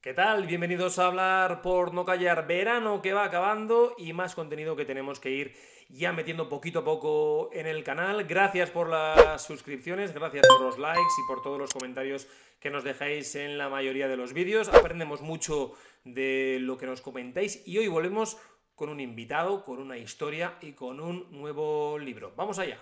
¿Qué 0.00 0.14
tal? 0.14 0.46
Bienvenidos 0.46 1.00
a 1.00 1.06
hablar 1.06 1.60
por 1.60 1.92
no 1.92 2.04
callar. 2.04 2.46
Verano 2.46 3.02
que 3.02 3.12
va 3.12 3.24
acabando 3.24 3.96
y 3.98 4.12
más 4.12 4.36
contenido 4.36 4.76
que 4.76 4.84
tenemos 4.84 5.18
que 5.18 5.30
ir 5.30 5.56
ya 5.88 6.12
metiendo 6.12 6.48
poquito 6.48 6.78
a 6.78 6.84
poco 6.84 7.50
en 7.52 7.66
el 7.66 7.82
canal. 7.82 8.22
Gracias 8.22 8.70
por 8.70 8.88
las 8.88 9.42
suscripciones, 9.42 10.14
gracias 10.14 10.46
por 10.46 10.60
los 10.60 10.78
likes 10.78 11.00
y 11.00 11.26
por 11.26 11.42
todos 11.42 11.58
los 11.58 11.72
comentarios 11.72 12.28
que 12.60 12.70
nos 12.70 12.84
dejáis 12.84 13.34
en 13.34 13.58
la 13.58 13.68
mayoría 13.68 14.06
de 14.06 14.16
los 14.16 14.34
vídeos. 14.34 14.68
Aprendemos 14.68 15.20
mucho 15.20 15.72
de 16.04 16.58
lo 16.60 16.78
que 16.78 16.86
nos 16.86 17.00
comentáis 17.00 17.66
y 17.66 17.78
hoy 17.78 17.88
volvemos 17.88 18.38
con 18.76 18.90
un 18.90 19.00
invitado, 19.00 19.64
con 19.64 19.80
una 19.80 19.98
historia 19.98 20.58
y 20.60 20.74
con 20.74 21.00
un 21.00 21.26
nuevo 21.32 21.98
libro. 21.98 22.32
Vamos 22.36 22.60
allá. 22.60 22.78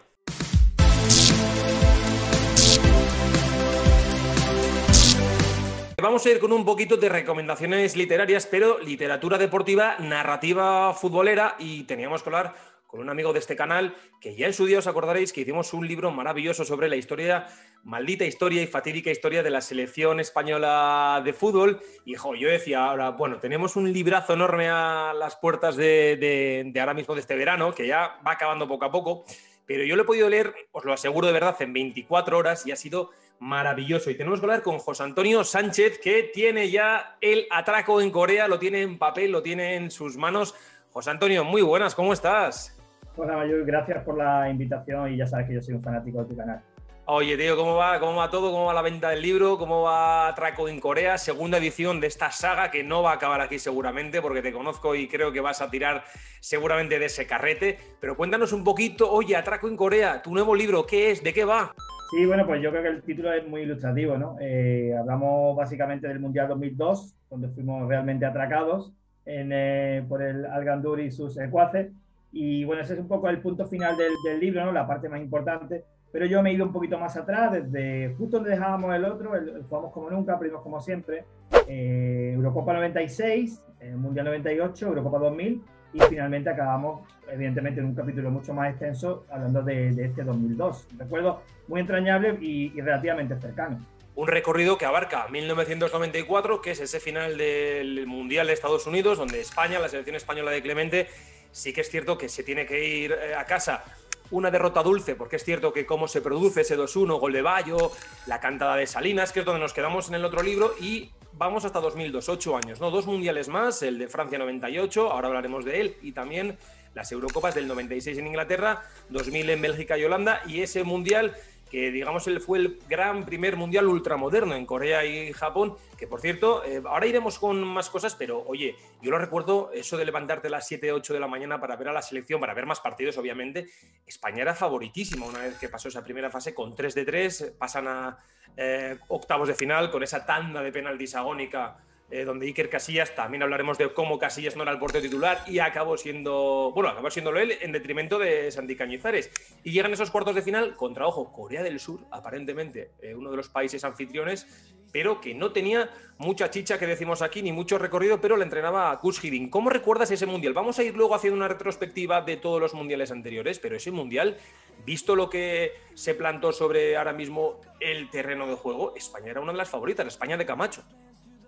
Vamos 6.03 6.27
a 6.27 6.31
ir 6.31 6.41
con 6.41 6.53
un 6.53 6.67
poquito 6.67 6.99
de 6.99 7.09
recomendaciones 7.09 7.97
literarias, 7.97 8.47
pero 8.47 8.79
literatura 8.79 9.39
deportiva, 9.39 9.97
narrativa 9.99 10.93
futbolera 10.93 11.57
y 11.59 11.85
teníamos 11.85 12.23
que 12.23 12.29
hablar 12.29 12.55
con 12.87 13.01
un 13.01 13.09
amigo 13.09 13.33
de 13.33 13.39
este 13.39 13.57
canal 13.57 13.97
que 14.21 14.37
ya 14.37 14.47
en 14.47 14.53
su 14.53 14.67
día 14.67 14.81
os 14.81 14.87
acordaréis 14.87 15.33
que 15.33 15.41
hicimos 15.41 15.73
un 15.73 15.89
libro 15.89 16.11
maravilloso 16.11 16.67
sobre 16.67 16.91
la 16.91 16.97
historia, 16.97 17.47
maldita 17.83 18.27
historia 18.27 18.63
y 18.63 18.67
fatídica 18.67 19.11
historia 19.11 19.43
de 19.43 19.49
la 19.49 19.63
selección 19.63 20.21
española 20.21 21.23
de 21.25 21.33
fútbol. 21.33 21.81
Y 22.05 22.15
yo 22.15 22.49
decía 22.51 22.85
ahora, 22.85 23.13
bueno, 23.13 23.39
tenemos 23.41 23.75
un 23.75 23.91
librazo 23.91 24.35
enorme 24.35 24.69
a 24.69 25.15
las 25.15 25.37
puertas 25.37 25.77
de, 25.77 26.75
ahora 26.79 26.93
mismo 26.93 27.15
de 27.15 27.23
este 27.23 27.37
verano, 27.37 27.75
que 27.75 27.87
ya 27.87 28.21
va 28.25 28.33
acabando 28.33 28.69
poco 28.69 28.85
a 28.85 28.91
poco, 28.93 29.25
pero 29.65 29.83
yo 29.83 29.97
lo 29.97 30.03
he 30.03 30.07
podido 30.07 30.29
leer, 30.29 30.55
os 30.73 30.85
lo 30.85 30.93
aseguro 30.93 31.27
de 31.27 31.33
verdad, 31.33 31.57
en 31.61 31.73
24 31.73 32.37
horas 32.37 32.67
y 32.67 32.73
ha 32.73 32.77
sido 32.77 33.13
maravilloso. 33.39 34.11
Y 34.11 34.17
tenemos 34.17 34.41
que 34.41 34.47
hablar 34.47 34.63
con 34.63 34.79
José 34.79 35.03
Antonio 35.03 35.45
Sánchez, 35.45 35.99
que 35.99 36.31
tiene 36.35 36.71
ya 36.71 37.17
el 37.21 37.47
atraco 37.51 38.01
en 38.01 38.11
Corea, 38.11 38.49
lo 38.49 38.59
tiene 38.59 38.83
en 38.83 38.99
papel, 38.99 39.33
lo 39.33 39.43
tiene 39.43 39.77
en 39.77 39.91
sus 39.91 40.17
manos. 40.17 40.55
José 40.91 41.11
Antonio, 41.11 41.45
muy 41.45 41.63
buenas, 41.63 41.95
¿cómo 41.95 42.13
estás? 42.13 42.77
Hola 43.17 43.37
Mayur, 43.37 43.65
gracias 43.65 44.05
por 44.05 44.17
la 44.17 44.49
invitación 44.51 45.13
y 45.13 45.17
ya 45.17 45.27
sabes 45.27 45.47
que 45.47 45.55
yo 45.55 45.63
soy 45.63 45.75
un 45.75 45.83
fanático 45.83 46.19
de 46.23 46.25
tu 46.27 46.37
canal. 46.37 46.63
Oye, 47.09 47.37
tío, 47.37 47.57
¿cómo 47.57 47.77
va, 47.77 48.01
¿cómo 48.01 48.17
va 48.17 48.31
todo? 48.31 48.51
¿Cómo 48.51 48.65
va 48.65 48.75
la 48.75 48.83
venta 48.83 49.11
del 49.11 49.23
libro? 49.23 49.59
¿Cómo 49.59 49.83
va 49.83 50.27
Atraco 50.27 50.69
en 50.69 50.81
Corea? 50.81 51.17
Segunda 51.19 51.59
edición 51.59 52.01
de 52.01 52.09
esta 52.09 52.33
saga 52.33 52.71
que 52.73 52.83
no 52.83 53.01
va 53.05 53.13
a 53.13 53.15
acabar 53.15 53.41
aquí 53.41 53.61
seguramente 53.61 54.21
porque 54.21 54.43
te 54.43 54.53
conozco 54.53 54.95
y 54.97 55.07
creo 55.07 55.31
que 55.31 55.41
vas 55.41 55.63
a 55.63 55.71
tirar 55.71 56.03
seguramente 56.41 56.99
de 56.99 57.07
ese 57.07 57.25
carrete. 57.25 57.79
Pero 58.01 58.17
cuéntanos 58.17 58.53
un 58.53 58.65
poquito, 58.65 59.09
oye, 59.09 59.37
Atraco 59.37 59.69
en 59.69 59.77
Corea, 59.77 60.21
tu 60.21 60.35
nuevo 60.35 60.53
libro, 60.53 60.85
¿qué 60.85 61.13
es? 61.13 61.23
¿De 61.23 61.33
qué 61.33 61.45
va? 61.45 61.73
Sí, 62.11 62.25
bueno, 62.25 62.47
pues 62.47 62.63
yo 62.63 62.71
creo 62.71 62.83
que 62.83 62.89
el 62.89 63.03
título 63.03 63.33
es 63.33 63.47
muy 63.49 63.63
ilustrativo, 63.63 64.17
¿no? 64.17 64.37
Eh, 64.41 64.95
hablamos 64.97 65.57
básicamente 65.57 66.07
del 66.07 66.21
Mundial 66.21 66.47
2002, 66.47 67.17
donde 67.29 67.49
fuimos 67.49 67.89
realmente 67.89 68.25
atracados 68.25 68.93
eh, 69.25 70.05
por 70.09 70.23
el 70.23 70.47
Algandur 70.47 71.01
y 71.01 71.11
sus 71.11 71.35
secuaces. 71.35 71.91
Y 72.31 72.65
bueno, 72.65 72.83
ese 72.83 72.95
es 72.95 73.01
un 73.01 73.09
poco 73.09 73.29
el 73.29 73.41
punto 73.41 73.67
final 73.67 73.97
del, 73.97 74.13
del, 74.25 74.39
libro, 74.39 74.65
¿no? 74.65 74.71
La 74.71 74.87
parte 74.87 75.09
más 75.09 75.21
importante. 75.21 75.83
Pero 76.13 76.27
yo 76.27 76.43
me 76.43 76.51
he 76.51 76.53
ido 76.53 76.65
un 76.65 76.73
poquito 76.73 76.97
más 76.97 77.17
atrás, 77.17 77.53
desde 77.53 78.15
justo 78.15 78.37
donde 78.37 78.51
dejábamos 78.51 78.95
el 78.95 79.05
otro, 79.05 79.35
el, 79.35 79.65
jugamos 79.65 79.93
como 79.93 80.09
nunca, 80.09 80.39
primos 80.39 80.63
como 80.63 80.81
siempre. 80.81 81.25
Eh, 81.67 82.33
Eurocopa 82.35 82.73
96, 82.73 83.65
Mundial 83.97 84.27
98, 84.27 84.87
Eurocopa 84.87 85.19
2000 85.19 85.63
y 85.97 86.01
finalmente 86.09 86.51
acabamos, 86.51 87.09
evidentemente, 87.31 87.81
en 87.81 87.87
un 87.87 87.95
capítulo 87.95 88.31
mucho 88.31 88.53
más 88.53 88.71
extenso 88.71 89.25
hablando 89.31 89.63
de, 89.63 89.89
este 89.89 90.23
2002. 90.23 90.89
Recuerdo 90.99 91.43
muy 91.69 91.81
entrañable 91.81 92.37
y, 92.41 92.73
y, 92.75 92.81
relativamente 92.81 93.39
cercano. 93.41 93.81
Un 94.15 94.29
recorrido 94.29 94.79
que 94.79 94.87
abarca 94.87 95.27
1994, 95.29 96.61
que 96.61 96.71
es 96.73 96.81
ese 96.81 97.01
final 97.01 97.37
del 97.37 98.07
Mundial 98.07 98.47
de 98.47 98.53
Estados 98.53 98.87
Unidos, 98.87 99.19
donde 99.19 99.41
España, 99.41 99.79
la 99.79 99.89
selección 99.89 100.17
española 100.17 100.51
de 100.51 100.63
Clemente, 100.63 101.09
sí 101.51 101.73
que 101.73 101.81
es 101.81 101.91
cierto 101.91 102.19
que 102.19 102.29
se 102.29 102.43
tiene 102.43 102.67
que 102.67 102.87
ir 102.87 103.13
eh, 103.13 103.35
a 103.35 103.45
casa 103.45 103.85
una 104.31 104.51
derrota 104.51 104.83
dulce, 104.83 105.15
porque 105.15 105.37
es 105.37 105.45
cierto 105.45 105.73
que 105.73 105.87
cómo 105.87 106.09
se 106.09 106.21
produce 106.21 106.63
ese 106.63 106.77
2-1, 106.77 107.19
gol 107.21 107.33
de 107.33 107.43
Bayo, 107.43 107.93
la 108.27 108.41
cantada 108.41 108.77
de 108.77 108.87
Salinas, 108.87 109.33
que 109.33 109.41
es 109.41 109.47
donde 109.47 109.61
nos 109.61 109.73
quedamos 109.73 110.09
en 110.09 110.17
el 110.17 110.25
otro 110.25 110.43
libro, 110.43 110.75
y 110.81 111.13
vamos 111.39 111.65
hasta 111.65 111.81
2002, 111.81 112.29
ocho 112.29 112.57
años, 112.57 112.81
¿no? 112.81 112.91
Dos 112.91 113.07
mundiales 113.07 113.49
más, 113.49 113.83
el 113.83 113.99
de 113.99 114.09
Francia 114.09 114.39
98, 114.39 115.13
ahora 115.13 115.29
hablaremos 115.29 115.65
de 115.65 115.81
él, 115.81 115.97
y 116.03 116.13
también 116.13 116.57
las 116.95 117.13
Eurocopas 117.13 117.55
del 117.55 117.69
96 117.69 118.19
en 118.19 118.27
Inglaterra, 118.27 118.83
2000 119.11 119.51
en 119.51 119.61
Bélgica 119.61 119.99
y 119.99 120.05
Holanda, 120.05 120.41
y 120.47 120.63
ese 120.63 120.83
mundial 120.83 121.37
que 121.71 121.91
digamos 121.91 122.29
fue 122.45 122.59
el 122.59 122.79
gran 122.89 123.25
primer 123.25 123.57
mundial 123.57 123.87
ultramoderno 123.87 124.55
en 124.55 124.67
Corea 124.67 125.05
y 125.05 125.33
Japón, 125.33 125.77
que 125.99 126.07
por 126.07 126.21
cierto, 126.21 126.65
eh, 126.65 126.83
ahora 126.85 127.07
iremos 127.07 127.39
con 127.39 127.63
más 127.63 127.91
cosas, 127.91 128.15
pero 128.15 128.45
oye, 128.47 128.77
yo 129.03 129.11
lo 129.11 129.19
recuerdo, 129.19 129.71
eso 129.73 129.97
de 129.97 130.05
levantarte 130.05 130.49
a 130.49 130.51
las 130.51 130.67
7, 130.67 130.93
8 130.93 131.15
de 131.15 131.21
la 131.21 131.27
mañana 131.27 131.61
para 131.61 131.77
ver 131.77 131.89
a 131.89 131.93
la 131.93 132.03
selección, 132.03 132.41
para 132.41 132.55
ver 132.55 132.67
más 132.67 132.81
partidos, 132.81 133.19
obviamente, 133.19 133.69
España 134.07 134.43
era 134.43 134.55
favoritísima 134.55 135.27
una 135.27 135.41
vez 135.41 135.59
que 135.59 135.69
pasó 135.69 135.89
esa 135.89 136.05
primera 136.05 136.31
fase 136.31 136.55
con 136.55 136.75
3 136.75 136.95
de 136.95 137.05
3, 137.05 137.55
pasan 137.59 137.89
a 137.89 138.19
eh, 138.57 138.99
octavos 139.09 139.49
de 139.49 139.55
final 139.55 139.91
con 139.91 140.03
esa 140.03 140.25
tanda 140.25 140.63
de 140.63 140.73
penaltis 140.73 141.15
agónica 141.15 141.79
eh, 142.11 142.25
donde 142.25 142.47
Iker 142.47 142.71
Casillas, 142.71 143.15
también 143.15 143.43
hablaremos 143.43 143.79
de 143.79 143.93
cómo 143.93 144.19
Casillas 144.19 144.57
no 144.57 144.63
era 144.63 144.73
el 144.73 144.79
portero 144.79 145.03
titular 145.03 145.43
y 145.47 145.59
acabó 145.59 145.97
siendo, 145.97 146.71
bueno, 146.73 146.91
acabó 146.91 147.11
siendo 147.11 147.37
él 147.37 147.59
en 147.61 147.73
detrimento 147.73 148.19
de 148.19 148.51
Santi 148.53 148.77
Cañizares. 148.77 149.31
Y 149.65 149.73
llegan 149.73 149.93
esos 149.93 150.11
cuartos 150.11 150.35
de 150.35 150.43
final 150.43 150.77
contra, 150.77 151.07
ojo, 151.07 151.33
Corea 151.33 151.63
del 151.63 151.81
Sur, 151.81 152.07
aparentemente 152.11 152.93
eh, 153.03 153.15
uno 153.15 153.31
de 153.31 153.37
los 153.37 153.49
países 153.49 153.83
anfitriones, 153.85 154.47
pero 154.93 155.21
que 155.21 155.35
no 155.35 155.53
tenía 155.53 155.91
mucha 156.19 156.49
chicha 156.49 156.79
que 156.79 156.87
decimos 156.87 157.23
aquí, 157.23 157.43
ni 157.43 157.53
mucho 157.53 157.77
recorrido, 157.77 158.21
pero 158.21 158.37
le 158.37 158.45
entrenaba 158.45 158.91
a 158.91 158.99
Kus 159.01 159.23
Hiddink. 159.23 159.51
¿Cómo 159.51 159.69
recuerdas 159.69 160.11
ese 160.11 160.27
mundial? 160.27 160.55
Vamos 160.55 160.79
a 160.79 160.85
ir 160.85 160.95
luego 160.95 161.15
haciendo 161.15 161.37
una 161.37 161.49
retrospectiva 161.49 162.23
de 162.23 162.37
todos 162.37 162.61
los 162.61 162.73
mundiales 162.73 163.11
anteriores, 163.11 163.59
pero 163.59 163.77
ese 163.77 163.91
mundial, 163.91 164.39
visto 164.85 165.17
lo 165.17 165.29
que 165.29 165.73
se 165.95 166.15
plantó 166.15 166.53
sobre 166.53 166.97
ahora 166.97 167.13
mismo 167.13 167.61
el 167.81 168.09
terreno 168.11 168.47
de 168.47 168.55
juego, 168.55 168.95
España 168.97 169.33
era 169.33 169.41
una 169.41 169.53
de 169.53 169.59
las 169.59 169.69
favoritas, 169.69 170.07
España 170.07 170.37
de 170.37 170.47
Camacho. 170.47 170.83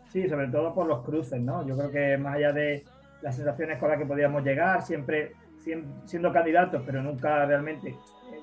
Sí, 0.09 0.29
sobre 0.29 0.49
todo 0.49 0.75
por 0.75 0.87
los 0.87 1.05
cruces, 1.05 1.41
¿no? 1.41 1.67
Yo 1.67 1.77
creo 1.77 1.91
que 1.91 2.17
más 2.17 2.37
allá 2.37 2.53
de 2.53 2.85
las 3.23 3.37
sensaciones 3.37 3.79
con 3.79 3.91
las 3.91 3.99
que 3.99 4.07
podíamos 4.07 4.43
llegar, 4.43 4.83
siempre 4.83 5.33
siendo 6.05 6.33
candidatos, 6.33 6.83
pero 6.87 7.03
nunca 7.03 7.45
realmente 7.45 7.95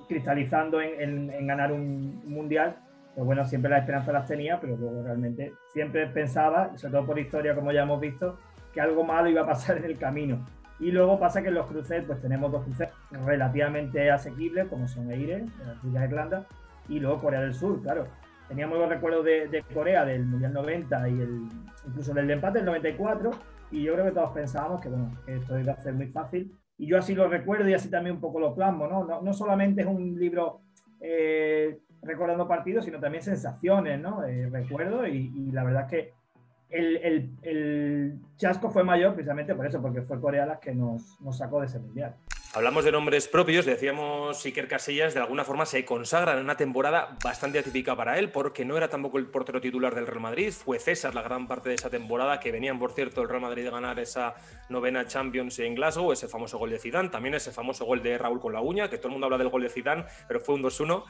cristalizando 0.08 0.80
en, 0.80 1.48
ganar 1.48 1.72
un 1.72 2.22
mundial, 2.26 2.76
pues 3.16 3.26
bueno, 3.26 3.46
siempre 3.46 3.72
la 3.72 3.80
esperanza 3.80 4.12
las 4.12 4.28
tenía, 4.28 4.60
pero 4.60 4.78
luego 4.78 5.02
realmente 5.02 5.54
siempre 5.74 6.06
pensaba, 6.08 6.78
sobre 6.78 6.92
todo 6.92 7.06
por 7.08 7.18
historia, 7.18 7.56
como 7.56 7.72
ya 7.72 7.82
hemos 7.82 8.00
visto, 8.00 8.38
que 8.74 8.82
algo 8.82 9.04
malo 9.04 9.30
iba 9.30 9.42
a 9.42 9.46
pasar 9.48 9.78
en 9.80 9.86
el 9.86 9.98
camino. 9.98 10.46
Y 10.80 10.92
luego 10.92 11.18
pasa 11.18 11.42
que 11.42 11.48
en 11.48 11.56
los 11.56 11.68
cruces, 11.68 12.04
pues 12.06 12.22
tenemos 12.22 12.52
dos 12.52 12.64
cruces 12.64 12.90
relativamente 13.10 14.12
asequibles, 14.12 14.68
como 14.68 14.88
son 14.88 15.10
Eire, 15.10 15.46
las 15.66 15.84
Islas 15.84 16.04
Irlanda, 16.04 16.46
y 16.90 17.00
luego 17.00 17.22
Corea 17.22 17.40
del 17.40 17.56
Sur, 17.56 17.82
claro 17.82 18.06
teníamos 18.48 18.78
los 18.78 18.90
recuerdos 18.90 19.26
de, 19.26 19.64
Corea 19.74 20.06
del 20.06 20.26
Mundial 20.26 20.54
90 20.54 21.10
y 21.10 21.22
el, 21.22 21.42
incluso 21.88 22.14
del 22.14 22.30
empate 22.30 22.60
del 22.60 22.66
94 22.66 23.32
y 23.72 23.84
yo 23.84 23.94
creo 23.94 24.06
que 24.06 24.12
todos 24.12 24.32
pensábamos 24.32 24.82
que, 24.82 24.90
bueno, 24.90 25.12
esto 25.28 25.60
iba 25.60 25.74
a 25.74 25.80
ser 25.80 25.94
muy 25.94 26.08
fácil 26.08 26.56
y 26.78 26.88
yo 26.88 26.98
así 26.98 27.16
lo 27.16 27.28
recuerdo 27.28 27.68
y 27.70 27.74
así 27.74 27.90
también 27.90 28.16
un 28.16 28.22
poco 28.22 28.40
lo 28.40 28.54
plasmo, 28.54 28.88
¿no? 28.88 29.06
No, 29.06 29.22
no 29.22 29.34
solamente 29.34 29.82
es 29.82 29.88
un 29.88 30.20
libro 30.20 30.62
eh, 31.00 31.80
recordando 32.02 32.48
partidos, 32.48 32.86
sino 32.86 33.00
también 33.00 33.24
sensaciones, 33.24 34.00
¿no? 34.00 34.24
Eh, 34.26 34.50
y, 35.12 35.52
la 35.52 35.64
verdad 35.64 35.84
es 35.84 35.90
que 35.90 36.14
el, 36.70 38.20
chasco 38.38 38.70
fue 38.70 38.84
mayor 38.84 39.14
precisamente 39.14 39.56
por 39.56 39.66
eso, 39.66 39.82
porque 39.82 40.02
fue 40.02 40.20
Corea 40.20 40.46
la 40.46 40.60
que 40.60 40.74
nos 40.74 41.18
sacó 41.32 41.60
de 41.60 41.68
ese 41.68 41.80
mundial. 41.80 42.16
Hablamos 42.56 42.86
de 42.86 42.94
nombres 42.94 43.28
propios, 43.28 43.66
decíamos 43.66 44.46
Iker 44.46 44.70
Casillas, 44.70 45.14
de 45.14 45.20
alguna 45.20 45.44
forma 45.44 45.66
se 45.66 45.84
consagra 45.84 46.32
en 46.32 46.40
una 46.40 46.56
temporada 46.56 47.18
bastante 47.22 47.60
atípica 47.60 47.98
para 47.98 48.18
él, 48.18 48.32
porque 48.32 48.64
no 48.64 48.78
era 48.78 48.88
tampoco 48.88 49.18
el 49.18 49.26
portero 49.26 49.60
titular 49.60 49.94
del 49.94 50.08
Real 50.08 50.22
Madrid, 50.22 50.54
fue 50.54 50.80
César 50.80 51.14
la 51.14 51.22
gran 51.22 51.50
parte 51.50 51.68
de 51.68 51.76
esa 51.76 51.90
temporada, 51.90 52.40
que 52.40 52.54
venían, 52.54 52.80
por 52.80 52.94
cierto, 52.94 53.22
el 53.22 53.28
Real 53.28 53.42
Madrid 53.42 53.66
de 53.66 53.72
ganar 53.72 54.00
esa 54.00 54.36
novena 54.70 55.06
Champions 55.06 55.60
en 55.60 55.76
Glasgow, 55.76 56.14
ese 56.14 56.30
famoso 56.30 56.58
gol 56.58 56.70
de 56.70 56.80
Zidane, 56.80 57.10
también 57.10 57.36
ese 57.36 57.52
famoso 57.52 57.84
gol 57.84 58.02
de 58.02 58.18
Raúl 58.18 58.40
con 58.40 58.54
la 58.54 58.62
uña, 58.62 58.90
que 58.90 59.00
todo 59.00 59.10
el 59.10 59.12
mundo 59.12 59.26
habla 59.26 59.38
del 59.38 59.50
gol 59.50 59.64
de 59.64 59.70
Zidane, 59.70 60.06
pero 60.26 60.40
fue 60.40 60.56
un 60.56 60.64
2-1, 60.64 61.04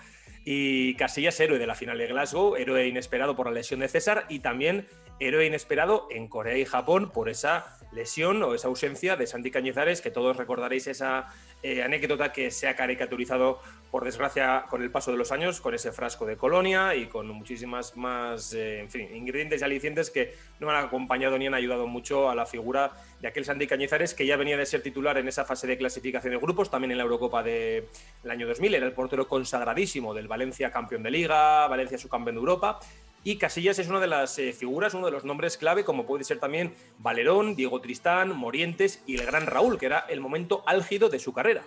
y 0.46 0.96
Casillas 0.96 1.40
héroe 1.40 1.60
de 1.60 1.68
la 1.68 1.76
final 1.76 2.00
de 2.00 2.08
Glasgow, 2.08 2.56
héroe 2.56 2.88
inesperado 2.88 3.36
por 3.36 3.46
la 3.46 3.52
lesión 3.52 3.82
de 3.82 3.88
César, 3.88 4.26
y 4.30 4.40
también 4.40 4.88
héroe 5.20 5.46
inesperado 5.46 6.08
en 6.10 6.28
Corea 6.28 6.58
y 6.58 6.66
Japón 6.66 7.12
por 7.12 7.30
esa 7.30 7.78
lesión 7.94 8.44
o 8.44 8.54
esa 8.54 8.68
ausencia 8.68 9.16
de 9.16 9.28
Santi 9.28 9.52
Cañizares, 9.52 10.02
que 10.02 10.12
todos 10.12 10.38
recordaréis 10.38 10.88
esa 10.88 11.28
eh, 11.64 11.82
anécdota 11.82 12.32
que 12.32 12.52
se 12.52 12.68
ha 12.68 12.76
caricaturizado, 12.76 13.60
por 13.90 14.04
desgracia, 14.04 14.66
con 14.70 14.84
el 14.84 14.92
paso 14.92 15.12
de 15.12 15.18
los 15.18 15.32
años, 15.32 15.62
con 15.62 15.74
ese 15.74 15.92
frasco 15.92 16.26
de 16.26 16.38
colonia 16.38 16.94
y 16.94 17.08
con 17.08 17.28
muchísimas 17.30 17.98
más 17.98 18.54
eh, 18.54 18.82
en 18.82 18.92
fin, 18.92 19.10
ingredientes 19.16 19.62
y 19.62 19.64
alicientes 19.64 20.12
que 20.12 20.36
no 20.60 20.70
han 20.70 20.86
acompañado 20.86 21.40
ni 21.40 21.48
han 21.48 21.56
ayudado 21.56 21.88
mucho 21.88 22.30
a 22.30 22.36
la 22.36 22.46
figura 22.46 22.92
de 23.20 23.30
aquel 23.30 23.46
Santi 23.46 23.66
Cañizares, 23.66 24.14
que 24.14 24.28
ya 24.28 24.38
venía 24.38 24.58
de 24.58 24.66
ser 24.68 24.84
titular 24.84 25.18
en 25.18 25.28
esa 25.28 25.44
fase 25.44 25.66
de 25.66 25.76
clasificación 25.76 26.34
de 26.34 26.40
grupos, 26.40 26.70
también 26.70 26.92
en 26.92 26.98
la 26.98 27.04
Eurocopa 27.04 27.42
del 27.42 27.88
año 28.30 28.46
2000, 28.46 28.76
era 28.76 28.86
el 28.86 28.94
portero 28.94 29.28
consagradísimo 29.28 30.14
del 30.14 30.28
Valencia 30.28 30.72
campeón 30.72 31.02
de 31.02 31.10
Liga, 31.10 31.68
Valencia 31.68 31.98
subcampeón 31.98 32.36
de 32.36 32.40
Europa 32.42 32.80
y 33.26 33.38
Casillas 33.38 33.80
es 33.80 33.90
una 33.90 34.00
de 34.00 34.06
las 34.06 34.38
eh, 34.38 34.54
figuras, 34.54 34.94
uno 34.94 35.08
de 35.08 35.12
los 35.12 35.26
nombres 35.26 35.58
clave, 35.58 35.84
como 35.84 36.06
puede 36.06 36.24
ser 36.24 36.38
también 36.38 36.74
Valerón, 37.00 37.56
Diego 37.56 37.82
Tristán, 37.82 38.38
Morientes 38.38 39.02
y 39.08 39.18
el 39.18 39.26
gran 39.26 39.48
Raúl, 39.48 39.80
que 39.80 39.88
era 39.88 40.06
el 40.08 40.22
momento 40.22 40.64
álgido 40.68 41.10
de 41.10 41.18
su 41.18 41.34
carrera. 41.34 41.64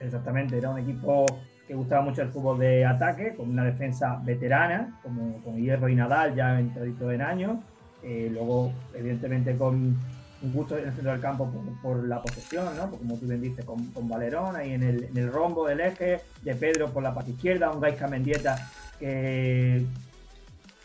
Exactamente, 0.00 0.56
era 0.56 0.70
un 0.70 0.78
equipo 0.78 1.26
que 1.66 1.74
gustaba 1.74 2.00
mucho 2.00 2.22
el 2.22 2.30
fútbol 2.30 2.58
de 2.58 2.86
ataque, 2.86 3.34
con 3.36 3.50
una 3.50 3.64
defensa 3.64 4.18
veterana, 4.24 4.98
como 5.02 5.42
con 5.44 5.58
Hierro 5.62 5.90
y 5.90 5.94
Nadal 5.94 6.34
ya 6.34 6.58
entradito 6.58 7.12
en 7.12 7.20
años, 7.20 7.58
eh, 8.02 8.30
luego 8.32 8.72
evidentemente 8.94 9.58
con 9.58 9.94
un 10.40 10.52
gusto 10.54 10.78
en 10.78 10.86
el 10.86 10.94
centro 10.94 11.12
del 11.12 11.20
campo 11.20 11.52
por, 11.82 12.02
la 12.04 12.22
posesión, 12.22 12.74
¿no? 12.78 12.90
como 12.90 13.18
tú 13.18 13.26
bien 13.26 13.42
dices, 13.42 13.62
con, 13.66 13.84
con 13.88 14.08
Valerón 14.08 14.56
ahí 14.56 14.72
en 14.72 14.82
el, 14.82 15.04
en 15.04 15.18
el, 15.18 15.30
rombo 15.30 15.66
del 15.66 15.80
eje, 15.80 16.22
de 16.40 16.54
Pedro 16.54 16.88
por 16.88 17.02
la 17.02 17.12
parte 17.12 17.32
izquierda, 17.32 17.70
un 17.70 17.80
Gaisca 17.80 18.08
Mendieta 18.08 18.70
que 18.98 19.84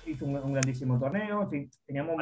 hizo 0.05 0.25
un, 0.25 0.53
grandísimo 0.53 0.99
torneo, 0.99 1.49
teníamos 1.85 2.15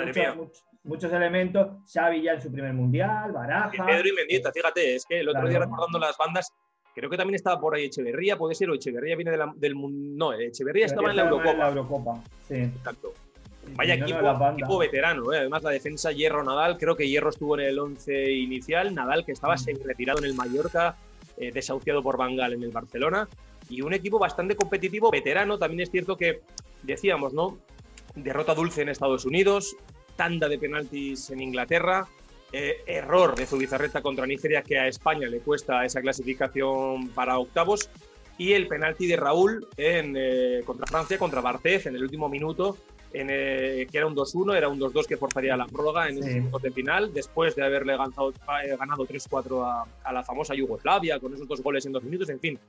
muchos, 0.84 1.12
elementos, 1.14 1.68
Xavi 1.92 2.24
ya 2.24 2.34
en 2.34 2.42
su 2.42 2.52
primer 2.52 2.74
mundial, 2.74 3.32
Baraja. 3.32 3.86
Pedro 3.86 4.08
y 4.08 4.14
Mendieta, 4.14 4.52
fíjate, 4.52 4.96
es 4.96 5.06
que 5.06 5.20
el 5.20 5.30
otro 5.30 5.48
día 5.48 5.60
recordando 5.60 6.00
las 6.00 6.18
bandas, 6.18 6.52
creo 6.96 7.10
que 7.10 7.18
también 7.18 7.36
estaba 7.36 7.60
por 7.60 7.76
ahí 7.76 7.86
Echeverría, 7.86 8.38
puede 8.38 8.56
ser, 8.56 8.70
o 8.70 8.76
Echeverría 8.76 9.16
viene 9.16 9.32
del 9.32 9.76
No, 9.76 10.34
Echeverría 10.34 10.86
estaba 10.86 11.12
en 11.12 11.18
la 11.18 11.24
Eurocopa. 11.24 11.52
En 11.52 11.60
la 11.60 11.68
Eurocopa, 11.70 12.24
sí. 12.48 12.56
Exacto. 12.56 13.14
Vaya 13.76 13.94
equipo, 13.94 14.78
veterano, 14.80 15.32
¿eh? 15.32 15.38
además 15.38 15.62
la 15.64 15.70
defensa 15.70 16.12
Hierro 16.12 16.44
Nadal, 16.44 16.78
creo 16.78 16.96
que 16.96 17.08
Hierro 17.08 17.30
estuvo 17.30 17.58
en 17.60 17.68
el 17.68 17.78
11 17.80 18.32
inicial, 18.32 18.94
Nadal 18.94 19.24
que 19.24 19.32
estaba 19.32 19.56
mm. 19.56 19.86
retirado 19.86 20.20
en 20.20 20.26
el 20.26 20.34
Mallorca, 20.34 20.98
eh, 21.38 21.52
desahuciado 21.52 22.02
por 22.02 22.18
Bangal 22.18 22.54
en 22.54 22.64
el 22.64 22.72
Barcelona, 22.72 23.30
y 23.70 23.82
un 23.82 23.94
equipo 23.94 24.20
bastante 24.20 24.56
competitivo, 24.56 25.12
veterano, 25.12 25.58
también 25.58 25.82
es 25.82 25.92
cierto 25.92 26.18
que 26.18 26.42
decíamos, 26.84 27.34
¿no? 27.34 27.60
Derrota 28.16 28.54
dulce 28.54 28.82
en 28.82 28.90
Estados 28.90 29.26
Unidos, 29.26 29.76
tanda 30.16 30.48
de 30.48 30.58
penaltis 30.58 31.30
en 31.30 31.42
Inglaterra, 31.42 32.08
eh, 32.52 32.82
error 32.86 33.36
de 33.36 33.46
Zubizarreta 33.46 34.02
contra 34.02 34.28
Nigeria 34.28 34.62
que 34.62 34.78
a 34.78 34.88
España 34.88 35.28
le 35.28 35.40
cuesta 35.40 35.86
esa 35.86 36.02
clasificación 36.02 37.10
para 37.10 37.40
octavos 37.40 37.90
y 38.38 38.54
el 38.54 38.68
penalti 38.68 39.08
de 39.08 39.16
Raúl 39.16 39.68
en, 39.78 40.64
contra 40.66 40.88
Francia, 40.88 41.18
contra 41.18 41.42
Barthez 41.42 41.86
en 41.86 41.96
el 41.96 42.04
último 42.04 42.28
minuto, 42.28 42.78
en, 43.14 43.28
que 43.28 43.98
era 43.98 44.08
un 44.08 44.16
2-1, 44.16 44.56
era 44.56 44.68
un 44.68 44.80
2-2 44.80 45.06
que 45.06 45.18
forzaría 45.18 45.56
la 45.56 45.68
prórroga 45.68 46.10
en 46.10 46.18
ese 46.18 46.36
minuto 46.36 46.60
de 46.60 46.72
final, 46.72 47.14
después 47.14 47.56
de 47.56 47.64
haberle 47.64 47.96
ganado, 47.98 48.32
eh, 48.32 48.76
ganado 48.78 49.06
3-4 49.06 49.64
a, 49.64 49.86
a, 50.04 50.14
la 50.14 50.24
famosa 50.24 50.56
Yugoslavia, 50.56 51.20
con 51.20 51.34
esos 51.34 51.48
dos 51.48 51.62
goles 51.62 51.86
en 51.86 51.92
dos 51.92 52.04
minutos, 52.04 52.30
en 52.30 52.40
fin. 52.40 52.60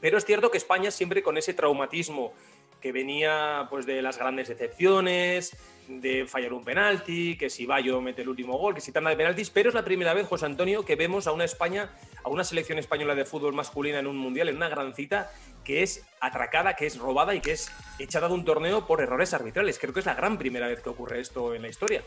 Pero 0.00 0.18
es 0.18 0.24
cierto 0.24 0.50
que 0.50 0.58
España 0.58 0.90
siempre 0.90 1.22
con 1.22 1.36
ese 1.38 1.54
traumatismo 1.54 2.32
que 2.80 2.92
venía 2.92 3.66
pues, 3.70 3.86
de 3.86 4.02
las 4.02 4.18
grandes 4.18 4.48
decepciones, 4.48 5.56
de 5.88 6.26
fallar 6.26 6.52
un 6.52 6.64
penalti, 6.64 7.36
que 7.36 7.48
si 7.50 7.66
Bayo 7.66 8.00
mete 8.00 8.22
el 8.22 8.28
último 8.28 8.58
gol, 8.58 8.74
que 8.74 8.80
si 8.80 8.92
tanda 8.92 9.10
de 9.10 9.16
penaltis, 9.16 9.50
pero 9.50 9.70
es 9.70 9.74
la 9.74 9.84
primera 9.84 10.14
vez, 10.14 10.26
José 10.26 10.46
Antonio, 10.46 10.84
que 10.84 10.96
vemos 10.96 11.26
a 11.26 11.32
una 11.32 11.44
España, 11.44 11.90
a 12.22 12.28
una 12.28 12.44
selección 12.44 12.78
española 12.78 13.14
de 13.14 13.24
fútbol 13.24 13.54
masculina 13.54 13.98
en 13.98 14.06
un 14.06 14.16
mundial, 14.16 14.48
en 14.48 14.56
una 14.56 14.68
gran 14.68 14.94
cita, 14.94 15.30
que 15.64 15.82
es 15.82 16.06
atracada, 16.20 16.74
que 16.74 16.86
es 16.86 16.98
robada 16.98 17.34
y 17.34 17.40
que 17.40 17.52
es 17.52 17.70
echada 17.98 18.28
de 18.28 18.34
un 18.34 18.44
torneo 18.44 18.86
por 18.86 19.00
errores 19.00 19.34
arbitrales. 19.34 19.78
Creo 19.78 19.92
que 19.92 20.00
es 20.00 20.06
la 20.06 20.14
gran 20.14 20.38
primera 20.38 20.68
vez 20.68 20.80
que 20.80 20.90
ocurre 20.90 21.20
esto 21.20 21.54
en 21.54 21.62
la 21.62 21.68
historia. 21.68 22.02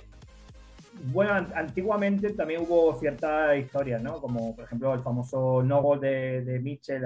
Bueno, 1.05 1.47
antiguamente 1.55 2.33
también 2.33 2.61
hubo 2.61 2.99
ciertas 2.99 3.57
historias, 3.57 4.01
¿no? 4.03 4.19
Como 4.19 4.55
por 4.55 4.65
ejemplo 4.65 4.93
el 4.93 5.01
famoso 5.01 5.63
no 5.63 5.81
gol 5.81 6.01
de, 6.01 6.41
de 6.41 6.59
Mitchell 6.59 7.03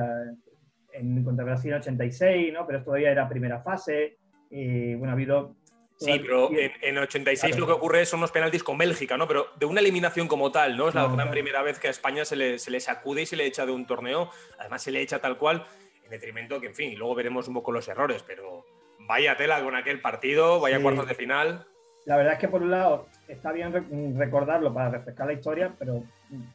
en 0.98 1.24
contra 1.24 1.46
Brasil 1.46 1.72
en 1.72 1.80
86, 1.80 2.54
¿no? 2.54 2.66
Pero 2.66 2.84
todavía 2.84 3.12
era 3.12 3.28
primera 3.28 3.62
fase. 3.62 4.18
Y, 4.50 4.96
bueno, 4.96 5.12
ha 5.12 5.14
habido 5.14 5.56
Sí, 5.98 6.20
pero 6.20 6.50
en, 6.52 6.98
86 6.98 7.58
lo 7.58 7.66
que 7.66 7.72
ocurre 7.72 8.06
son 8.06 8.20
unos 8.20 8.32
penaltis 8.32 8.64
con 8.64 8.78
Bélgica, 8.78 9.16
¿no? 9.16 9.28
Pero 9.28 9.48
de 9.58 9.66
una 9.66 9.80
eliminación 9.80 10.28
como 10.28 10.52
tal, 10.52 10.76
¿no? 10.76 10.90
Es 10.90 10.96
la 10.96 11.08
gran 11.08 11.32
primera 11.32 11.62
vez 11.62 11.80
que 11.80 11.88
a 11.88 11.92
España 11.92 12.26
se 12.26 12.36
le, 12.36 12.60
se 12.60 12.70
le, 12.70 12.82
sacude 12.82 13.22
y 13.22 13.26
se 13.26 13.38
le 13.38 13.46
echa 13.46 13.66
de 13.66 13.72
un 13.72 13.86
torneo. 13.86 14.30
Además, 14.60 14.84
se 14.84 14.92
le 14.92 15.02
echa 15.02 15.20
tal 15.20 15.38
cual, 15.38 15.66
en 16.04 16.10
detrimento 16.10 16.60
que, 16.60 16.68
en 16.68 16.76
fin, 16.76 16.98
luego 16.98 17.16
veremos 17.16 17.48
un 17.48 17.54
poco 17.54 17.72
los 17.72 17.88
errores, 17.88 18.24
pero 18.28 18.66
vaya 19.08 19.38
tela 19.38 19.64
con 19.64 19.74
aquel 19.74 20.02
partido, 20.02 20.60
vaya 20.60 20.82
cuartos 20.82 21.08
de 21.08 21.16
final. 21.16 21.66
La 22.06 22.18
verdad 22.18 22.34
es 22.34 22.40
que, 22.40 22.50
por 22.50 22.62
un 22.62 22.72
lado, 22.72 23.08
está 23.30 23.54
bien 23.54 23.72
recordarlo 24.18 24.74
para 24.74 24.90
refrescar 24.90 25.28
la 25.28 25.34
historia, 25.34 25.74
pero 25.80 26.04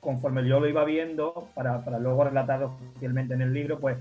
conforme 0.00 0.46
yo 0.46 0.60
lo 0.60 0.68
iba 0.68 0.84
viendo, 0.84 1.48
para, 1.54 1.82
para 1.82 1.98
luego 1.98 2.24
relatarlo 2.24 2.78
fielmente 2.98 3.32
en 3.34 3.40
el 3.40 3.54
libro, 3.54 3.80
pues 3.80 3.96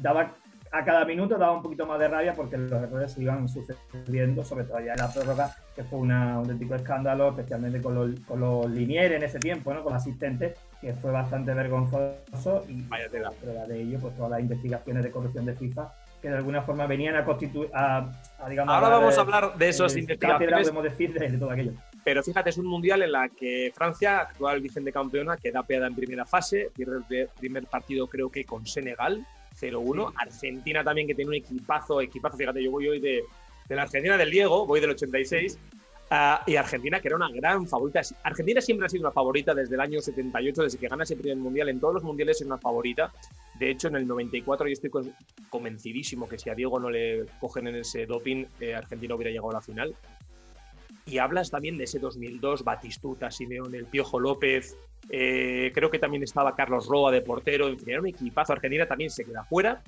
daba 0.00 0.34
a 0.72 0.84
cada 0.84 1.04
minuto 1.04 1.36
daba 1.36 1.52
un 1.52 1.62
poquito 1.62 1.86
más 1.86 1.98
de 1.98 2.08
rabia 2.08 2.32
porque 2.32 2.56
los 2.56 2.72
errores 2.72 3.12
se 3.12 3.22
iban 3.22 3.46
sucediendo, 3.46 4.42
sobre 4.42 4.64
todo 4.64 4.80
ya 4.80 4.92
en 4.92 5.00
la 5.00 5.12
prórroga, 5.12 5.54
que 5.76 5.84
fue 5.84 5.98
un 5.98 6.10
auténtico 6.10 6.74
escándalo, 6.74 7.28
especialmente 7.28 7.82
con 7.82 7.94
los, 7.94 8.20
con 8.20 8.40
los 8.40 8.70
linieres 8.70 9.18
en 9.18 9.22
ese 9.22 9.38
tiempo, 9.38 9.74
¿no? 9.74 9.82
con 9.82 9.92
los 9.92 10.00
asistentes, 10.00 10.58
que 10.80 10.94
fue 10.94 11.10
bastante 11.10 11.52
vergonzoso. 11.52 12.64
Y 12.68 12.86
la 12.88 13.30
prueba 13.30 13.66
de 13.66 13.82
ello, 13.82 13.98
pues 14.00 14.16
todas 14.16 14.30
las 14.30 14.40
investigaciones 14.40 15.02
de 15.02 15.10
corrupción 15.10 15.44
de 15.44 15.54
FIFA, 15.54 15.92
que 16.22 16.30
de 16.30 16.36
alguna 16.36 16.62
forma 16.62 16.86
venían 16.86 17.16
a 17.16 17.24
constituir. 17.24 17.68
A, 17.74 18.10
digamos, 18.48 18.74
Ahora 18.74 18.88
vamos 18.88 19.18
a 19.18 19.20
hablar 19.20 19.58
de 19.58 19.68
esos 19.68 19.94
investigaciones. 19.94 20.60
podemos 20.60 20.84
decir, 20.84 21.12
de, 21.12 21.36
todo 21.36 21.50
aquello. 21.50 21.72
Pero 22.02 22.22
fíjate, 22.22 22.48
es 22.48 22.56
un 22.56 22.66
mundial 22.66 23.02
en 23.02 23.12
la 23.12 23.28
que 23.28 23.70
Francia, 23.74 24.20
actual 24.20 24.62
vicente 24.62 24.90
campeona, 24.90 25.36
queda 25.36 25.62
peada 25.64 25.86
en 25.86 25.94
primera 25.94 26.24
fase, 26.24 26.70
pierde 26.74 27.02
el 27.10 27.28
primer 27.28 27.66
partido 27.66 28.06
creo 28.06 28.30
que 28.30 28.44
con 28.44 28.66
Senegal, 28.66 29.24
0-1. 29.62 30.12
Argentina 30.16 30.82
también, 30.82 31.06
que 31.06 31.14
tiene 31.14 31.28
un 31.28 31.34
equipazo, 31.36 32.00
equipazo. 32.00 32.36
Fíjate, 32.36 32.62
yo 32.62 32.70
voy 32.70 32.88
hoy 32.88 33.00
de, 33.00 33.22
la 33.68 33.82
Argentina 33.82 34.16
del 34.16 34.30
Diego, 34.30 34.66
voy 34.66 34.80
del 34.80 34.90
86. 34.90 35.58
Ah, 36.10 36.42
y 36.46 36.56
Argentina, 36.56 37.00
que 37.00 37.08
era 37.08 37.16
una 37.16 37.30
gran 37.30 37.66
favorita. 37.66 38.02
Argentina 38.22 38.60
siempre 38.60 38.86
ha 38.86 38.88
sido 38.90 39.02
una 39.02 39.12
favorita 39.12 39.54
desde 39.54 39.76
el 39.76 39.80
año 39.80 40.00
78, 40.00 40.64
desde 40.64 40.78
que 40.78 40.88
gana 40.88 41.04
ese 41.04 41.16
primer 41.16 41.38
mundial. 41.38 41.70
En 41.70 41.80
todos 41.80 41.94
los 41.94 42.02
mundiales 42.02 42.40
es 42.40 42.46
una 42.46 42.58
favorita. 42.58 43.12
De 43.58 43.70
hecho, 43.70 43.88
en 43.88 43.96
el 43.96 44.06
94 44.06 44.66
yo 44.66 44.72
estoy 44.72 44.90
convencidísimo 45.48 46.28
que 46.28 46.38
si 46.38 46.50
a 46.50 46.54
Diego 46.54 46.78
no 46.78 46.90
le 46.90 47.24
cogen 47.40 47.68
en 47.68 47.76
ese 47.76 48.04
doping, 48.04 48.44
eh, 48.60 48.74
Argentina 48.74 49.14
hubiera 49.14 49.30
llegado 49.30 49.50
a 49.50 49.54
la 49.54 49.60
final. 49.62 49.94
Y 51.06 51.18
hablas 51.18 51.50
también 51.50 51.76
de 51.76 51.84
ese 51.84 51.98
2002, 51.98 52.64
Batistuta, 52.64 53.30
Simeone, 53.30 53.78
el 53.78 53.86
Piojo 53.86 54.20
López, 54.20 54.76
eh, 55.10 55.72
creo 55.74 55.90
que 55.90 55.98
también 55.98 56.22
estaba 56.22 56.54
Carlos 56.54 56.86
Roa 56.86 57.10
de 57.10 57.22
portero, 57.22 57.68
en 57.68 57.78
fin, 57.78 57.90
era 57.90 58.00
un 58.00 58.06
equipazo. 58.06 58.52
Argentina 58.52 58.86
también 58.86 59.10
se 59.10 59.24
queda 59.24 59.44
fuera. 59.44 59.82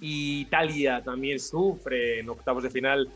Italia 0.00 1.02
también 1.02 1.38
sufre 1.38 2.20
en 2.20 2.28
octavos 2.28 2.62
de 2.62 2.70
final 2.70 3.08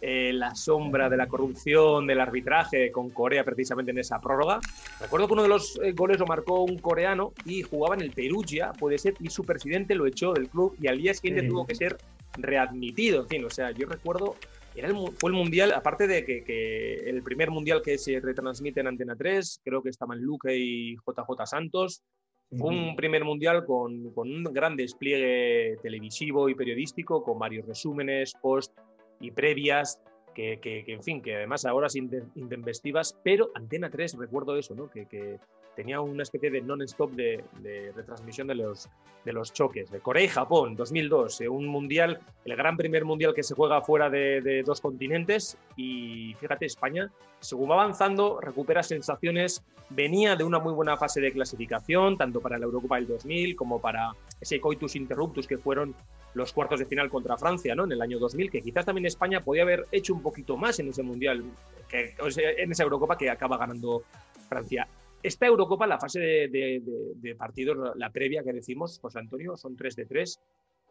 eh, 0.00 0.32
la 0.34 0.54
sombra 0.54 1.08
de 1.08 1.16
la 1.16 1.26
corrupción 1.26 2.06
del 2.06 2.20
arbitraje 2.20 2.92
con 2.92 3.08
Corea 3.08 3.42
precisamente 3.44 3.90
en 3.90 3.98
esa 3.98 4.20
prórroga. 4.20 4.60
Recuerdo 5.00 5.26
que 5.26 5.32
uno 5.32 5.42
de 5.42 5.48
los 5.48 5.80
eh, 5.82 5.92
goles 5.92 6.18
lo 6.18 6.26
marcó 6.26 6.62
un 6.62 6.78
coreano 6.78 7.32
y 7.46 7.62
jugaba 7.62 7.94
en 7.94 8.02
el 8.02 8.10
Perugia, 8.10 8.72
puede 8.72 8.98
ser, 8.98 9.14
y 9.20 9.30
su 9.30 9.44
presidente 9.44 9.94
lo 9.94 10.06
echó 10.06 10.34
del 10.34 10.50
club 10.50 10.76
y 10.78 10.88
al 10.88 10.98
día 10.98 11.14
siguiente 11.14 11.48
tuvo 11.48 11.66
que 11.66 11.74
ser 11.74 11.96
readmitido. 12.36 13.22
En 13.22 13.28
fin, 13.28 13.44
o 13.46 13.50
sea, 13.50 13.70
yo 13.70 13.86
recuerdo 13.86 14.36
fue 15.18 15.30
el 15.30 15.36
mundial, 15.36 15.72
aparte 15.72 16.06
de 16.06 16.24
que, 16.24 16.96
el 17.06 17.22
primer 17.22 17.50
mundial 17.50 17.82
que 17.82 17.98
se 17.98 18.20
retransmite 18.20 18.80
en 18.80 18.88
Antena 18.88 19.14
3, 19.16 19.60
creo 19.64 19.82
que 19.82 19.90
estaban 19.90 20.20
Luque 20.20 20.56
y 20.56 20.96
JJ 20.96 21.46
Santos. 21.46 22.02
Fue 22.56 22.70
un 22.70 22.94
primer 22.94 23.24
mundial 23.24 23.64
con, 23.64 24.12
un 24.14 24.44
gran 24.44 24.76
despliegue 24.76 25.76
televisivo 25.82 26.48
y 26.48 26.54
periodístico, 26.54 27.22
con 27.24 27.38
varios 27.38 27.66
resúmenes, 27.66 28.32
post 28.40 28.72
y 29.20 29.30
previas, 29.30 30.00
que, 30.34 30.84
en 30.86 31.02
fin, 31.02 31.22
que 31.22 31.36
además 31.36 31.64
ahora 31.64 31.88
sin 31.88 32.10
intempestivas, 32.34 33.16
pero 33.22 33.50
Antena 33.54 33.90
3, 33.90 34.18
recuerdo 34.18 34.56
eso, 34.56 34.74
¿no? 34.74 34.90
que, 34.90 35.38
tenía 35.74 36.00
una 36.00 36.22
especie 36.22 36.50
de 36.50 36.60
non-stop 36.62 37.10
de, 37.12 37.42
retransmisión 37.96 38.46
de 38.46 38.54
los, 38.54 38.88
de 39.24 39.32
los 39.32 39.52
choques. 39.52 39.90
De 39.90 39.98
Corea 39.98 40.24
y 40.24 40.28
Japón, 40.28 40.76
2002, 40.76 41.40
eh, 41.40 41.48
un 41.48 41.66
mundial, 41.66 42.20
el 42.44 42.56
gran 42.56 42.76
primer 42.76 43.04
mundial 43.04 43.34
que 43.34 43.42
se 43.42 43.54
juega 43.54 43.82
fuera 43.82 44.08
de, 44.08 44.62
dos 44.64 44.80
continentes. 44.80 45.58
Y 45.76 46.34
fíjate, 46.38 46.66
España, 46.66 47.10
según 47.40 47.70
va 47.70 47.74
avanzando, 47.74 48.40
recupera 48.40 48.82
sensaciones. 48.84 49.64
Venía 49.90 50.36
de 50.36 50.44
una 50.44 50.60
muy 50.60 50.72
buena 50.72 50.96
fase 50.96 51.20
de 51.20 51.32
clasificación, 51.32 52.16
tanto 52.16 52.40
para 52.40 52.56
la 52.56 52.66
Eurocopa 52.66 52.96
del 52.96 53.08
2000 53.08 53.56
como 53.56 53.80
para 53.80 54.12
ese 54.40 54.60
coitus 54.60 54.96
interruptus 54.96 55.46
que 55.46 55.58
fueron 55.58 55.94
los 56.34 56.52
cuartos 56.52 56.80
de 56.80 56.86
final 56.86 57.08
contra 57.08 57.36
Francia 57.36 57.74
¿no? 57.74 57.84
en 57.84 57.92
el 57.92 58.02
año 58.02 58.18
2000, 58.18 58.50
que 58.50 58.60
quizás 58.60 58.84
también 58.84 59.06
España 59.06 59.42
podía 59.42 59.62
haber 59.62 59.86
hecho 59.92 60.14
un 60.14 60.22
poquito 60.22 60.56
más 60.56 60.78
en 60.80 60.88
ese 60.88 61.02
mundial, 61.02 61.44
que, 61.88 62.14
en 62.58 62.72
esa 62.72 62.82
Eurocopa 62.82 63.16
que 63.16 63.30
acaba 63.30 63.56
ganando 63.56 64.02
Francia. 64.48 64.86
Esta 65.22 65.46
Eurocopa, 65.46 65.86
la 65.86 65.98
fase 65.98 66.20
de, 66.20 67.36
partidos, 67.38 67.96
la 67.96 68.10
previa 68.10 68.42
que 68.42 68.52
decimos, 68.52 68.98
José 69.00 69.20
Antonio, 69.20 69.56
son 69.56 69.74
3 69.74 69.96
de 69.96 70.04
3, 70.04 70.40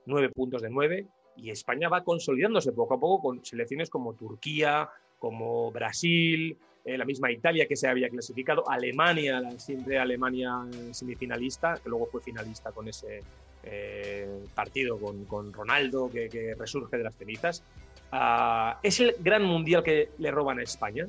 9 0.08 0.30
puntos 0.30 0.62
de 0.62 0.70
9, 0.70 1.08
y 1.38 1.52
España 1.52 1.90
va 1.90 2.04
consolidándose 2.04 2.72
poco 2.72 2.96
a 2.96 3.00
poco 3.00 3.22
con 3.22 3.46
selecciones 3.46 3.90
como 3.90 4.16
Turquía, 4.16 4.90
como 5.20 5.72
Brasil, 5.72 6.58
eh, 6.86 6.98
la 6.98 7.06
misma 7.06 7.32
Italia 7.32 7.68
que 7.68 7.76
se 7.76 7.88
había 7.88 8.10
clasificado, 8.10 8.68
Alemania, 8.70 9.42
siempre 9.58 10.00
Alemania 10.00 10.66
semifinalista, 10.92 11.76
que 11.82 11.90
luego 11.90 12.08
fue 12.08 12.22
finalista 12.22 12.72
con 12.72 12.88
ese 12.88 13.22
eh, 13.64 14.28
partido 14.54 15.00
con, 15.00 15.54
Ronaldo 15.54 16.10
que, 16.12 16.30
que, 16.30 16.56
resurge 16.56 16.98
de 16.98 17.04
las 17.04 17.16
cenizas. 17.16 17.64
Ah, 18.12 18.80
¿Es 18.84 19.00
el 19.00 19.16
gran 19.20 19.44
mundial 19.44 19.84
que 19.84 20.10
le 20.20 20.32
roban 20.32 20.60
a 20.60 20.64
España? 20.64 21.06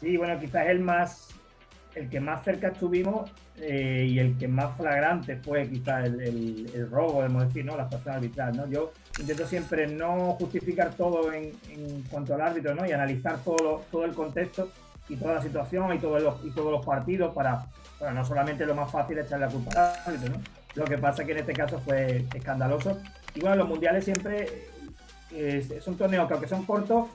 Sí, 0.00 0.16
bueno, 0.16 0.38
quizás 0.38 0.66
el 0.68 0.80
más, 0.80 1.28
el 1.94 2.08
que 2.08 2.20
más 2.20 2.44
cerca 2.44 2.68
estuvimos 2.68 3.30
eh, 3.58 4.06
y 4.08 4.18
el 4.18 4.36
que 4.36 4.48
más 4.48 4.76
flagrante 4.76 5.36
fue 5.36 5.68
quizás 5.68 6.04
el, 6.04 6.88
robo, 6.90 7.22
debemos 7.22 7.46
decir, 7.46 7.64
¿no? 7.64 7.76
Las 7.76 7.88
personas 7.88 8.16
arbitrales, 8.16 8.56
¿no? 8.56 8.68
Yo 8.68 8.92
intento 9.18 9.46
siempre 9.46 9.86
no 9.86 10.32
justificar 10.32 10.94
todo 10.94 11.32
en, 11.32 11.52
cuanto 12.10 12.34
al 12.34 12.42
árbitro, 12.42 12.74
¿no? 12.74 12.86
Y 12.86 12.92
analizar 12.92 13.38
todo, 13.42 13.84
todo 13.90 14.04
el 14.04 14.12
contexto 14.12 14.68
y 15.08 15.16
toda 15.16 15.34
la 15.34 15.42
situación 15.42 15.94
y 15.94 15.98
todos 15.98 16.22
los, 16.22 16.44
y 16.44 16.50
todos 16.50 16.72
los 16.72 16.84
partidos 16.84 17.32
para, 17.34 17.66
para 17.98 18.12
no 18.12 18.24
solamente 18.24 18.66
lo 18.66 18.74
más 18.74 18.90
fácil 18.90 19.18
echar 19.18 19.40
la 19.40 19.48
culpa 19.48 19.70
al 19.70 20.14
árbitro, 20.14 20.34
¿no? 20.34 20.55
Lo 20.76 20.84
que 20.84 20.98
pasa 20.98 21.22
es 21.22 21.26
que 21.26 21.32
en 21.32 21.38
este 21.38 21.52
caso 21.54 21.80
fue 21.80 22.26
escandaloso. 22.34 22.98
Y 23.34 23.40
bueno, 23.40 23.56
los 23.56 23.68
mundiales 23.68 24.04
siempre 24.04 24.68
eh, 25.32 25.66
es, 25.68 25.86
un 25.86 25.96
torneo 25.96 26.26
que 26.28 26.34
aunque 26.34 26.48
son 26.48 26.64
cortos, 26.64 27.08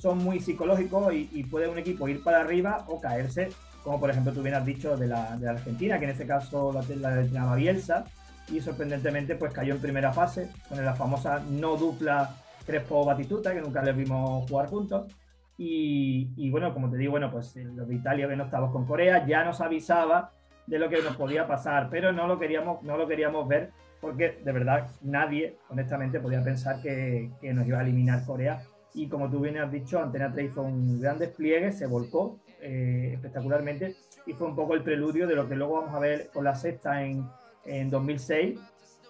son 0.00 0.18
muy 0.18 0.40
psicológicos 0.40 1.12
y, 1.12 1.42
puede 1.44 1.68
un 1.68 1.78
equipo 1.78 2.08
ir 2.08 2.22
para 2.22 2.40
arriba 2.40 2.84
o 2.86 3.00
caerse, 3.00 3.48
como 3.82 3.98
por 3.98 4.10
ejemplo 4.10 4.32
tú 4.32 4.42
bien 4.42 4.54
has 4.54 4.64
dicho 4.64 4.96
de 4.96 5.08
la, 5.08 5.36
de 5.36 5.48
Argentina, 5.48 5.98
que 5.98 6.04
en 6.04 6.12
este 6.12 6.26
caso 6.26 6.72
la, 6.72 6.82
la 7.00 7.16
de 7.16 7.56
Bielsa, 7.56 8.04
y 8.50 8.60
sorprendentemente 8.60 9.34
pues 9.34 9.52
cayó 9.52 9.74
en 9.74 9.80
primera 9.80 10.12
fase 10.12 10.50
con 10.68 10.82
la 10.84 10.94
famosa 10.94 11.42
no 11.50 11.76
dupla 11.76 12.36
Crespo-Batituta, 12.64 13.52
que 13.52 13.60
nunca 13.60 13.82
les 13.82 13.96
vimos 13.96 14.48
jugar 14.48 14.68
juntos. 14.68 15.12
Y, 15.60 16.48
bueno, 16.50 16.72
como 16.72 16.88
te 16.88 16.96
digo, 16.96 17.12
bueno, 17.12 17.32
pues 17.32 17.56
los 17.56 17.88
de 17.88 17.94
Italia 17.96 18.28
no 18.28 18.44
estábamos 18.44 18.72
con 18.72 18.86
Corea, 18.86 19.26
ya 19.26 19.42
nos 19.42 19.60
avisaba 19.60 20.30
de 20.68 20.78
lo 20.78 20.88
que 20.88 21.02
nos 21.02 21.16
podía 21.16 21.46
pasar, 21.46 21.88
pero 21.90 22.12
no 22.12 22.26
lo 22.26 22.38
queríamos, 22.38 22.82
no 22.82 22.96
lo 22.96 23.08
queríamos 23.08 23.48
ver 23.48 23.70
porque 24.00 24.38
de 24.44 24.52
verdad 24.52 24.88
nadie, 25.02 25.56
honestamente, 25.70 26.20
podía 26.20 26.42
pensar 26.42 26.80
que, 26.82 27.30
nos 27.42 27.66
iba 27.66 27.78
a 27.78 27.82
eliminar 27.82 28.24
Corea. 28.24 28.62
Y 28.94 29.08
como 29.08 29.30
tú 29.30 29.40
bien 29.40 29.58
has 29.58 29.72
dicho, 29.72 30.00
Antena 30.00 30.32
3 30.32 30.50
hizo 30.50 30.62
un 30.62 31.00
gran 31.00 31.18
despliegue, 31.18 31.72
se 31.72 31.86
volcó 31.86 32.38
eh, 32.60 33.12
espectacularmente 33.14 33.96
y 34.26 34.32
fue 34.34 34.46
un 34.46 34.56
poco 34.56 34.74
el 34.74 34.82
preludio 34.82 35.26
de 35.26 35.34
lo 35.34 35.48
que 35.48 35.56
luego 35.56 35.80
vamos 35.80 35.94
a 35.94 35.98
ver 35.98 36.30
con 36.32 36.44
la 36.44 36.54
sexta 36.54 37.04
en, 37.04 37.26
en 37.64 37.90
2006, 37.90 38.60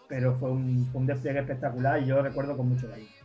pero 0.08 0.34
fue 0.36 0.50
un, 0.50 0.88
un 0.92 1.06
despliegue 1.06 1.40
espectacular 1.40 2.02
y 2.02 2.06
yo 2.06 2.16
lo 2.16 2.22
recuerdo 2.22 2.56
con 2.56 2.68
mucho 2.68 2.88
cariño. 2.88 3.17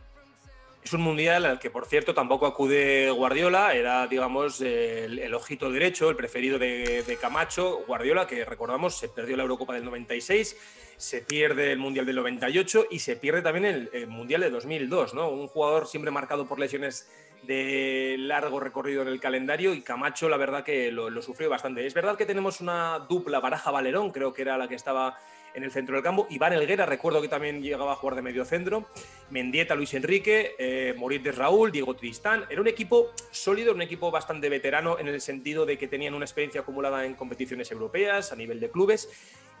Es 0.84 0.92
un 0.92 1.00
mundial 1.00 1.46
al 1.46 1.58
que, 1.58 1.70
por 1.70 1.86
cierto, 1.86 2.12
tampoco 2.12 2.44
acude 2.44 3.10
Guardiola, 3.10 3.72
era, 3.72 4.06
digamos, 4.06 4.60
el, 4.60 5.32
ojito 5.32 5.70
derecho, 5.70 6.10
el 6.10 6.16
preferido 6.16 6.58
de, 6.58 7.18
Camacho. 7.18 7.84
Guardiola, 7.86 8.26
que 8.26 8.44
recordamos, 8.44 8.94
se 8.94 9.08
perdió 9.08 9.34
la 9.34 9.44
Eurocopa 9.44 9.72
del 9.72 9.86
96, 9.86 10.54
se 10.98 11.22
pierde 11.22 11.72
el 11.72 11.78
Mundial 11.78 12.04
del 12.04 12.16
98 12.16 12.88
y 12.90 12.98
se 12.98 13.16
pierde 13.16 13.40
también 13.40 13.88
el, 13.94 14.06
Mundial 14.08 14.42
de 14.42 14.50
2002, 14.50 15.14
¿no? 15.14 15.30
Un 15.30 15.48
jugador 15.48 15.86
siempre 15.86 16.10
marcado 16.10 16.46
por 16.46 16.58
lesiones 16.58 17.10
de 17.44 18.16
largo 18.18 18.60
recorrido 18.60 19.00
en 19.00 19.08
el 19.08 19.20
calendario 19.20 19.72
y 19.72 19.80
Camacho, 19.80 20.28
la 20.28 20.36
verdad 20.36 20.64
que 20.64 20.92
lo, 20.92 21.08
lo 21.08 21.22
sufrió 21.22 21.48
bastante. 21.48 21.86
Es 21.86 21.94
verdad 21.94 22.18
que 22.18 22.26
tenemos 22.26 22.60
una 22.60 22.98
dupla 23.08 23.40
Baraja 23.40 23.70
Valerón, 23.70 24.10
creo 24.10 24.34
que 24.34 24.42
era 24.42 24.58
la 24.58 24.68
que 24.68 24.74
estaba 24.74 25.18
en 25.54 25.64
el 25.64 25.70
centro 25.70 25.94
del 25.94 26.02
campo. 26.02 26.26
Iván 26.30 26.52
Elguera, 26.52 26.86
recuerdo 26.86 27.22
que 27.22 27.28
también 27.28 27.62
llegaba 27.62 27.92
a 27.92 27.96
jugar 27.96 28.16
de 28.16 28.22
medio 28.22 28.44
centro. 28.44 28.88
Mendieta, 29.30 29.74
Luis 29.74 29.94
Enrique, 29.94 30.54
eh, 30.58 30.94
Raúl, 31.34 31.72
Diego 31.72 31.94
Tristán. 31.94 32.44
Era 32.50 32.60
un 32.60 32.68
equipo 32.68 33.12
sólido, 33.30 33.72
un 33.72 33.82
equipo 33.82 34.10
bastante 34.10 34.48
veterano 34.48 34.98
en 34.98 35.08
el 35.08 35.20
sentido 35.20 35.64
de 35.64 35.78
que 35.78 35.88
tenían 35.88 36.14
una 36.14 36.24
experiencia 36.24 36.62
acumulada 36.62 37.04
en 37.06 37.14
competiciones 37.14 37.70
europeas 37.70 38.32
a 38.32 38.36
nivel 38.36 38.60
de 38.60 38.70
clubes 38.70 39.08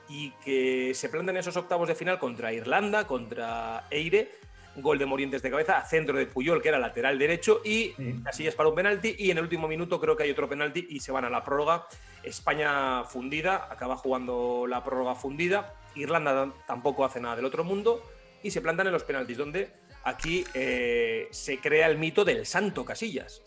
y 0.08 0.30
que 0.44 0.92
se 0.94 1.08
plantan 1.08 1.36
esos 1.36 1.56
octavos 1.56 1.88
de 1.88 1.94
final 1.94 2.18
contra 2.18 2.52
Irlanda, 2.52 3.06
contra 3.06 3.86
Eire 3.90 4.32
gol 4.76 4.98
de 4.98 5.06
Morientes 5.06 5.42
de 5.42 5.50
cabeza, 5.50 5.78
a 5.78 5.84
centro 5.84 6.18
de 6.18 6.26
Puyol, 6.26 6.60
que 6.60 6.68
era 6.68 6.78
lateral 6.78 7.18
derecho, 7.18 7.60
y 7.64 7.94
es 8.38 8.54
para 8.54 8.68
un 8.68 8.74
penalti, 8.74 9.14
y 9.18 9.30
en 9.30 9.38
el 9.38 9.44
último 9.44 9.68
minuto 9.68 10.00
creo 10.00 10.16
que 10.16 10.24
hay 10.24 10.30
otro 10.30 10.48
penalti 10.48 10.86
y 10.90 11.00
se 11.00 11.12
van 11.12 11.24
a 11.24 11.30
la 11.30 11.44
prórroga. 11.44 11.86
España 12.22 13.04
fundida, 13.04 13.68
acaba 13.70 13.96
jugando 13.96 14.66
la 14.66 14.82
prórroga 14.82 15.14
fundida, 15.14 15.74
Irlanda 15.94 16.52
tampoco 16.66 17.04
hace 17.04 17.20
nada 17.20 17.36
del 17.36 17.44
otro 17.44 17.64
mundo, 17.64 18.02
y 18.42 18.50
se 18.50 18.60
plantan 18.60 18.86
en 18.86 18.92
los 18.92 19.04
penaltis, 19.04 19.38
donde 19.38 19.70
aquí 20.04 20.44
eh, 20.54 21.28
se 21.30 21.58
crea 21.58 21.86
el 21.86 21.98
mito 21.98 22.24
del 22.24 22.46
santo 22.46 22.84
Casillas. 22.84 23.42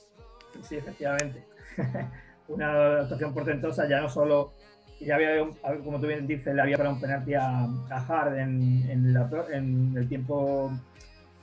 Sí, 0.64 0.76
efectivamente. 0.76 1.44
Una 2.48 3.02
actuación 3.02 3.34
portentosa, 3.34 3.88
ya 3.88 4.00
no 4.00 4.10
solo 4.10 4.54
ya 5.00 5.16
había, 5.16 5.46
como 5.84 6.00
tú 6.00 6.08
bien 6.08 6.26
dices, 6.26 6.54
le 6.56 6.62
había 6.62 6.78
para 6.78 6.90
un 6.90 7.00
penalti 7.00 7.34
a, 7.36 7.68
Harden 8.08 8.84
en, 8.90 9.16
en, 9.54 9.94
el 9.96 10.08
tiempo 10.08 10.72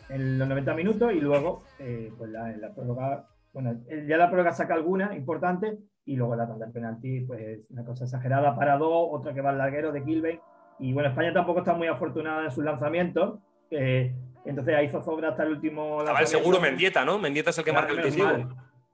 en 0.08 0.38
los 0.38 0.48
90 0.48 0.74
minutos 0.74 1.12
y 1.12 1.20
luego, 1.20 1.64
eh, 1.78 2.12
pues 2.16 2.30
la, 2.30 2.48
la 2.56 2.74
prórroga, 2.74 3.26
bueno, 3.52 3.80
ya 4.06 4.16
la 4.16 4.28
prórroga 4.28 4.52
saca 4.52 4.74
alguna 4.74 5.14
importante 5.16 5.78
y 6.06 6.16
luego 6.16 6.36
la 6.36 6.46
tanda 6.46 6.66
del 6.66 6.72
penalti, 6.74 7.20
pues 7.20 7.60
una 7.70 7.84
cosa 7.84 8.04
exagerada 8.04 8.54
para 8.54 8.76
dos, 8.76 9.08
otra 9.10 9.32
que 9.32 9.40
va 9.40 9.50
al 9.50 9.58
larguero 9.58 9.92
de 9.92 10.04
Kilbey. 10.04 10.40
Y 10.78 10.92
bueno, 10.92 11.08
España 11.08 11.32
tampoco 11.32 11.60
está 11.60 11.72
muy 11.74 11.88
afortunada 11.88 12.44
en 12.44 12.50
sus 12.50 12.64
lanzamientos. 12.64 13.38
entonces 13.70 14.74
ahí 14.74 14.88
zozobra 14.88 15.30
hasta 15.30 15.44
el 15.44 15.52
último. 15.52 16.00
Estaba 16.00 16.20
el 16.20 16.26
seguro 16.26 16.60
Mendieta, 16.60 17.04
¿no? 17.04 17.18
Mendieta 17.18 17.50
es 17.50 17.58
el 17.58 17.64
que 17.64 17.72
marca 17.72 17.92
el 17.92 18.02
decisivo. 18.02 18.28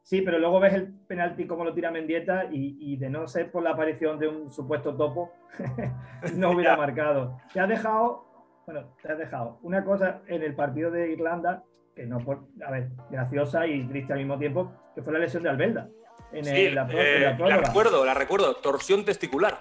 Sí, 0.03 0.23
pero 0.23 0.39
luego 0.39 0.61
ves 0.61 0.75
el 0.75 0.93
penalti 1.07 1.47
como 1.47 1.65
lo 1.65 1.75
tira 1.75 1.91
Mendieta 1.91 2.47
y, 2.51 2.77
y, 2.81 2.97
de 2.97 3.11
no 3.11 3.29
ser 3.29 3.51
por 3.51 3.63
la 3.63 3.71
aparición 3.71 4.19
de 4.19 4.29
un 4.29 4.51
supuesto 4.51 4.97
topo, 4.97 5.33
no 6.37 6.51
hubiera 6.51 6.77
marcado. 6.77 7.39
Te 7.53 7.61
ha 7.61 7.67
dejado 7.67 8.30
bueno, 8.73 8.89
te 9.03 9.13
has 9.13 9.19
dejado 9.19 9.59
una 9.63 9.85
cosa 9.85 10.21
en 10.27 10.43
el 10.43 10.55
partido 10.55 10.91
de 10.91 11.11
Irlanda, 11.13 11.65
que 11.95 12.07
no, 12.07 12.19
por, 12.19 12.45
a 12.65 12.71
ver, 12.71 12.91
graciosa 13.11 13.67
y 13.67 13.87
triste 13.87 14.13
al 14.13 14.21
mismo 14.21 14.39
tiempo, 14.39 14.73
que 14.95 15.03
fue 15.03 15.13
la 15.13 15.19
lesión 15.19 15.43
de 15.43 15.51
Albelda. 15.51 15.89
En 16.33 16.45
sí, 16.45 16.71
la, 16.71 16.89
eh, 16.93 17.37
la, 17.37 17.57
recuerdo, 17.57 18.05
la 18.05 18.15
recuerdo, 18.15 18.55
torsión 18.55 19.05
testicular. 19.05 19.59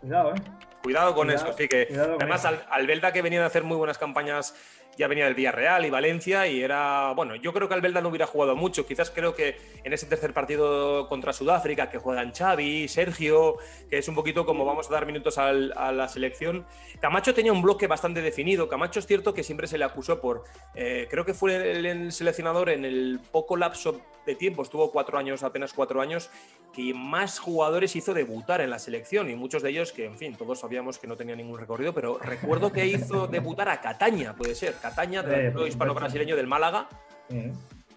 Cuidado, 0.00 0.34
¿eh? 0.34 0.38
Cuidado 0.82 1.14
con 1.14 1.30
eso. 1.30 1.46
Así 1.48 1.68
que, 1.68 1.88
además, 1.92 2.44
Albelda 2.70 3.12
que 3.12 3.22
venía 3.22 3.40
de 3.40 3.46
hacer 3.46 3.62
muy 3.62 3.76
buenas 3.76 3.98
campañas 3.98 4.54
ya 4.96 5.08
venía 5.08 5.24
del 5.24 5.34
Villarreal 5.34 5.86
y 5.86 5.90
Valencia 5.90 6.46
y 6.46 6.62
era, 6.62 7.12
bueno, 7.14 7.34
yo 7.36 7.52
creo 7.52 7.68
que 7.68 7.74
Albelda 7.74 8.00
no 8.00 8.08
hubiera 8.08 8.26
jugado 8.26 8.56
mucho, 8.56 8.86
quizás 8.86 9.10
creo 9.10 9.34
que 9.34 9.56
en 9.84 9.92
ese 9.92 10.06
tercer 10.06 10.32
partido 10.32 11.08
contra 11.08 11.32
Sudáfrica 11.32 11.88
que 11.90 11.98
juegan 11.98 12.32
Xavi, 12.32 12.88
Sergio, 12.88 13.56
que 13.88 13.98
es 13.98 14.08
un 14.08 14.14
poquito 14.14 14.44
como 14.44 14.64
vamos 14.64 14.90
a 14.90 14.92
dar 14.92 15.06
minutos 15.06 15.38
a 15.38 15.52
la 15.52 16.08
selección. 16.08 16.66
Camacho 17.00 17.34
tenía 17.34 17.52
un 17.52 17.62
bloque 17.62 17.86
bastante 17.86 18.20
definido, 18.22 18.68
Camacho 18.68 19.00
es 19.00 19.06
cierto 19.06 19.32
que 19.34 19.42
siempre 19.42 19.66
se 19.66 19.78
le 19.78 19.84
acusó 19.84 20.20
por, 20.20 20.44
eh, 20.74 21.06
creo 21.10 21.24
que 21.24 21.34
fue 21.34 21.72
el, 21.72 22.12
seleccionador 22.12 22.70
en 22.70 22.84
el 22.84 23.20
poco 23.30 23.56
lapso 23.56 24.00
de 24.26 24.34
tiempo, 24.34 24.62
estuvo 24.62 24.90
cuatro 24.90 25.18
años, 25.18 25.42
apenas 25.42 25.72
cuatro 25.72 26.00
años, 26.00 26.30
que 26.72 26.94
más 26.94 27.38
jugadores 27.38 27.94
hizo 27.96 28.14
debutar 28.14 28.60
en 28.60 28.70
la 28.70 28.78
selección 28.78 29.30
y 29.30 29.36
muchos 29.36 29.62
de 29.62 29.70
ellos 29.70 29.92
que, 29.92 30.06
en 30.06 30.16
fin, 30.16 30.34
todos 30.36 30.60
sabíamos 30.60 30.98
que 30.98 31.06
no 31.06 31.16
tenía 31.16 31.36
ningún 31.36 31.58
recorrido, 31.58 31.92
pero 31.92 32.18
recuerdo 32.18 32.72
que 32.72 32.86
hizo 32.86 33.26
debutar 33.28 33.68
a 33.68 33.80
Cataña, 33.80 34.34
puede 34.34 34.54
ser, 34.54 34.74
Cataña, 34.80 35.22
del 35.22 35.56
eh, 35.56 35.68
hispano-brasileño 35.68 36.36
del 36.36 36.46
Málaga. 36.46 36.88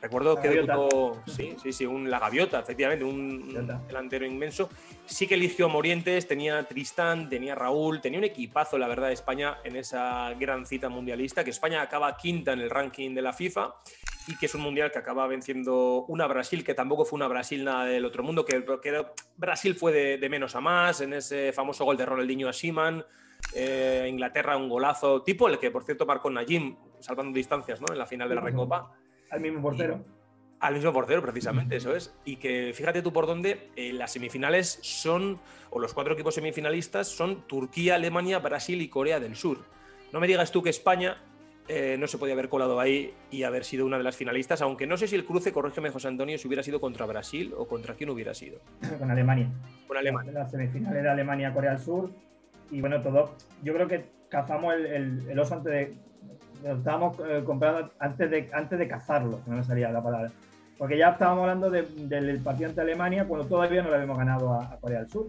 Recuerdo 0.02 0.40
que 0.40 0.50
debutó, 0.50 1.20
sí, 1.26 1.56
sí, 1.62 1.74
sí, 1.74 1.86
un, 1.86 2.12
la 2.12 2.20
gaviota, 2.20 2.60
efectivamente, 2.60 3.04
un, 3.04 3.68
delantero 3.88 4.26
inmenso. 4.26 4.70
Sí 5.06 5.26
que 5.26 5.34
eligió 5.34 5.68
Morientes, 5.68 6.28
tenía 6.28 6.62
Tristán, 6.64 7.28
tenía 7.28 7.56
Raúl, 7.56 8.02
tenía 8.02 8.20
un 8.20 8.26
equipazo, 8.26 8.78
la 8.78 8.88
verdad, 8.88 9.08
de 9.08 9.14
España 9.14 9.58
en 9.64 9.76
esa 9.76 10.32
gran 10.36 10.68
cita 10.68 10.90
mundialista, 10.90 11.44
que 11.44 11.50
España 11.50 11.82
acaba 11.82 12.16
quinta 12.18 12.54
en 12.54 12.60
el 12.60 12.70
ranking 12.70 13.16
de 13.16 13.22
la 13.24 13.34
FIFA 13.34 13.74
y 14.28 14.38
que 14.38 14.46
es 14.48 14.56
un 14.56 14.62
mundial 14.62 14.92
que 14.92 15.00
acaba 15.00 15.28
venciendo 15.28 16.06
una 16.08 16.28
Brasil, 16.28 16.64
que 16.64 16.74
tampoco 16.74 17.06
fue 17.06 17.18
una 17.18 17.28
Brasil 17.28 17.64
nada 17.64 17.86
del 17.86 18.06
otro 18.06 18.24
mundo, 18.24 18.46
que, 18.46 18.64
Brasil 19.38 19.76
fue 19.76 20.18
de, 20.18 20.30
menos 20.30 20.56
a 20.56 20.62
más 20.62 21.02
en 21.02 21.14
ese 21.14 21.52
famoso 21.54 21.86
gol 21.86 21.98
de 21.98 22.06
Ronaldinho 22.06 22.50
a 22.50 22.54
Siman. 22.54 23.06
Eh, 23.54 24.08
Inglaterra 24.10 24.58
un 24.58 24.70
golazo 24.70 25.22
tipo 25.22 25.48
el 25.48 25.60
que 25.60 25.70
por 25.70 25.84
cierto 25.84 26.06
marcó 26.06 26.32
Najim 26.32 26.76
salvando 27.00 27.36
distancias 27.36 27.80
¿no? 27.80 27.88
en 27.92 28.00
la 28.00 28.08
final 28.08 28.28
de 28.28 28.34
la 28.34 28.42
Recopa 28.42 28.92
al 29.30 29.40
mismo 29.40 29.62
portero 29.62 30.04
al 30.62 30.74
mismo 30.74 30.92
portero 30.92 31.22
precisamente 31.22 31.76
eso 31.76 31.96
es 31.96 32.16
y 32.26 32.38
que 32.38 32.72
fíjate 32.74 33.04
tú 33.04 33.14
por 33.14 33.28
dónde 33.28 33.70
eh, 33.76 33.94
las 33.94 34.14
semifinales 34.14 34.80
son 34.82 35.40
o 35.70 35.80
los 35.80 35.94
cuatro 35.94 36.14
equipos 36.14 36.34
semifinalistas 36.34 37.08
son 37.08 37.46
Turquía 37.46 37.96
Alemania 37.96 38.40
Brasil 38.40 38.82
y 38.82 38.88
Corea 38.88 39.20
del 39.20 39.36
Sur 39.36 39.60
no 40.12 40.20
me 40.20 40.28
digas 40.28 40.52
tú 40.52 40.64
que 40.64 40.72
España 40.72 41.22
eh, 41.68 41.98
no 42.00 42.08
se 42.08 42.18
podía 42.18 42.34
haber 42.34 42.50
colado 42.50 42.80
ahí 42.80 43.14
y 43.32 43.44
haber 43.44 43.64
sido 43.64 43.86
una 43.86 43.98
de 43.98 44.04
las 44.04 44.16
finalistas, 44.16 44.62
aunque 44.62 44.86
no 44.86 44.98
sé 44.98 45.08
si 45.08 45.16
el 45.16 45.26
cruce, 45.26 45.52
corrígeme 45.52 45.90
José 45.90 46.08
Antonio, 46.08 46.38
si 46.38 46.48
hubiera 46.48 46.64
sido 46.64 46.80
contra 46.80 47.06
Brasil 47.06 47.54
o 47.58 47.68
contra 47.68 47.96
quién 47.96 48.10
hubiera 48.10 48.34
sido. 48.34 48.60
Con 49.00 49.10
Alemania. 49.10 49.50
Con 49.88 49.98
Alemania. 49.98 50.32
La, 50.32 50.48
semifinal 50.48 50.96
era 50.96 51.14
Alemania-Corea 51.14 51.72
del 51.72 51.80
Sur 51.80 52.12
y 52.72 52.82
bueno, 52.82 53.02
todo. 53.02 53.36
Yo 53.64 53.74
creo 53.74 53.88
que 53.88 54.06
cazamos 54.30 54.76
el, 54.76 55.40
oso 55.40 55.56
antes 55.56 55.72
de. 55.72 55.94
Lo 56.64 56.78
estábamos 56.78 57.18
eh, 57.20 57.44
comprando 57.46 57.92
antes 58.00 58.32
de, 58.32 58.50
antes 58.54 58.80
de 58.80 58.88
cazarlo, 58.88 59.42
no 59.46 59.56
me 59.56 59.64
salía 59.64 59.92
la 59.92 60.02
palabra. 60.02 60.32
Porque 60.78 60.98
ya 60.98 61.12
estábamos 61.12 61.44
hablando 61.44 61.70
del 61.70 62.40
partido 62.42 62.70
ante 62.70 62.82
Alemania 62.82 63.26
cuando 63.26 63.48
todavía 63.48 63.82
no 63.82 63.90
le 63.90 63.96
habíamos 63.96 64.18
ganado 64.18 64.54
a, 64.54 64.78
Corea 64.80 65.00
del 65.00 65.10
Sur. 65.10 65.28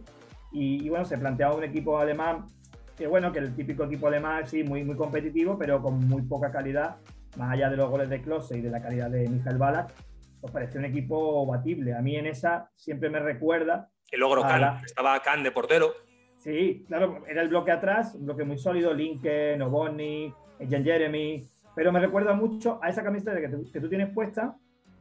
Y, 0.53 0.89
bueno, 0.89 1.05
se 1.05 1.19
planteaba 1.19 1.55
un 1.55 1.65
equipo 1.65 1.99
alemán 1.99 2.47
que 2.97 3.07
bueno, 3.07 3.31
que 3.31 3.39
el 3.41 3.55
típico 3.55 3.85
equipo 3.85 4.09
alemán, 4.09 4.47
sí, 4.47 4.63
muy, 4.63 4.83
muy 4.83 4.97
competitivo, 4.97 5.59
pero 5.59 5.83
con 5.83 6.09
muy 6.09 6.23
poca 6.23 6.51
calidad. 6.51 6.97
más 7.37 7.53
allá 7.53 7.69
de 7.69 7.77
los 7.77 7.91
goles 7.91 8.09
de 8.09 8.23
Klose 8.23 8.57
y 8.57 8.63
de 8.63 8.71
la 8.71 8.81
calidad 8.81 9.11
de 9.11 9.29
Michael 9.29 9.59
Balak, 9.59 9.93
pues 10.41 10.53
parecía 10.53 10.81
un 10.81 10.87
equipo 10.87 11.45
batible. 11.47 11.95
A 11.95 12.01
mí 12.01 12.17
en 12.17 12.27
esa 12.27 12.71
siempre 12.75 13.11
me 13.11 13.21
recuerda. 13.21 13.91
Y 14.11 14.17
luego 14.17 14.39
estaba 14.85 15.21
Can 15.21 15.43
de 15.43 15.51
portero. 15.51 15.93
Sí, 16.39 16.85
claro, 16.87 17.25
era 17.27 17.43
el 17.43 17.49
bloque 17.49 17.73
atrás, 17.73 18.15
un 18.15 18.25
bloque 18.27 18.45
muy 18.45 18.57
sólido, 18.57 18.95
Lincoln, 18.95 19.61
Oboni, 19.63 20.33
Jen 20.61 20.85
Jeremy, 20.85 21.47
pero 21.75 21.93
me 21.93 22.01
recuerda 22.01 22.35
mucho 22.35 22.79
a 22.83 22.89
esa 22.89 23.03
camiseta 23.03 23.35
que, 23.35 23.51
que 23.73 23.81
tú 23.81 23.89
tienes 23.89 24.13
puesta, 24.15 24.57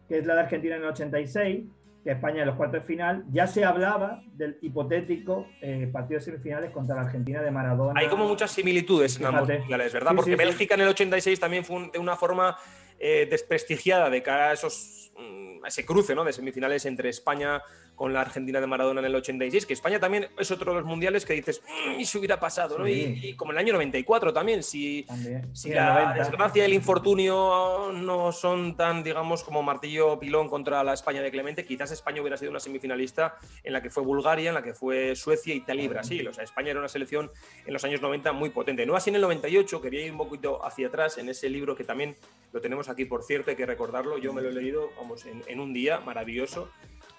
que 0.07 0.17
es 0.17 0.25
la 0.25 0.33
de 0.33 0.41
Argentina 0.41 0.75
en 0.75 0.81
el 0.81 0.89
86, 0.89 1.65
que 1.65 1.84
España 2.11 2.41
en 2.41 2.47
los 2.47 2.55
cuartos 2.55 2.81
de 2.81 2.85
final, 2.85 3.25
ya 3.31 3.47
se 3.47 3.65
hablaba 3.65 4.21
del 4.33 4.57
hipotético 4.61 5.47
eh, 5.61 5.89
partido 5.91 6.19
de 6.19 6.25
semifinales 6.25 6.71
contra 6.71 6.95
la 6.95 7.01
Argentina 7.01 7.41
de 7.41 7.51
Maradona. 7.51 7.99
Hay 7.99 8.07
como 8.07 8.27
muchas 8.27 8.51
similitudes 8.51 9.19
en 9.19 9.25
ambos 9.25 9.49
mundiales, 9.49 9.91
¿verdad? 9.93 10.13
Porque 10.15 10.35
Bélgica 10.35 10.75
en 10.75 10.81
el 10.81 10.89
86 10.89 11.39
también 11.39 11.65
fue 11.65 11.89
de 11.91 11.99
una 11.99 12.15
forma 12.15 12.57
eh, 12.99 13.27
desprestigiada 13.29 14.09
de 14.09 14.23
cara 14.23 14.49
a, 14.51 14.53
esos, 14.53 15.11
mm, 15.17 15.54
ese 15.67 15.85
cruce 15.85 16.15
¿no? 16.15 16.23
de 16.23 16.33
semifinales 16.33 16.85
entre 16.85 17.09
España 17.09 17.61
con 17.95 18.13
la 18.13 18.21
Argentina 18.21 18.59
de 18.59 18.67
Maradona 18.67 18.99
en 18.99 19.05
el 19.05 19.15
86, 19.15 19.65
que 19.65 19.73
España 19.73 19.99
también 19.99 20.27
es 20.37 20.51
otro 20.51 20.73
de 20.73 20.79
los 20.79 20.87
mundiales 20.87 21.25
que 21.25 21.33
dices, 21.33 21.61
mm, 21.61 21.99
y 21.99 22.05
se 22.05 22.17
hubiera 22.17 22.39
pasado, 22.39 22.77
¿no? 22.77 22.87
Y, 22.87 23.33
como 23.35 23.51
el 23.51 23.57
año 23.57 23.73
94 23.73 24.33
también, 24.33 24.63
si, 24.63 25.05
si 25.53 25.69
la 25.69 26.13
desgracia 26.13 26.63
y 26.63 26.65
el 26.65 26.73
infortunio 26.73 27.91
no 27.93 28.31
son 28.31 28.75
tan, 28.75 29.03
digamos, 29.03 29.43
como 29.43 29.63
martillo 29.63 30.19
pilón 30.19 30.49
contra 30.49 30.83
la 30.83 30.93
España 30.93 31.21
de 31.21 31.31
Clemente, 31.31 31.65
quizás 31.65 31.91
España 31.91 32.21
hubiera 32.21 32.37
sido 32.37 32.51
una 32.51 32.59
semifinalista 32.59 33.37
en 33.63 33.73
la 33.73 33.81
que 33.81 33.89
fue 33.89 34.03
Bulgaria, 34.03 34.49
en 34.49 34.55
la 34.55 34.63
que 34.63 34.73
fue 34.73 35.15
Suecia, 35.15 35.53
Italia 35.53 35.85
y 35.85 35.87
Brasil. 35.87 36.27
O 36.27 36.33
sea, 36.33 36.43
España 36.43 36.71
era 36.71 36.79
una 36.79 36.89
selección 36.89 37.31
en 37.65 37.73
los 37.73 37.83
años 37.83 38.01
90 38.01 38.33
muy 38.33 38.49
potente. 38.49 38.85
No 38.85 38.95
así 38.95 39.09
en 39.09 39.15
el 39.15 39.21
98, 39.21 39.81
quería 39.81 40.05
ir 40.05 40.11
un 40.11 40.17
poquito 40.17 40.65
hacia 40.65 40.87
atrás 40.87 41.17
en 41.17 41.29
ese 41.29 41.49
libro 41.49 41.75
que 41.75 41.83
también 41.83 42.15
lo 42.51 42.61
tenemos 42.61 42.89
aquí, 42.89 43.05
por 43.05 43.23
cierto, 43.23 43.49
hay 43.49 43.57
que 43.57 43.65
recordarlo, 43.65 44.17
yo 44.17 44.33
me 44.33 44.41
lo 44.41 44.49
he 44.49 44.53
leído, 44.53 44.89
vamos, 44.97 45.25
en, 45.25 45.43
en 45.47 45.54
un 45.59 45.73
día, 45.73 45.99
maravilloso. 45.99 46.69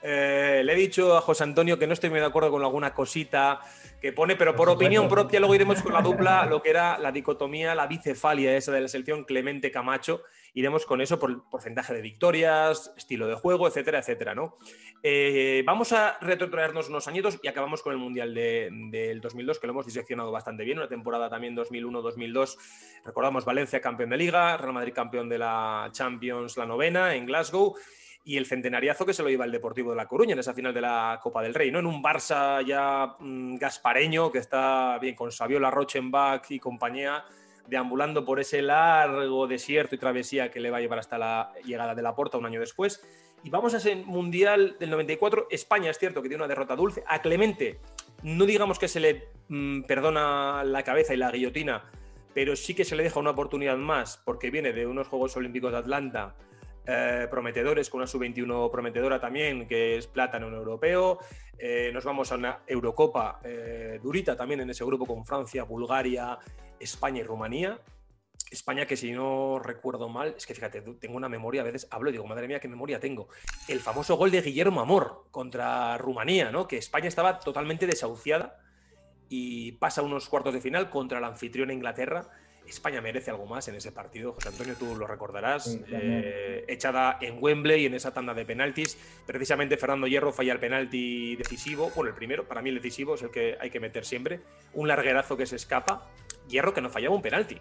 Eh, 0.03 0.63
le 0.65 0.73
he 0.73 0.77
dicho 0.77 1.17
a 1.17 1.21
José 1.21 1.43
Antonio 1.43 1.79
que 1.79 1.87
no 1.87 1.93
estoy 1.93 2.11
muy 2.11 2.21
de 2.21 2.27
acuerdo 2.27 2.51
con 2.51 2.63
alguna 2.63 2.95
cosita 2.95 3.61
que 4.01 4.13
pone, 4.13 4.37
pero 4.37 4.55
por 4.55 4.69
opinión 4.69 5.09
propia 5.09 5.41
luego 5.41 5.55
iremos 5.55 5.83
con 5.83 5.93
la 5.93 6.03
dupla, 6.03 6.47
lo 6.47 6.63
que 6.63 6.71
era 6.71 6.99
la 6.99 7.11
dicotomía, 7.11 7.75
la 7.75 7.87
bicefalia 7.87 8.57
esa 8.57 8.71
de 8.71 8.83
la 8.83 8.89
selección 8.89 9.25
Clemente 9.25 9.71
Camacho. 9.71 10.23
Iremos 10.55 10.87
con 10.87 11.01
eso 11.01 11.19
por 11.19 11.31
el 11.31 11.39
porcentaje 11.51 11.93
de 11.93 12.03
victorias, 12.03 12.93
estilo 12.97 13.27
de 13.27 13.35
juego, 13.35 13.67
etcétera, 13.67 13.99
etcétera, 13.99 14.35
¿no? 14.35 14.59
Eh, 15.03 15.63
vamos 15.67 15.93
a 15.93 16.19
retrotraernos 16.21 16.89
unos 16.89 17.09
añitos 17.09 17.39
y 17.43 17.49
acabamos 17.49 17.83
con 17.83 17.93
el 17.93 17.99
Mundial 17.99 18.33
del 18.33 19.21
2002, 19.21 19.59
que 19.59 19.67
lo 19.67 19.73
hemos 19.73 19.87
diseccionado 19.87 20.31
bastante 20.31 20.65
bien, 20.65 20.79
una 20.79 20.89
temporada 20.89 21.29
también 21.29 21.57
2001-2002. 21.57 22.57
Recordamos 23.05 23.45
Valencia 23.45 23.81
campeón 23.81 24.11
de 24.11 24.19
Liga, 24.19 24.57
Real 24.57 24.73
Madrid 24.73 24.93
campeón 24.95 25.29
de 25.29 25.39
la 25.39 25.89
Champions, 25.93 26.57
la 26.57 26.67
novena 26.67 27.15
en 27.15 27.27
Glasgow 27.27 27.75
y 28.27 28.37
el 28.37 28.47
centenariazo 28.47 29.07
que 29.07 29.15
se 29.15 29.23
lo 29.23 29.31
iba 29.31 29.45
el 29.45 29.53
Deportivo 29.53 29.91
de 29.91 29.97
La 29.97 30.09
Coruña 30.09 30.33
en 30.33 30.41
esa 30.41 30.53
final 30.53 30.75
de 30.75 30.81
la 30.81 31.21
Copa 31.23 31.43
del 31.43 31.55
Rey, 31.55 31.71
¿no? 31.71 31.79
En 31.79 31.87
un 31.87 32.03
Barça 32.03 32.61
ya 32.67 33.15
mm, 33.21 33.55
gaspareño 33.55 34.33
que 34.33 34.39
está 34.39 34.99
bien 34.99 35.15
con 35.15 35.31
Saviola, 35.31 35.71
Rochenbach 35.71 36.51
y 36.51 36.59
compañía 36.59 37.25
deambulando 37.69 38.25
por 38.25 38.41
ese 38.41 38.63
largo 38.63 39.47
desierto 39.47 39.95
y 39.95 39.99
travesía 39.99 40.51
que 40.51 40.59
le 40.59 40.71
va 40.71 40.79
a 40.79 40.81
llevar 40.81 40.99
hasta 40.99 41.19
la 41.19 41.53
llegada 41.65 41.95
de 41.95 42.03
la 42.03 42.17
Porta 42.17 42.37
un 42.37 42.47
año 42.47 42.59
después. 42.59 43.01
Y 43.45 43.51
vamos 43.51 43.75
a 43.75 43.77
ese 43.77 43.95
Mundial 43.95 44.77
del 44.81 44.91
94. 44.91 45.47
España 45.49 45.93
es 45.93 45.99
cierto 45.99 46.21
que 46.21 46.29
tiene 46.29 46.43
una 46.43 46.49
derrota 46.49 46.75
dulce. 46.75 47.05
A 47.07 47.23
Clemente, 47.23 47.79
no 48.25 48.45
digamos 48.45 48.81
que 48.81 48.89
se 48.89 48.99
le 48.99 49.29
mm, 49.47 49.83
perdona 49.83 50.65
la 50.65 50.83
cabeza 50.83 51.15
y 51.15 51.17
la 51.17 51.31
guillotina, 51.31 51.85
pero 52.35 52.57
sí 52.57 52.75
que 52.75 52.85
se 52.85 52.97
le 52.97 53.05
deja 53.05 53.21
una 53.21 53.31
oportunidad 53.31 53.77
más 53.77 54.21
porque 54.25 54.51
viene 54.51 54.73
de 54.73 54.85
unos 54.85 55.07
Juegos 55.07 55.37
Olímpicos 55.37 55.71
de 55.71 55.79
Atlanta 55.79 56.35
eh, 56.87 57.27
prometedores, 57.29 57.91
con 57.91 57.99
una 57.99 58.07
sub-21 58.07 58.71
prometedora 58.71 59.21
también, 59.21 59.67
que 59.67 59.97
es 59.97 60.07
plata 60.07 60.37
en 60.37 60.45
europeo. 60.45 61.19
Eh, 61.59 61.91
nos 61.93 62.05
vamos 62.05 62.31
a 62.31 62.37
una 62.37 62.61
Eurocopa 62.67 63.41
eh, 63.43 63.99
durita 64.03 64.37
también 64.37 64.61
en 64.61 64.71
ese 64.71 64.85
grupo 64.85 65.07
con 65.07 65.25
Francia, 65.25 65.65
Bulgaria, 65.65 66.39
España 66.79 67.21
y 67.21 67.25
Rumanía. 67.25 67.81
España 68.51 68.87
que 68.87 68.97
si 68.97 69.11
no 69.11 69.59
recuerdo 69.59 70.09
mal, 70.09 70.35
es 70.37 70.47
que 70.47 70.55
fíjate, 70.55 70.81
tengo 70.81 71.17
una 71.17 71.29
memoria, 71.29 71.63
a 71.63 71.65
veces 71.65 71.89
hablo 71.91 72.11
y 72.11 72.13
digo, 72.13 72.27
madre 72.27 72.47
mía, 72.47 72.61
qué 72.61 72.69
memoria 72.69 73.01
tengo. 73.01 73.29
El 73.67 73.81
famoso 73.81 74.17
gol 74.17 74.31
de 74.31 74.43
Guillermo 74.43 74.81
Amor 74.81 75.25
contra 75.33 75.99
Rumanía, 75.99 76.53
¿no? 76.53 76.69
Que 76.69 76.77
España 76.77 77.09
estaba 77.09 77.41
totalmente 77.41 77.87
desahuciada 77.87 78.61
y 79.29 79.73
pasa 79.73 80.03
unos 80.03 80.29
cuartos 80.29 80.55
de 80.55 80.61
final 80.61 80.91
contra 80.91 81.19
la 81.19 81.27
anfitriona 81.27 81.73
Inglaterra 81.73 82.31
España 82.67 83.01
merece 83.01 83.31
algo 83.31 83.47
más 83.47 83.69
en 83.69 83.75
ese 83.75 83.93
partido. 83.93 84.33
José 84.33 84.49
Antonio, 84.49 84.75
tú 84.79 84.97
lo 84.97 85.07
recordarás. 85.07 85.79
Eh, 85.89 86.65
echada 86.69 87.19
en 87.21 87.39
Wembley 87.41 87.87
en 87.87 87.95
esa 87.95 88.13
tanda 88.13 88.35
de 88.35 88.45
penaltis. 88.45 88.99
Precisamente 89.27 89.77
Fernando 89.77 90.07
Hierro 90.07 90.33
falla 90.33 90.53
el 90.53 90.59
penalti 90.59 91.37
decisivo. 91.37 91.91
Bueno, 91.95 92.11
el 92.11 92.17
primero, 92.17 92.45
para 92.45 92.63
mí 92.63 92.71
el 92.71 92.77
decisivo 92.77 93.15
es 93.15 93.23
el 93.23 93.31
que 93.31 93.57
hay 93.61 93.71
que 93.71 93.81
meter 93.81 94.05
siempre. 94.05 94.41
Un 94.75 94.89
larguerazo 94.89 95.37
que 95.37 95.47
se 95.47 95.57
escapa. 95.57 96.09
Hierro 96.49 96.75
que 96.75 96.81
no 96.81 96.91
fallaba 96.91 97.15
un 97.15 97.23
penalti. 97.23 97.59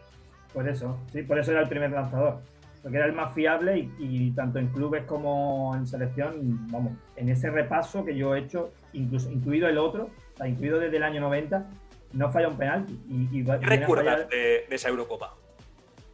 Por 0.54 0.68
eso, 0.70 0.98
sí, 1.12 1.22
por 1.24 1.38
eso 1.38 1.52
era 1.52 1.62
el 1.62 1.70
primer 1.70 1.92
lanzador. 1.92 2.40
Porque 2.82 2.98
era 2.98 3.08
el 3.08 3.14
más 3.14 3.34
fiable 3.34 3.90
y, 3.98 4.32
tanto 4.32 4.60
en 4.60 4.68
clubes 4.68 5.04
como 5.06 5.76
en 5.76 5.88
selección, 5.88 6.68
vamos, 6.72 6.94
en 7.16 7.30
ese 7.30 7.50
repaso 7.50 8.06
que 8.06 8.16
yo 8.16 8.36
he 8.36 8.40
hecho, 8.40 8.72
incluso 8.94 9.32
incluido 9.32 9.68
el 9.68 9.80
otro, 9.80 10.12
incluido 10.46 10.80
desde 10.80 10.98
el 10.98 11.04
año 11.04 11.20
90, 11.20 11.66
no 12.14 12.32
falla 12.32 12.48
un 12.48 12.58
penalti. 12.58 13.00
Y, 13.32 13.44
¿Qué 13.44 13.58
recuerdas 13.66 14.30
de, 14.30 14.66
esa 14.70 14.90
Eurocopa? 14.90 15.36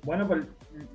Bueno, 0.03 0.27
pues 0.27 0.43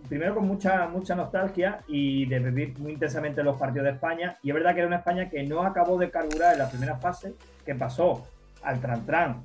primero 0.08 0.34
con 0.34 0.46
mucha, 0.46 0.88
mucha 0.88 1.14
nostalgia 1.14 1.80
y 1.86 2.26
de 2.26 2.38
vivir 2.40 2.78
muy 2.78 2.92
intensamente 2.92 3.42
los 3.42 3.56
partidos 3.56 3.86
de 3.86 3.92
España. 3.92 4.38
Y 4.42 4.50
es 4.50 4.54
verdad 4.54 4.72
que 4.74 4.80
era 4.80 4.88
una 4.88 4.96
España 4.96 5.28
que 5.28 5.42
no 5.44 5.62
acabó 5.62 5.98
de 5.98 6.10
carburar 6.10 6.54
en 6.54 6.58
la 6.58 6.68
primera 6.68 6.96
fase, 6.96 7.34
que 7.64 7.74
pasó 7.74 8.26
al 8.62 8.80
tran-tran. 8.80 9.42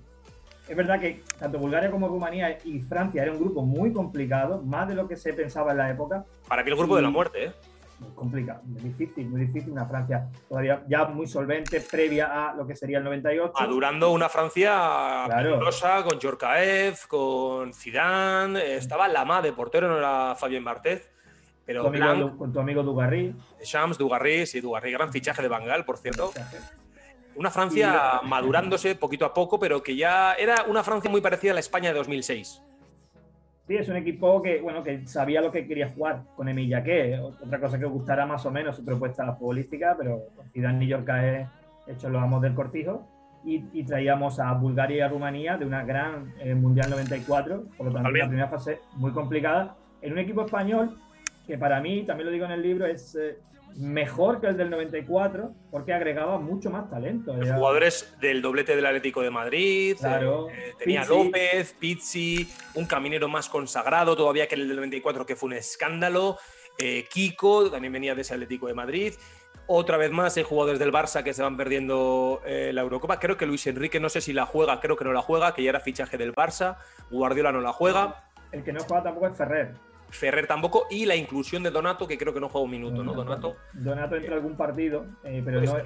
Es 0.68 0.76
verdad 0.76 1.00
que 1.00 1.22
tanto 1.38 1.60
Bulgaria 1.60 1.92
como 1.92 2.08
Rumanía 2.08 2.58
y 2.64 2.80
Francia 2.80 3.24
era 3.24 3.32
un 3.34 3.40
grupo 3.40 3.64
muy 3.64 3.92
complicado, 3.92 4.62
más 4.62 4.88
de 4.88 4.96
lo 4.96 5.08
que 5.08 5.18
se 5.18 5.34
pensaba 5.34 5.72
en 5.72 5.78
la 5.78 5.90
época. 5.90 6.26
Para 6.48 6.64
que 6.64 6.70
el 6.70 6.78
grupo 6.78 6.96
de 6.96 7.02
la 7.02 7.10
muerte, 7.10 7.46
¿eh? 7.46 7.52
Muy 8.02 8.16
complicado, 8.16 8.62
muy 8.66 8.82
difícil, 8.82 9.30
muy 9.30 9.42
difícil. 9.42 9.72
Una 9.72 9.86
Francia 9.86 10.28
todavía 10.50 10.84
ya 10.88 11.06
muy 11.06 11.28
solvente, 11.28 11.80
previa 11.82 12.50
a 12.50 12.56
lo 12.56 12.66
que 12.66 12.76
sería 12.76 12.98
el 12.98 13.04
98. 13.04 13.54
Adurando 13.56 14.12
una 14.12 14.28
Francia 14.28 15.24
claro. 15.26 15.60
con 16.08 16.20
Djorkaeff, 16.20 17.06
con 17.06 17.74
Zidane. 17.74 18.76
Estaba 18.76 19.08
Lama 19.08 19.42
de 19.42 19.54
portero, 19.54 19.88
no 19.88 19.98
era 19.98 20.36
Fabien 20.36 20.64
Barthez. 20.64 21.10
Pero 21.64 21.84
con 22.38 22.52
tu 22.52 22.60
amigo 22.60 22.82
Dugarry. 22.82 23.36
Shams, 23.64 23.98
Dugarry, 23.98 24.48
sí, 24.48 24.60
Dugarry, 24.62 24.92
gran 24.92 25.12
fichaje 25.12 25.42
de 25.42 25.48
Bangal, 25.48 25.86
por 25.86 25.98
cierto. 25.98 26.32
Una 27.36 27.52
Francia 27.52 28.20
madurándose 28.24 28.96
poquito 28.96 29.26
a 29.26 29.34
poco, 29.34 29.60
pero 29.60 29.82
que 29.82 29.96
ya 29.96 30.34
era 30.34 30.64
una 30.64 30.84
Francia 30.84 31.10
muy 31.10 31.22
parecida 31.22 31.52
a 31.52 31.54
la 31.54 31.60
España 31.60 31.90
de 31.90 31.96
2006. 32.00 32.62
Sí, 33.68 33.76
es 33.76 33.88
un 33.90 33.96
equipo 33.96 34.42
que, 34.42 34.60
bueno, 34.60 34.84
que 34.84 35.06
sabía 35.08 35.42
lo 35.42 35.52
que 35.52 35.68
quería 35.68 35.90
jugar 35.90 36.24
con 36.36 36.50
Emilia 36.50 36.84
que 36.84 37.18
otra 37.20 37.60
cosa 37.60 37.78
que 37.78 37.86
os 37.86 37.92
gustará 37.92 38.26
más 38.26 38.46
o 38.46 38.52
menos 38.52 38.76
su 38.76 38.84
propuesta 38.84 39.34
futbolística, 39.36 39.96
pero 39.98 40.24
Zidane 40.52 40.84
y 40.84 40.88
Yorka 40.88 41.50
hecho 41.88 42.10
los 42.10 42.22
amos 42.22 42.42
del 42.42 42.54
cortijo. 42.54 43.08
Y, 43.44 43.84
traíamos 43.84 44.40
a 44.40 44.54
Bulgaria 44.54 44.98
y 44.98 45.00
a 45.00 45.08
Rumanía 45.08 45.58
de 45.58 45.66
una 45.66 45.84
gran 45.84 46.32
eh, 46.40 46.54
Mundial 46.54 46.92
94, 46.92 47.64
por 47.76 47.88
lo 47.88 47.94
tanto, 47.94 48.12
la 48.12 48.28
primera 48.28 48.48
fase 48.48 48.80
muy 48.98 49.12
complicada, 49.12 49.76
en 50.02 50.14
un 50.14 50.20
equipo 50.20 50.46
español 50.46 50.96
que 51.48 51.58
para 51.58 51.82
mí, 51.82 52.04
también 52.04 52.28
lo 52.28 52.32
digo 52.32 52.46
en 52.46 52.52
el 52.52 52.62
libro, 52.62 52.86
es 52.86 53.16
eh, 53.16 53.40
mejor 53.76 54.42
que 54.42 54.48
el 54.48 54.58
del 54.58 54.70
94 54.70 55.54
porque 55.70 55.94
agregaba 55.94 56.38
mucho 56.38 56.70
más 56.70 56.90
talento. 56.90 57.36
Los 57.36 57.52
jugadores 57.52 58.16
del 58.20 58.42
doblete 58.42 58.76
del 58.76 58.86
Atlético 58.86 59.22
de 59.22 59.30
Madrid, 59.30 59.98
claro, 60.00 60.50
eh, 60.50 60.74
tenía 60.78 61.06
López, 61.06 61.76
Pizzi, 61.80 62.48
un 62.76 62.86
caminero 62.86 63.28
más 63.28 63.50
consagrado 63.50 64.16
todavía 64.16 64.48
que 64.48 64.56
el 64.56 64.68
del 64.68 64.78
94 64.78 65.26
que 65.26 65.36
fue 65.36 65.48
un 65.48 65.54
escándalo, 65.54 66.38
eh, 66.78 67.06
Kiko 67.10 67.70
también 67.70 67.94
venía 67.94 68.16
de 68.16 68.22
ese 68.22 68.34
Atlético 68.34 68.68
de 68.68 68.74
Madrid. 68.74 69.14
Otra 69.68 69.98
vez 69.98 70.12
más 70.12 70.36
hay 70.38 70.44
jugadores 70.44 70.80
del 70.80 70.92
Barça 70.92 71.24
que 71.24 71.34
se 71.34 71.42
van 71.42 71.56
perdiendo 71.56 72.42
eh, 72.46 72.72
la 72.74 72.82
Eurocopa. 72.82 73.20
Creo 73.20 73.38
que 73.38 73.46
Luis 73.46 73.66
Enrique 73.68 74.00
no 74.00 74.10
sé 74.10 74.20
si 74.20 74.34
la 74.34 74.46
juega, 74.46 74.80
creo 74.80 74.98
que 74.98 75.06
no 75.06 75.14
la 75.14 75.22
juega, 75.22 75.54
que 75.54 75.64
ya 75.64 75.70
era 75.70 75.80
fichaje 75.80 76.18
del 76.18 76.34
Barça. 76.34 76.78
Guardiola 77.10 77.52
no 77.52 77.62
la 77.62 77.72
juega. 77.72 78.26
El 78.52 78.64
que 78.64 78.74
no 78.74 78.82
juega 78.84 79.04
tampoco 79.04 79.28
es 79.28 79.38
Ferrer. 79.38 79.74
Ferrer 80.12 80.48
tampoco, 80.48 80.88
y 80.90 81.06
la 81.06 81.16
inclusión 81.16 81.64
de 81.64 81.72
Donato, 81.72 82.08
que 82.08 82.18
creo 82.18 82.34
que 82.34 82.40
no 82.40 82.50
juega 82.50 82.66
un 82.66 82.72
minuto, 82.72 83.04
¿no? 83.04 83.14
Donato. 83.14 83.56
Donato 83.74 84.16
entra 84.16 84.36
algún 84.36 84.56
partido, 84.56 85.06
eh, 85.24 85.42
pero 85.44 85.60
pues 85.60 85.74
no, 85.74 85.80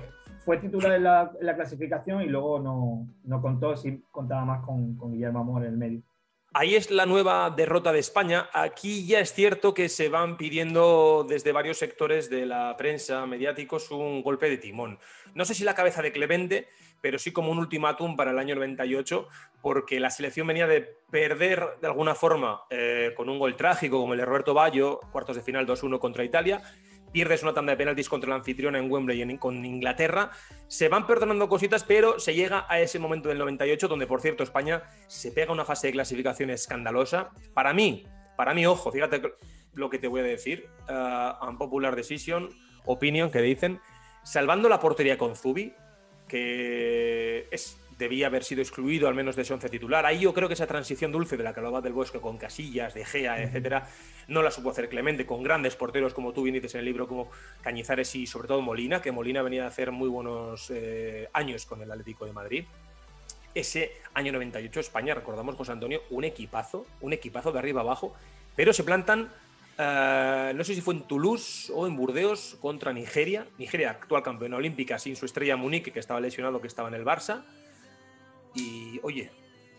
fue 0.46 0.58
titular 0.58 0.94
en 0.94 1.04
la, 1.04 1.56
clasificación 1.56 2.22
y 2.22 2.28
luego 2.28 2.60
no, 2.60 3.08
no 3.24 3.42
contó, 3.42 3.76
sí 3.76 4.04
contaba 4.12 4.46
más 4.46 4.64
con, 4.64 4.96
con, 4.96 5.12
Guillermo 5.12 5.40
Amor 5.40 5.64
en 5.64 5.72
el 5.72 5.78
medio. 5.78 6.02
Ahí 6.54 6.76
es 6.76 6.90
la 6.90 7.06
nueva 7.06 7.50
derrota 7.50 7.92
de 7.92 8.00
España. 8.00 8.48
Aquí 8.54 9.06
ya 9.06 9.20
es 9.20 9.34
cierto 9.34 9.74
que 9.74 9.90
se 9.90 10.08
van 10.08 10.38
pidiendo 10.38 11.26
desde 11.28 11.52
varios 11.52 11.78
sectores 11.78 12.30
de 12.30 12.46
la 12.46 12.78
prensa 12.78 13.26
mediáticos 13.26 13.92
un 13.92 14.24
golpe 14.24 14.50
de 14.50 14.58
timón. 14.58 14.98
No 15.34 15.44
sé 15.44 15.54
si 15.54 15.66
la 15.66 15.76
cabeza 15.76 16.02
de 16.02 16.14
Clemente, 16.14 16.70
pero 17.06 17.20
sí 17.20 17.32
como 17.32 17.52
un 17.52 17.60
ultimátum 17.60 18.16
para 18.16 18.32
el 18.32 18.40
año 18.40 18.56
98, 18.56 19.28
porque 19.62 20.00
la 20.00 20.10
selección 20.10 20.48
venía 20.48 20.66
de 20.66 20.82
perder 20.82 21.64
de 21.80 21.86
alguna 21.86 22.16
forma 22.16 22.64
eh, 22.72 23.14
con 23.16 23.30
un 23.30 23.38
gol 23.38 23.56
trágico 23.56 24.00
como 24.00 24.14
el 24.14 24.20
de 24.22 24.26
Roberto 24.26 24.56
Ballo, 24.56 25.02
cuartos 25.12 25.36
de 25.36 25.44
final 25.44 25.68
2-1 25.68 26.00
contra 26.00 26.24
Italia, 26.24 26.64
pierdes 27.12 27.44
una 27.44 27.54
tanda 27.54 27.74
de 27.74 27.78
penaltis 27.78 28.10
contra 28.10 28.32
la 28.32 28.38
anfitriona 28.38 28.80
en 28.80 28.92
Wembley 28.92 29.22
en, 29.22 29.38
con 29.38 29.64
Inglaterra. 29.64 30.32
Se 30.66 30.90
van 30.90 31.06
perdonando 31.06 31.48
cositas, 31.48 31.84
pero 31.84 32.20
se 32.20 32.34
llega 32.34 32.66
a 32.68 32.80
ese 32.80 32.98
momento 32.98 33.30
del 33.30 33.38
98, 33.38 33.88
donde, 33.88 34.08
por 34.08 34.20
cierto, 34.20 34.42
España 34.42 34.82
se 35.06 35.32
pega 35.32 35.54
una 35.54 35.64
fase 35.64 35.86
de 35.86 35.94
clasificación 35.94 36.50
escandalosa. 36.50 37.30
Para 37.54 37.72
mí, 37.72 38.08
para 38.36 38.56
mí, 38.56 38.66
ojo, 38.66 38.92
fíjate 38.92 39.22
lo 39.76 39.92
que 39.92 40.00
te 40.00 40.08
voy 40.08 40.22
a 40.22 40.24
decir, 40.24 40.72
uh, 40.90 41.46
unpopular 41.48 41.96
decision, 41.96 42.50
opinion, 42.84 43.30
que 43.30 43.42
dicen, 43.42 43.80
salvando 44.24 44.70
la 44.70 44.80
portería 44.80 45.20
con 45.20 45.36
Zubi, 45.36 45.76
que 46.28 47.48
es, 47.52 47.78
debía 47.98 48.28
haber 48.28 48.44
sido 48.44 48.62
excluido 48.62 49.08
al 49.08 49.16
menos 49.16 49.36
de 49.36 49.44
ese 49.44 49.54
once 49.54 49.70
titular. 49.70 50.06
Ahí 50.06 50.22
yo 50.22 50.34
creo 50.34 50.48
que 50.48 50.54
esa 50.54 50.68
transición 50.68 51.12
dulce 51.12 51.38
de 51.38 51.44
la 51.44 51.54
que 51.54 51.60
hablaba 51.60 51.82
del 51.82 51.94
Bosque 51.94 52.20
con 52.20 52.38
Casillas, 52.38 52.94
De 52.94 53.06
Gea, 53.06 53.42
etcétera, 53.42 53.88
no 54.28 54.42
la 54.42 54.52
supo 54.52 54.72
hacer 54.72 54.90
Clemente, 54.90 55.26
con 55.26 55.44
grandes 55.44 55.76
porteros 55.76 56.14
como 56.14 56.34
tú 56.34 56.44
bien 56.44 56.56
dices 56.56 56.76
en 56.76 56.80
el 56.80 56.86
libro, 56.86 57.08
como 57.08 57.30
Cañizares 57.62 58.16
y 58.16 58.28
sobre 58.28 58.48
todo 58.48 58.62
Molina, 58.62 59.02
que 59.02 59.12
Molina 59.12 59.42
venía 59.42 59.66
a 59.66 59.68
hacer 59.68 59.92
muy 59.92 60.10
buenos 60.10 60.70
eh, 60.72 61.30
años 61.34 61.66
con 61.66 61.82
el 61.82 61.92
Atlético 61.92 62.26
de 62.26 62.34
Madrid. 62.34 62.66
Ese 63.54 63.94
año 64.14 64.34
98, 64.34 64.82
España, 64.82 65.14
recordamos, 65.14 65.56
José 65.56 65.72
Antonio, 65.72 66.02
un 66.10 66.26
equipazo, 66.26 66.86
un 67.00 67.14
equipazo 67.14 67.54
de 67.54 67.60
arriba 67.60 67.82
abajo, 67.82 68.14
pero 68.56 68.74
se 68.74 68.84
plantan 68.84 69.30
Uh, 69.78 70.56
no 70.56 70.64
sé 70.64 70.74
si 70.74 70.80
fue 70.80 70.94
en 70.94 71.02
Toulouse 71.02 71.70
o 71.74 71.86
en 71.86 71.98
Burdeos 71.98 72.58
contra 72.62 72.94
Nigeria. 72.94 73.46
Nigeria, 73.58 73.92
actual 73.92 74.24
campeona 74.24 74.56
olímpica, 74.56 74.98
sin 75.00 75.16
su 75.16 75.26
estrella 75.26 75.58
Munique, 75.58 75.92
que 75.92 76.00
estaba 76.00 76.20
lesionado, 76.22 76.62
que 76.62 76.68
estaba 76.68 76.88
en 76.88 76.94
el 76.94 77.04
Barça. 77.04 77.44
Y 78.54 79.02
oye, 79.04 79.32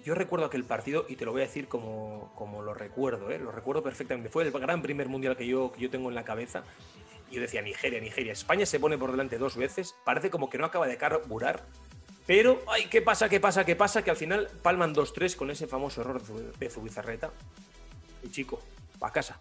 yo 0.04 0.14
recuerdo 0.14 0.46
aquel 0.46 0.64
partido 0.64 1.06
y 1.08 1.16
te 1.16 1.24
lo 1.24 1.32
voy 1.32 1.40
a 1.40 1.46
decir 1.46 1.66
como, 1.66 2.30
como 2.36 2.62
lo 2.62 2.74
recuerdo, 2.74 3.30
¿eh? 3.30 3.38
lo 3.38 3.50
recuerdo 3.50 3.82
perfectamente. 3.82 4.28
Fue 4.28 4.44
el 4.44 4.52
gran 4.52 4.82
primer 4.82 5.08
mundial 5.08 5.36
que 5.36 5.46
yo, 5.46 5.72
que 5.72 5.80
yo 5.80 5.90
tengo 5.90 6.10
en 6.10 6.14
la 6.14 6.24
cabeza. 6.24 6.62
Y 7.30 7.36
yo 7.36 7.40
decía, 7.40 7.62
Nigeria, 7.62 8.00
Nigeria. 8.00 8.32
España 8.32 8.66
se 8.66 8.78
pone 8.78 8.98
por 8.98 9.10
delante 9.10 9.38
dos 9.38 9.56
veces. 9.56 9.96
Parece 10.04 10.30
como 10.30 10.50
que 10.50 10.58
no 10.58 10.66
acaba 10.66 10.86
de 10.86 10.96
carburar. 10.98 11.64
Pero, 12.26 12.62
ay, 12.68 12.86
¿qué 12.90 13.02
pasa, 13.02 13.28
qué 13.28 13.40
pasa, 13.40 13.64
qué 13.64 13.76
pasa? 13.76 14.02
Que 14.02 14.10
al 14.10 14.16
final 14.16 14.48
palman 14.62 14.94
2-3 14.94 15.36
con 15.36 15.50
ese 15.50 15.66
famoso 15.66 16.02
error 16.02 16.22
de 16.22 16.70
Zubizarreta. 16.70 17.30
Y 18.22 18.30
chico, 18.30 18.60
a 19.00 19.10
casa. 19.10 19.40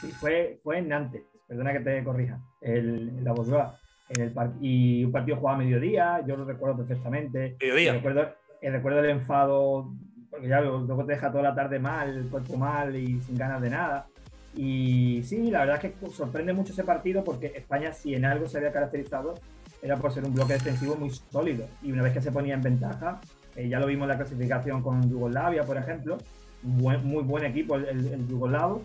Sí, 0.00 0.10
fue, 0.12 0.58
fue 0.62 0.78
en 0.78 0.88
Nantes, 0.88 1.22
perdona 1.46 1.72
que 1.72 1.80
te 1.80 2.02
corrija, 2.04 2.40
el, 2.60 3.22
la 3.22 3.32
Bourgeois. 3.32 3.68
En 4.08 4.22
el 4.22 4.32
y 4.60 5.04
un 5.04 5.12
partido 5.12 5.36
jugado 5.36 5.56
a 5.56 5.62
mediodía, 5.62 6.24
yo 6.26 6.36
lo 6.36 6.44
recuerdo 6.44 6.78
perfectamente. 6.78 7.56
Mediodía. 7.60 7.92
recuerdo, 7.92 8.34
recuerdo 8.60 8.98
el 9.00 9.10
enfado, 9.10 9.92
porque 10.30 10.48
ya 10.48 10.60
luego 10.60 11.04
te 11.04 11.12
deja 11.12 11.30
toda 11.30 11.44
la 11.44 11.54
tarde 11.54 11.78
mal, 11.78 12.16
el 12.16 12.28
cuerpo 12.28 12.56
mal 12.56 12.96
y 12.96 13.20
sin 13.20 13.36
ganas 13.36 13.60
de 13.60 13.70
nada. 13.70 14.08
Y 14.56 15.22
sí, 15.22 15.50
la 15.50 15.60
verdad 15.60 15.84
es 15.84 15.92
que 15.92 16.10
sorprende 16.10 16.52
mucho 16.52 16.72
ese 16.72 16.82
partido 16.82 17.22
porque 17.22 17.52
España, 17.54 17.92
si 17.92 18.14
en 18.14 18.24
algo 18.24 18.48
se 18.48 18.58
había 18.58 18.72
caracterizado, 18.72 19.34
era 19.80 19.96
por 19.96 20.12
ser 20.12 20.24
un 20.24 20.34
bloque 20.34 20.54
defensivo 20.54 20.96
muy 20.96 21.10
sólido. 21.10 21.66
Y 21.82 21.92
una 21.92 22.02
vez 22.02 22.12
que 22.12 22.20
se 22.20 22.32
ponía 22.32 22.54
en 22.54 22.62
ventaja, 22.62 23.20
eh, 23.54 23.68
ya 23.68 23.78
lo 23.78 23.86
vimos 23.86 24.06
en 24.06 24.08
la 24.08 24.16
clasificación 24.16 24.82
con 24.82 25.08
Yugoslavia, 25.08 25.62
por 25.62 25.76
ejemplo, 25.76 26.18
muy 26.62 27.22
buen 27.22 27.44
equipo 27.44 27.76
el, 27.76 27.86
el, 27.86 28.06
el 28.08 28.28
yugoslavo, 28.28 28.82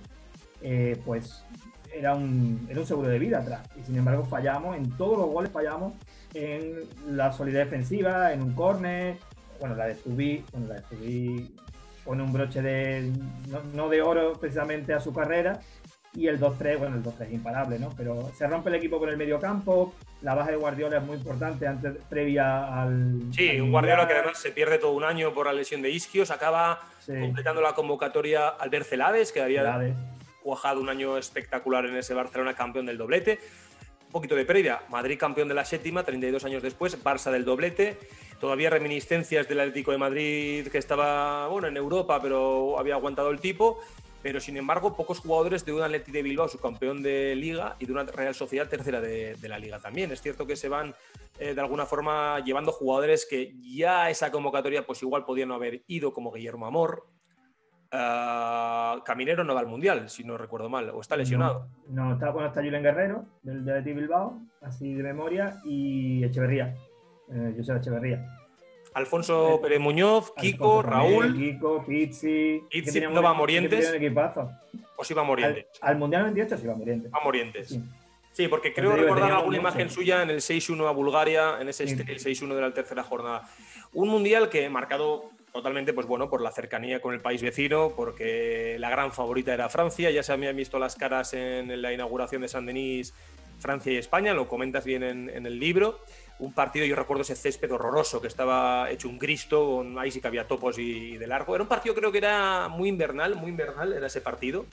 eh, 0.68 1.00
pues 1.06 1.46
era 1.94 2.16
un, 2.16 2.68
era 2.68 2.80
un 2.80 2.88
seguro 2.88 3.08
de 3.08 3.20
vida 3.20 3.38
atrás. 3.38 3.62
Y 3.80 3.84
sin 3.84 3.98
embargo 3.98 4.26
fallamos, 4.26 4.76
en 4.76 4.90
todos 4.98 5.20
los 5.20 5.28
goles 5.28 5.52
fallamos 5.52 5.94
en 6.34 6.80
la 7.08 7.32
solidez 7.32 7.70
defensiva, 7.70 8.34
en 8.34 8.42
un 8.42 8.54
córner, 8.54 9.18
bueno, 9.60 9.76
la 9.76 9.86
de 9.86 9.94
Zubi, 9.94 10.44
bueno, 10.52 10.68
la 10.70 10.76
de 10.76 11.46
pone 12.04 12.24
un 12.24 12.34
broche 12.34 12.64
de, 12.64 13.12
no, 13.74 13.90
de 13.90 14.02
oro 14.02 14.34
precisamente 14.34 14.94
a 14.94 15.00
su 15.00 15.14
carrera, 15.14 15.60
y 16.16 16.28
el 16.28 16.40
2-3, 16.40 16.80
bueno, 16.80 16.96
el 16.96 17.04
2-3 17.04 17.28
es 17.28 17.34
imparable, 17.34 17.78
¿no? 17.78 17.92
Pero 17.96 18.32
se 18.36 18.48
rompe 18.48 18.70
el 18.70 18.76
equipo 18.76 18.98
con 18.98 19.10
el 19.10 19.18
medio 19.18 19.40
campo, 19.40 19.94
la 20.24 20.34
baja 20.34 20.50
de 20.50 20.58
Guardiola 20.58 20.98
es 20.98 21.04
muy 21.04 21.18
importante 21.18 21.68
antes, 21.68 21.94
previa 22.10 22.82
al... 22.82 23.22
Sí, 23.32 23.60
un 23.60 23.72
Guardiola 23.72 24.08
que 24.08 24.14
además 24.14 24.40
se 24.40 24.52
pierde 24.52 24.80
todo 24.80 24.94
un 24.94 25.04
año 25.04 25.32
por 25.34 25.46
la 25.46 25.54
lesión 25.54 25.84
de 25.84 25.92
Isquios, 25.92 26.32
acaba 26.32 26.80
completando 27.06 27.62
la 27.62 27.74
convocatoria 27.74 28.48
Albert 28.48 28.88
Celades, 28.88 29.32
que 29.32 29.42
había 29.42 29.64
cuajado 30.46 30.80
un 30.80 30.90
año 30.90 31.18
espectacular 31.18 31.88
en 31.88 31.98
ese 31.98 32.14
Barcelona, 32.14 32.54
campeón 32.54 32.86
del 32.86 33.00
doblete. 33.00 33.40
Un 34.06 34.12
poquito 34.12 34.36
de 34.36 34.46
previa, 34.46 34.84
Madrid 34.90 35.18
campeón 35.20 35.48
de 35.48 35.56
la 35.56 35.66
séptima, 35.66 36.04
32 36.04 36.46
años 36.46 36.62
después, 36.62 37.04
Barça 37.04 37.32
del 37.32 37.44
doblete. 37.44 37.98
Todavía 38.40 38.70
reminiscencias 38.70 39.48
del 39.50 39.60
Atlético 39.60 39.92
de 39.92 39.98
Madrid 39.98 40.68
que 40.68 40.78
estaba 40.78 41.48
bueno, 41.48 41.68
en 41.68 41.76
Europa, 41.76 42.22
pero 42.22 42.78
había 42.78 42.94
aguantado 42.94 43.32
el 43.32 43.40
tipo. 43.40 43.80
Pero 44.22 44.40
sin 44.40 44.56
embargo, 44.58 44.96
pocos 44.96 45.20
jugadores 45.20 45.66
de 45.66 45.74
un 45.74 45.82
Atlético 45.82 46.14
de 46.14 46.24
Bilbao, 46.24 46.48
su 46.48 46.60
campeón 46.60 47.02
de 47.02 47.36
liga, 47.36 47.76
y 47.80 47.88
de 47.88 47.92
una 47.92 48.04
Real 48.04 48.36
Sociedad 48.36 48.70
tercera 48.70 49.02
de, 49.02 49.36
la 49.42 49.58
liga 49.58 49.80
también. 49.80 50.12
Es 50.12 50.22
cierto 50.22 50.46
que 50.46 50.56
se 50.56 50.70
van 50.70 50.94
eh, 51.40 51.56
de 51.56 51.62
alguna 51.62 51.88
forma 51.88 52.40
llevando 52.40 52.72
jugadores 52.72 53.26
que 53.26 53.54
ya 53.62 54.12
esa 54.12 54.32
convocatoria 54.32 54.86
pues 54.86 55.02
igual 55.02 55.26
podían 55.26 55.52
haber 55.52 55.84
ido, 55.88 56.14
como 56.14 56.32
Guillermo 56.32 56.68
Amor, 56.68 57.08
Ah, 57.92 59.02
Caminero 59.06 59.44
no 59.44 59.54
va 59.54 59.62
al 59.62 59.68
Mundial, 59.68 60.10
si 60.10 60.24
no 60.24 60.38
recuerdo 60.38 60.70
mal, 60.70 60.90
o 60.90 61.02
está 61.02 61.16
lesionado. 61.16 61.68
No, 61.88 62.14
está, 62.14 62.32
bueno, 62.32 62.48
está 62.48 62.62
Julen 62.62 62.84
Guerrero, 62.84 63.26
del 63.44 63.64
de 63.64 63.94
Bilbao, 63.94 64.42
así 64.62 64.94
de 64.94 65.04
memoria, 65.04 65.60
y 65.64 66.24
Echeverría, 66.24 66.76
eh, 67.32 67.54
José 67.58 67.76
Echeverría. 67.76 68.26
Alfonso 68.96 69.56
eh, 69.56 69.60
Pérez 69.62 69.80
Muñoz, 69.80 70.34
Kiko, 70.36 70.82
Raúl. 70.82 71.36
Kiko, 71.36 71.84
Pizzi. 71.86 72.64
Pizzi 72.70 73.02
no 73.02 73.22
va 73.22 73.32
a 73.32 73.34
Morientes. 73.34 73.94
O 74.96 75.04
si 75.04 75.14
va 75.14 75.22
a 75.22 75.26
Morientes. 75.26 75.68
Al, 75.82 75.98
Mundial 75.98 76.24
28 76.24 76.58
sí 76.58 76.66
va 76.66 76.74
a 76.74 76.78
Morientes. 76.78 77.14
Va 77.14 77.18
a 77.20 77.24
Morientes. 77.24 77.80
Sí. 78.32 78.48
porque 78.48 78.74
creo 78.74 78.96
recordar 78.96 79.34
alguna 79.34 79.58
imagen 79.58 79.90
suya 79.90 80.24
en 80.24 80.30
el 80.30 80.38
6-1 80.38 80.88
a 80.88 80.92
Bulgaria, 80.92 81.58
en 81.60 81.68
ese 81.68 81.86
6-1 81.86 82.56
de 82.56 82.62
la 82.62 82.74
tercera 82.74 83.04
jornada. 83.04 83.44
Un 83.94 84.08
mundial 84.08 84.50
que 84.50 84.70
marcado 84.70 85.30
Totalmente, 85.56 85.94
pues 85.94 86.06
bueno, 86.06 86.30
por 86.30 86.42
la 86.42 86.52
cercanía 86.52 87.00
con 87.00 87.14
el 87.14 87.22
país 87.22 87.42
vecino, 87.42 87.94
porque 87.96 88.76
la 88.78 88.90
gran 88.90 89.14
favorita 89.14 89.54
era 89.54 89.70
Francia. 89.70 90.12
Ya 90.12 90.22
se 90.22 90.34
habían 90.34 90.54
visto 90.54 90.80
las 90.80 90.98
caras 90.98 91.34
en 91.34 91.82
la 91.82 91.94
inauguración 91.94 92.42
de 92.42 92.50
San 92.50 92.66
Denis, 92.66 93.14
Francia 93.60 93.94
y 93.94 93.96
España, 93.96 94.34
lo 94.34 94.50
comentas 94.50 94.84
bien 94.84 95.02
en, 95.02 95.46
el 95.46 95.58
libro. 95.58 96.02
Un 96.40 96.52
partido, 96.52 96.86
yo 96.86 96.98
recuerdo 96.98 97.22
ese 97.22 97.38
césped 97.38 97.72
horroroso 97.72 98.20
que 98.20 98.28
estaba 98.28 98.92
hecho 98.92 99.08
un 99.08 99.18
Cristo, 99.18 99.86
ahí 99.98 100.12
sí 100.12 100.20
que 100.20 100.28
había 100.28 100.46
topos 100.46 100.78
y, 100.78 101.16
de 101.16 101.26
largo. 101.26 101.56
Era 101.56 101.64
un 101.64 101.70
partido, 101.70 101.96
creo 101.96 102.12
que 102.12 102.18
era 102.18 102.68
muy 102.68 102.90
invernal, 102.90 103.36
muy 103.36 103.52
invernal, 103.52 103.94
era 103.94 104.08
ese 104.08 104.20
partido. 104.20 104.66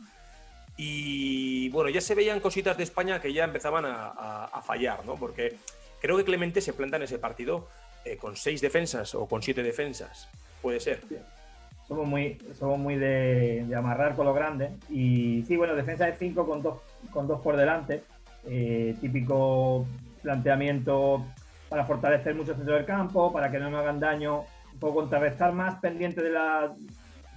Y 0.77 1.69
bueno, 1.69 1.91
ya 1.91 2.01
se 2.01 2.17
veían 2.17 2.41
cositas 2.41 2.77
de 2.77 2.83
España 2.83 3.21
que 3.21 3.33
ya 3.33 3.45
empezaban 3.45 3.85
a, 3.87 4.61
fallar, 4.67 5.07
¿no? 5.07 5.15
Porque 5.15 5.59
creo 6.01 6.17
que 6.17 6.25
Clemente 6.25 6.61
se 6.61 6.73
planta 6.73 6.97
en 6.97 7.05
ese 7.05 7.21
partido 7.21 7.69
eh, 8.05 8.17
con 8.17 8.35
seis 8.35 8.61
defensas 8.61 9.15
o 9.15 9.29
con 9.29 9.45
siete 9.45 9.63
defensas 9.63 10.29
Puede 10.63 10.81
ser. 10.81 11.01
Somos 11.89 12.07
muy, 12.07 12.39
somos 12.55 12.79
muy 12.79 12.97
de, 12.97 13.67
amarrar 13.77 14.15
con 14.15 14.25
lo 14.27 14.33
grande. 14.33 14.71
Y 14.89 15.45
sí, 15.47 15.57
bueno, 15.57 15.75
defensa 15.75 16.07
de 16.07 16.15
5 16.15 16.47
con 16.47 16.63
dos, 16.63 16.79
con 17.11 17.27
dos 17.27 17.41
por 17.41 17.57
delante. 17.57 18.05
Eh, 18.47 18.97
típico 19.01 19.87
planteamiento 20.23 21.25
para 21.69 21.85
fortalecer 21.85 22.35
mucho 22.35 22.53
el 22.53 22.59
centro 22.59 22.75
del 22.75 22.85
campo, 22.85 23.33
para 23.33 23.51
que 23.51 23.59
no 23.59 23.71
nos 23.71 23.81
hagan 23.81 23.99
daño, 23.99 24.41
un 24.73 24.79
poco 24.79 24.97
contrarrestar 24.97 25.53
más 25.53 25.77
pendiente 25.81 26.23
de, 26.23 26.31
la, 26.31 26.75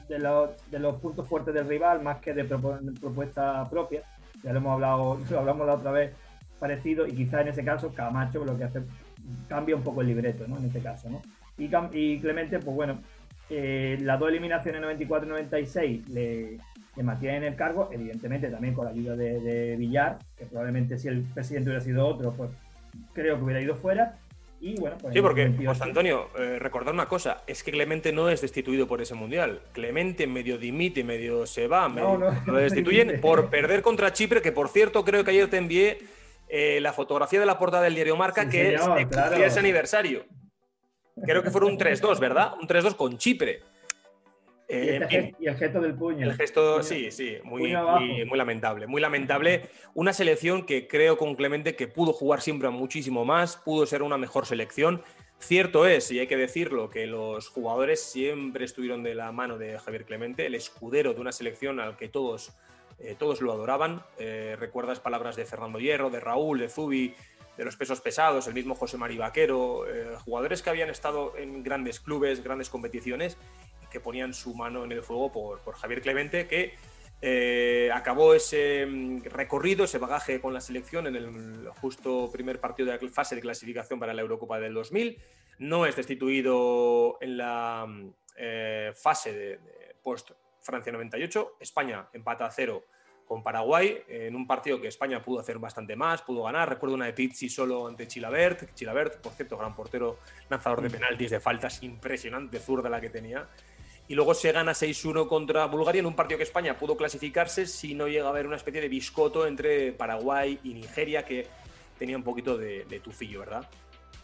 de, 0.09 0.49
de 0.71 0.79
los 0.79 0.95
puntos 0.97 1.27
fuertes 1.27 1.53
del 1.53 1.67
rival, 1.67 2.01
más 2.01 2.17
que 2.17 2.33
de, 2.33 2.43
propuesta 2.43 3.67
propia. 3.69 4.03
Ya 4.43 4.51
lo 4.51 4.59
hemos 4.59 4.73
hablado, 4.73 5.19
lo 5.29 5.39
hablamos 5.39 5.65
la 5.65 5.73
otra 5.75 5.91
vez, 5.91 6.13
parecido, 6.59 7.07
y 7.07 7.13
quizá 7.13 7.41
en 7.41 7.47
ese 7.47 7.63
caso 7.63 7.93
Camacho 7.93 8.43
lo 8.43 8.57
que 8.57 8.65
hace 8.65 8.81
cambia 9.47 9.75
un 9.75 9.83
poco 9.83 10.01
el 10.01 10.07
libreto, 10.07 10.45
¿no? 10.47 10.57
En 10.57 10.65
este 10.65 10.81
caso, 10.81 11.09
¿no? 11.09 11.21
Y 11.57 12.19
Clemente, 12.19 12.59
pues 12.59 12.75
bueno, 12.75 12.99
eh, 13.49 13.97
las 14.01 14.19
dos 14.19 14.29
eliminaciones 14.29 14.81
94 14.81 15.27
y 15.27 15.29
96 15.29 16.09
le, 16.09 16.57
le 16.95 17.03
mantienen 17.03 17.43
el 17.43 17.55
cargo, 17.55 17.89
evidentemente 17.91 18.49
también 18.49 18.73
con 18.73 18.85
la 18.85 18.91
ayuda 18.91 19.15
de, 19.15 19.75
Villar, 19.77 20.19
que 20.37 20.45
probablemente 20.45 20.97
si 20.97 21.07
el 21.07 21.23
presidente 21.23 21.69
hubiera 21.69 21.83
sido 21.83 22.07
otro, 22.07 22.31
pues 22.33 22.49
creo 23.13 23.37
que 23.37 23.43
hubiera 23.43 23.61
ido 23.61 23.75
fuera. 23.75 24.17
Y 24.61 24.79
bueno, 24.79 24.97
pues 24.99 25.13
sí, 25.13 25.21
porque, 25.21 25.53
José 25.63 25.83
Antonio, 25.83 26.29
eh, 26.39 26.57
recordar 26.59 26.93
una 26.93 27.07
cosa, 27.07 27.43
es 27.45 27.61
que 27.61 27.71
Clemente 27.71 28.13
no 28.13 28.29
es 28.29 28.41
destituido 28.41 28.87
por 28.87 29.01
ese 29.01 29.13
mundial. 29.13 29.61
Clemente 29.73 30.25
medio 30.25 30.57
dimite, 30.57 31.03
medio 31.03 31.45
se 31.45 31.67
va, 31.67 31.89
medio, 31.89 32.17
lo 32.45 32.53
destituyen 32.55 33.19
por 33.21 33.49
perder 33.49 33.81
contra 33.81 34.13
Chipre, 34.13 34.41
que 34.41 34.51
por 34.51 34.69
cierto 34.69 35.03
creo 35.03 35.23
que 35.23 35.31
ayer 35.31 35.49
te 35.49 35.57
envié 35.57 35.99
eh, 36.47 36.79
la 36.81 36.93
fotografía 36.93 37.39
de 37.39 37.45
la 37.45 37.59
portada 37.59 37.83
del 37.83 37.95
diario 37.95 38.15
Marca, 38.15 38.49
que 38.49 38.75
es 38.75 38.81
ese 39.37 39.59
aniversario. 39.59 40.25
Creo 41.23 41.43
que 41.43 41.51
fueron 41.51 41.71
un 41.71 41.77
3-2, 41.77 42.19
¿verdad? 42.19 42.53
Un 42.59 42.67
3-2 42.67 42.95
con 42.95 43.17
Chipre. 43.17 43.61
Eh, 44.67 45.33
y, 45.39 45.45
el 45.47 45.55
gesto 45.55 45.79
del 45.79 45.93
puño. 45.93 46.25
El 46.25 46.33
gesto, 46.33 46.81
sí, 46.81 47.11
sí, 47.11 47.37
muy, 47.43 47.75
muy, 48.25 48.37
lamentable. 48.37 48.87
Muy 48.87 48.99
lamentable. 48.99 49.69
Una 49.93 50.11
selección 50.11 50.65
que 50.65 50.87
creo 50.87 51.17
con 51.17 51.35
Clemente 51.35 51.75
que 51.75 51.87
pudo 51.87 52.13
jugar 52.13 52.41
siempre 52.41 52.69
muchísimo 52.69 53.25
más, 53.25 53.57
pudo 53.57 53.85
ser 53.85 54.01
una 54.01 54.17
mejor 54.17 54.45
selección. 54.45 55.03
Cierto 55.37 55.85
es, 55.85 56.11
y 56.11 56.19
hay 56.19 56.27
que 56.27 56.37
decirlo, 56.37 56.89
que 56.89 57.05
los 57.05 57.49
jugadores 57.49 58.01
siempre 58.01 58.65
estuvieron 58.65 59.03
de 59.03 59.13
la 59.13 59.31
mano 59.31 59.57
de 59.57 59.77
Javier 59.77 60.05
Clemente, 60.05 60.45
el 60.45 60.55
escudero 60.55 61.13
de 61.13 61.21
una 61.21 61.31
selección 61.31 61.79
al 61.79 61.97
que 61.97 62.07
todos, 62.07 62.55
eh, 62.97 63.15
todos 63.17 63.41
lo 63.41 63.51
adoraban. 63.51 64.01
Eh, 64.17 64.55
recuerdas 64.57 64.99
palabras 64.99 65.35
de 65.35 65.45
Fernando 65.45 65.77
Hierro, 65.77 66.09
de 66.09 66.19
Raúl, 66.21 66.59
de 66.59 66.69
Zubi, 66.69 67.13
de 67.57 67.65
los 67.65 67.75
pesos 67.75 68.01
pesados, 68.01 68.47
el 68.47 68.53
mismo 68.53 68.75
José 68.75 68.97
Mari 68.97 69.17
Vaquero, 69.17 69.87
eh, 69.87 70.15
jugadores 70.23 70.61
que 70.61 70.69
habían 70.69 70.89
estado 70.89 71.37
en 71.37 71.63
grandes 71.63 71.99
clubes, 71.99 72.43
grandes 72.43 72.69
competiciones, 72.69 73.37
y 73.83 73.87
que 73.87 73.99
ponían 73.99 74.33
su 74.33 74.53
mano 74.53 74.83
en 74.83 74.91
el 74.91 75.03
fuego 75.03 75.31
por, 75.31 75.59
por 75.61 75.75
Javier 75.75 76.01
Clemente, 76.01 76.47
que 76.47 76.73
eh, 77.21 77.89
acabó 77.93 78.33
ese 78.33 78.85
mm, 78.85 79.23
recorrido, 79.23 79.85
ese 79.85 79.97
bagaje 79.97 80.41
con 80.41 80.53
la 80.53 80.61
selección 80.61 81.07
en 81.07 81.15
el 81.15 81.69
justo 81.81 82.29
primer 82.31 82.59
partido 82.59 82.91
de 82.91 82.99
la 83.01 83.09
fase 83.09 83.35
de 83.35 83.41
clasificación 83.41 83.99
para 83.99 84.13
la 84.13 84.21
Eurocopa 84.21 84.59
del 84.59 84.73
2000. 84.73 85.17
No 85.59 85.85
es 85.85 85.95
destituido 85.95 87.17
en 87.21 87.37
la 87.37 87.85
mm, 87.87 88.13
eh, 88.37 88.93
fase 88.95 89.33
de, 89.33 89.59
post 90.03 90.31
Francia 90.61 90.91
98. 90.91 91.57
España 91.59 92.09
empata 92.13 92.45
a 92.45 92.51
cero 92.51 92.85
con 93.27 93.43
Paraguay 93.43 94.03
en 94.07 94.35
un 94.35 94.45
partido 94.45 94.79
que 94.79 94.87
España 94.87 95.21
pudo 95.21 95.39
hacer 95.39 95.59
bastante 95.59 95.95
más, 95.95 96.21
pudo 96.21 96.43
ganar. 96.43 96.69
Recuerdo 96.69 96.95
una 96.95 97.05
de 97.05 97.13
Pizzi 97.13 97.49
solo 97.49 97.87
ante 97.87 98.07
Chilabert. 98.07 98.73
Chilabert, 98.73 99.17
por 99.17 99.33
cierto, 99.33 99.57
gran 99.57 99.75
portero, 99.75 100.19
lanzador 100.49 100.81
de 100.81 100.89
mm. 100.89 100.91
penaltis, 100.91 101.31
de 101.31 101.39
faltas 101.39 101.83
impresionante, 101.83 102.59
zurda 102.59 102.89
la 102.89 103.01
que 103.01 103.09
tenía 103.09 103.47
y 104.07 104.15
luego 104.15 104.33
se 104.33 104.51
gana 104.51 104.73
6-1 104.73 105.27
contra 105.27 105.65
Bulgaria 105.65 105.99
en 105.99 106.05
un 106.05 106.15
partido 106.15 106.37
que 106.37 106.43
España 106.43 106.77
pudo 106.77 106.95
clasificarse 106.95 107.65
si 107.65 107.95
no 107.95 108.07
llega 108.07 108.27
a 108.27 108.29
haber 108.29 108.45
una 108.45 108.55
especie 108.55 108.81
de 108.81 108.87
biscoto 108.87 109.47
entre 109.47 109.93
Paraguay 109.93 110.59
y 110.63 110.73
Nigeria 110.73 111.25
que 111.25 111.47
tenía 111.97 112.17
un 112.17 112.23
poquito 112.23 112.57
de, 112.57 113.01
tufillo, 113.03 113.39
¿verdad? 113.39 113.67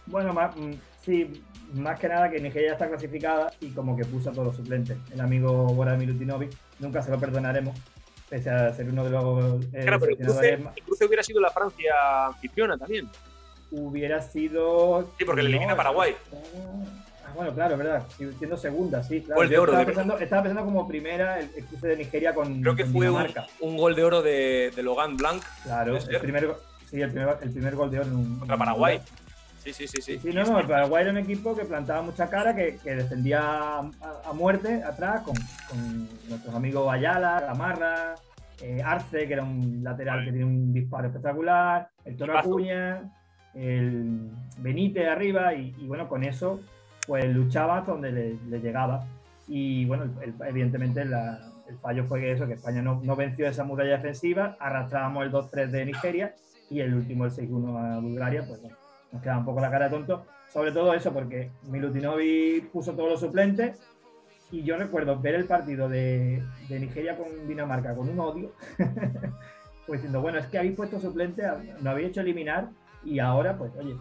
Bueno, 0.06 0.34
mm, 0.34 0.74
sí, 1.04 1.44
más 1.74 2.00
que 2.00 2.08
nada 2.08 2.30
que 2.30 2.40
Nigeria 2.40 2.74
está 2.74 2.88
clasificada 2.88 3.52
y 3.60 3.70
como 3.70 3.96
que 3.96 4.06
puso 4.06 4.30
a 4.30 4.34
todos 4.34 4.48
los 4.48 4.56
suplentes. 4.56 4.98
El 5.12 5.22
amigo 5.22 5.66
Bora 5.74 5.96
Milutinovic, 5.96 6.52
nunca 6.80 7.02
se 7.02 7.12
lo 7.12 7.20
perdonaremos, 7.20 7.76
pese 8.32 8.50
a 8.50 8.74
ser 8.74 8.88
uno 8.88 9.04
de 9.04 9.10
los 9.10 9.66
eh, 9.74 9.82
claro, 9.82 10.00
pero 10.00 10.12
el 10.14 10.64
cruce, 10.86 11.06
hubiera 11.06 11.22
sido 11.22 11.42
la 11.42 11.50
Francia 11.50 12.28
anfitriona 12.28 12.78
también. 12.78 13.10
Hubiera 13.72 14.22
sido... 14.22 15.12
Sí, 15.18 15.26
porque 15.26 15.44
le 15.44 15.50
elimina 15.50 15.76
Paraguay. 15.76 16.16
Ah, 17.26 17.34
bueno, 17.36 17.54
claro, 17.54 17.76
verdad. 17.76 18.04
Siendo 18.18 18.56
segunda, 18.56 19.04
sí, 19.04 19.22
claro. 19.22 19.42
Gol 19.42 19.50
de 19.50 19.58
oro. 19.60 19.72
Estaba, 19.74 19.86
pensando, 19.86 20.18
estaba, 20.18 20.44
pensando, 20.44 20.66
como 20.66 20.88
primera 20.88 21.42
el, 21.42 21.50
cruce 21.66 21.90
de 21.90 21.98
Nigeria 21.98 22.34
con. 22.34 22.62
Creo 22.62 22.76
que 22.76 22.86
fue 22.86 23.10
un, 23.60 23.78
gol 23.78 23.96
de 23.96 24.04
oro 24.06 24.22
de, 24.22 24.74
Logan 24.82 25.18
Blanc. 25.18 25.44
Claro, 25.64 25.98
el 25.98 26.20
primer, 26.20 26.56
sí, 26.90 27.02
el 27.02 27.12
primer, 27.12 27.38
el 27.42 27.52
primer 27.52 27.76
gol 27.76 27.92
de 27.92 28.00
oro 28.00 28.08
en 28.08 28.16
un, 28.16 28.40
contra 28.40 28.58
Paraguay. 28.58 29.02
Sí, 29.64 29.74
sí, 29.74 29.88
sí, 29.88 30.02
sí. 30.02 30.18
Sí, 30.18 30.30
no, 30.34 30.44
no, 30.44 30.60
el 30.60 30.66
Paraguay 30.66 31.04
era 31.04 31.12
un 31.12 31.20
equipo 31.20 31.56
que 31.56 31.66
plantaba 31.66 32.02
mucha 32.02 32.30
cara, 32.30 32.56
que, 32.56 32.78
que 32.84 32.96
defendía 32.96 33.78
a, 33.78 34.34
muerte 34.34 34.84
atrás 34.84 35.22
con, 35.22 35.36
con, 35.70 36.08
nuestros 36.28 36.56
amigos 36.56 36.92
Ayala, 36.92 37.42
Gamarra, 37.42 38.16
eh, 38.62 38.82
Arce, 38.84 39.28
que 39.28 39.34
era 39.34 39.44
un 39.44 39.84
lateral 39.84 40.26
que 40.26 40.32
tiene 40.32 40.46
un 40.46 40.74
disparo 40.74 41.08
espectacular, 41.08 41.90
el 42.06 42.18
Toro 42.18 42.40
Acuña, 42.40 43.12
el 43.54 44.32
Benítez 44.58 45.08
arriba, 45.08 45.54
y, 45.54 45.76
y 45.78 45.86
bueno, 45.86 46.08
con 46.08 46.24
eso 46.24 46.60
pues 47.06 47.26
luchaba 47.30 47.80
hasta 47.80 47.92
donde 47.92 48.12
le, 48.12 48.60
llegaba. 48.60 49.06
Y 49.48 49.86
bueno, 49.86 50.06
evidentemente 50.48 51.02
el 51.02 51.78
fallo 51.82 52.06
fue 52.06 52.22
que 52.22 52.32
eso, 52.32 52.48
que 52.48 52.54
España 52.54 52.82
no, 52.82 53.00
no 53.04 53.16
venció 53.16 53.48
esa 53.48 53.64
muralla 53.64 53.98
defensiva, 53.98 54.58
arrastrábamos 54.60 55.26
el 55.26 55.32
2-3 55.32 55.68
de 55.68 55.86
Nigeria 55.86 56.36
y 56.70 56.80
el 56.80 56.94
último, 56.94 57.26
el 57.26 57.32
6-1 57.32 57.98
a 57.98 58.00
Bulgaria, 58.00 58.44
pues 58.48 58.62
nos 59.12 59.22
queda 59.22 59.38
un 59.38 59.46
poco 59.46 59.62
la 59.62 59.72
cara 59.72 59.90
tonto. 59.90 60.26
Sobre 60.52 60.72
todo 60.72 60.94
eso, 60.94 61.14
porque 61.14 61.52
Milutinovic 61.70 62.70
puso 62.72 62.94
todos 62.94 63.10
los 63.12 63.20
suplentes 63.20 63.80
y 64.52 64.64
yo 64.64 64.78
recuerdo 64.78 65.20
ver 65.20 65.36
el 65.36 65.46
partido 65.46 65.88
de, 65.88 66.44
Nigeria 66.70 67.18
con 67.18 67.48
Dinamarca 67.48 67.96
con 67.96 68.10
un 68.10 68.20
odio, 68.20 68.52
pues 69.88 70.02
diciendo, 70.02 70.22
bueno, 70.22 70.40
es 70.40 70.48
que 70.48 70.58
habéis 70.58 70.76
puesto 70.76 71.00
suplente, 71.00 71.44
no 71.80 71.90
habéis 71.90 72.10
hecho 72.10 72.22
eliminar 72.22 72.70
y 73.04 73.20
ahora, 73.20 73.58
pues, 73.58 73.72
oye, 73.78 73.96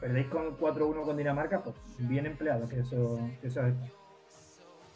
perdéis 0.00 0.28
con 0.28 0.56
4-1 0.56 1.04
con 1.04 1.16
Dinamarca, 1.16 1.62
pues 1.62 1.76
bien 1.98 2.26
empleado, 2.26 2.68
que 2.68 2.80
eso, 2.80 3.18
es. 3.42 3.58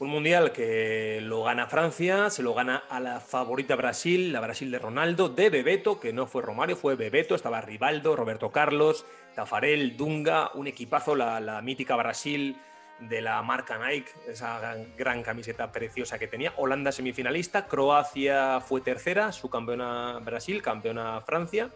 Un 0.01 0.09
mundial 0.09 0.51
que 0.53 1.21
lo 1.21 1.45
gana 1.45 1.67
Francia, 1.67 2.31
se 2.31 2.43
lo 2.43 2.55
gana 2.55 2.85
a 2.89 3.01
la 3.01 3.21
favorita 3.21 3.77
Brasil, 3.77 4.33
la 4.33 4.41
Brasil 4.41 4.71
de 4.71 4.79
Ronaldo, 4.79 5.29
de 5.29 5.51
Bebeto, 5.51 6.01
que 6.01 6.15
no 6.15 6.27
fue 6.27 6.41
Romario, 6.41 6.75
fue 6.75 6.97
Bebeto, 6.97 7.35
estaba 7.35 7.61
Rivaldo, 7.61 8.17
Roberto 8.17 8.51
Carlos, 8.51 9.05
Tafarel, 9.35 9.99
Dunga, 9.99 10.53
un 10.55 10.69
equipazo, 10.69 11.15
la, 11.15 11.61
mítica 11.61 11.97
Brasil 11.97 12.57
de 12.99 13.21
la 13.21 13.43
marca 13.43 13.77
Nike, 13.77 14.11
esa 14.27 14.75
gran 14.97 15.23
camiseta 15.23 15.71
preciosa 15.71 16.19
que 16.19 16.29
tenía. 16.29 16.55
Holanda 16.57 16.93
semifinalista, 16.93 17.67
Croacia 17.67 18.63
fue 18.63 18.81
tercera, 18.81 19.33
su 19.33 19.51
campeona 19.51 20.19
Brasil, 20.21 20.63
campeona 20.63 21.21
Francia. 21.21 21.69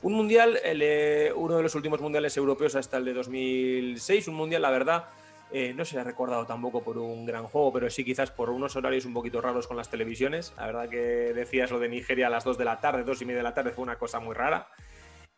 Un 0.00 0.14
mundial, 0.14 0.58
eh, 0.64 1.34
uno 1.36 1.58
de 1.58 1.62
los 1.64 1.74
últimos 1.74 2.00
mundiales 2.00 2.34
europeos 2.38 2.76
hasta 2.76 2.96
el 2.96 3.04
de 3.04 3.12
2006, 3.12 4.28
un 4.28 4.36
mundial, 4.36 4.62
la 4.62 4.70
verdad, 4.70 5.08
eh, 5.52 5.72
no 5.74 5.84
se 5.84 5.94
le 5.94 6.02
ha 6.02 6.04
recordado 6.04 6.44
tampoco 6.46 6.82
por 6.82 6.98
un 6.98 7.24
gran 7.24 7.44
juego, 7.44 7.72
pero 7.72 7.88
sí 7.90 8.04
quizás 8.04 8.30
por 8.30 8.50
unos 8.50 8.76
horarios 8.76 9.04
un 9.04 9.14
poquito 9.14 9.40
raros 9.40 9.66
con 9.66 9.76
las 9.76 9.90
televisiones. 9.90 10.52
La 10.56 10.66
verdad 10.66 10.88
que 10.88 10.98
decías 10.98 11.70
lo 11.70 11.78
de 11.78 11.88
Nigeria 11.88 12.26
a 12.26 12.30
las 12.30 12.44
2 12.44 12.58
de 12.58 12.64
la 12.64 12.80
tarde, 12.80 13.04
2 13.04 13.22
y 13.22 13.24
media 13.24 13.38
de 13.38 13.44
la 13.44 13.54
tarde, 13.54 13.70
fue 13.70 13.82
una 13.82 13.98
cosa 13.98 14.20
muy 14.20 14.34
rara. 14.34 14.68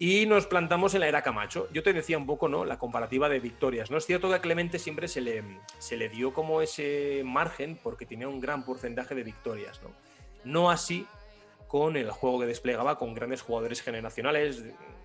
Y 0.03 0.25
nos 0.25 0.47
plantamos 0.47 0.95
en 0.95 1.01
la 1.01 1.09
era 1.09 1.21
Camacho. 1.21 1.69
Yo 1.75 1.83
te 1.83 1.93
decía 1.93 2.17
un 2.17 2.25
poco, 2.25 2.49
¿no? 2.49 2.65
La 2.65 2.79
comparativa 2.79 3.29
de 3.29 3.39
victorias. 3.39 3.91
No 3.91 3.99
es 3.99 4.07
cierto 4.07 4.31
que 4.31 4.37
a 4.37 4.41
Clemente 4.41 4.79
siempre 4.79 5.09
se 5.09 5.21
le, 5.21 5.45
se 5.79 5.99
le 5.99 6.09
dio 6.09 6.33
como 6.33 6.63
ese 6.63 7.21
margen 7.23 7.79
porque 7.83 8.07
tenía 8.07 8.27
un 8.27 8.41
gran 8.41 8.65
porcentaje 8.65 9.15
de 9.15 9.23
victorias, 9.23 9.83
¿no? 9.83 9.91
No 10.43 10.71
así 10.71 11.07
con 11.69 11.97
el 11.97 12.11
juego 12.11 12.41
que 12.41 12.47
desplegaba 12.47 12.99
con 12.99 13.15
grandes 13.15 13.43
jugadores 13.43 13.83
generacionales. 13.83 14.65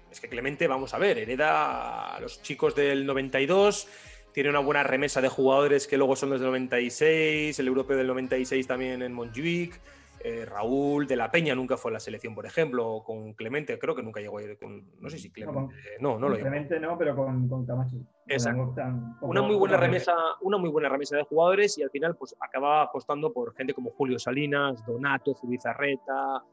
Es 0.09 0.21
que 0.21 0.29
Clemente, 0.29 0.65
vamos 0.65 0.93
a 0.93 0.97
ver, 0.97 1.17
hereda 1.17 2.15
a 2.15 2.19
los 2.21 2.41
chicos 2.41 2.73
del 2.73 3.05
92, 3.05 3.87
tiene 4.35 4.49
una 4.49 4.59
buena 4.59 4.83
remesa 4.83 5.21
de 5.21 5.29
jugadores 5.29 5.87
que 5.87 5.97
luego 5.97 6.17
son 6.17 6.29
los 6.29 6.41
del 6.41 6.49
96, 6.49 7.57
el 7.57 7.67
europeo 7.67 7.95
del 7.95 8.07
96 8.07 8.67
también 8.67 9.01
en 9.01 9.13
Montjuic. 9.13 9.79
Eh, 10.25 10.43
Raúl 10.43 11.07
de 11.07 11.15
la 11.15 11.31
Peña 11.31 11.55
nunca 11.55 11.77
fue 11.77 11.91
a 11.91 11.93
la 11.93 11.99
selección, 12.01 12.35
por 12.35 12.45
ejemplo, 12.45 13.01
con 13.05 13.31
Clemente, 13.33 13.79
creo 13.79 13.95
que 13.95 14.03
nunca 14.03 14.19
llegó 14.19 14.39
a 14.39 14.43
ir 14.43 14.57
con. 14.57 14.83
No 14.99 15.09
sé 15.09 15.19
si 15.19 15.31
Clemente. 15.31 15.73
No, 16.01 16.19
no, 16.19 16.27
lo 16.27 16.35
Clemente 16.35 16.77
no, 16.81 16.97
pero 16.97 17.15
con, 17.15 17.47
con 17.47 17.65
Camacho. 17.65 17.95
Exacto. 18.27 18.75
una 19.21 19.41
muy 19.41 19.55
buena 19.55 19.77
remesa, 19.77 20.13
una 20.41 20.57
muy 20.57 20.69
buena 20.69 20.89
remesa 20.89 21.15
de 21.15 21.23
jugadores 21.23 21.77
y 21.77 21.83
al 21.83 21.89
final 21.89 22.17
pues 22.17 22.35
acababa 22.41 22.81
apostando 22.81 23.31
por 23.31 23.55
gente 23.55 23.73
como 23.73 23.91
Julio 23.91 24.19
Salinas, 24.19 24.85
Donato, 24.85 25.33
Zubizarreta, 25.33 26.43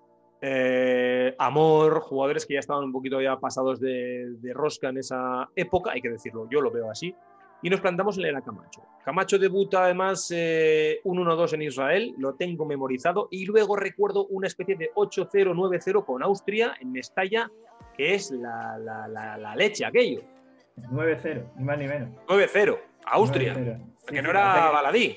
eh, 0.44 1.36
Amor, 1.38 2.00
jugadores 2.00 2.44
que 2.44 2.54
ya 2.54 2.60
estaban 2.60 2.82
un 2.82 2.92
poquito 2.92 3.20
ya 3.20 3.38
pasados 3.38 3.78
de, 3.78 4.36
rosca 4.52 4.88
en 4.88 4.98
esa 4.98 5.48
época, 5.54 5.92
hay 5.92 6.00
que 6.00 6.10
decirlo, 6.10 6.48
yo 6.50 6.60
lo 6.60 6.70
veo 6.70 6.90
así. 6.90 7.14
Y 7.62 7.70
nos 7.70 7.80
plantamos 7.80 8.18
en 8.18 8.32
la 8.32 8.42
Camacho. 8.42 8.82
Camacho 9.04 9.38
debuta 9.38 9.84
además 9.84 10.32
eh, 10.34 11.00
un 11.04 11.18
1-2 11.18 11.54
en 11.54 11.62
Israel, 11.62 12.14
lo 12.18 12.34
tengo 12.34 12.66
memorizado, 12.66 13.28
y 13.30 13.46
luego 13.46 13.76
recuerdo 13.76 14.26
una 14.26 14.48
especie 14.48 14.76
de 14.76 14.90
8-0, 14.94 15.54
9-0 15.54 16.04
con 16.04 16.22
Austria 16.24 16.74
en 16.80 16.90
Mestalla, 16.90 17.48
que 17.96 18.14
es 18.14 18.32
la, 18.32 18.78
la, 18.78 19.56
leche 19.56 19.84
aquello. 19.84 20.22
9-0, 20.76 21.52
ni 21.56 21.64
más 21.64 21.78
ni 21.78 21.86
menos. 21.86 22.08
9-0, 22.26 22.78
Austria, 23.06 23.54
que 24.06 24.22
no 24.22 24.30
era 24.30 24.70
baladí. 24.70 25.16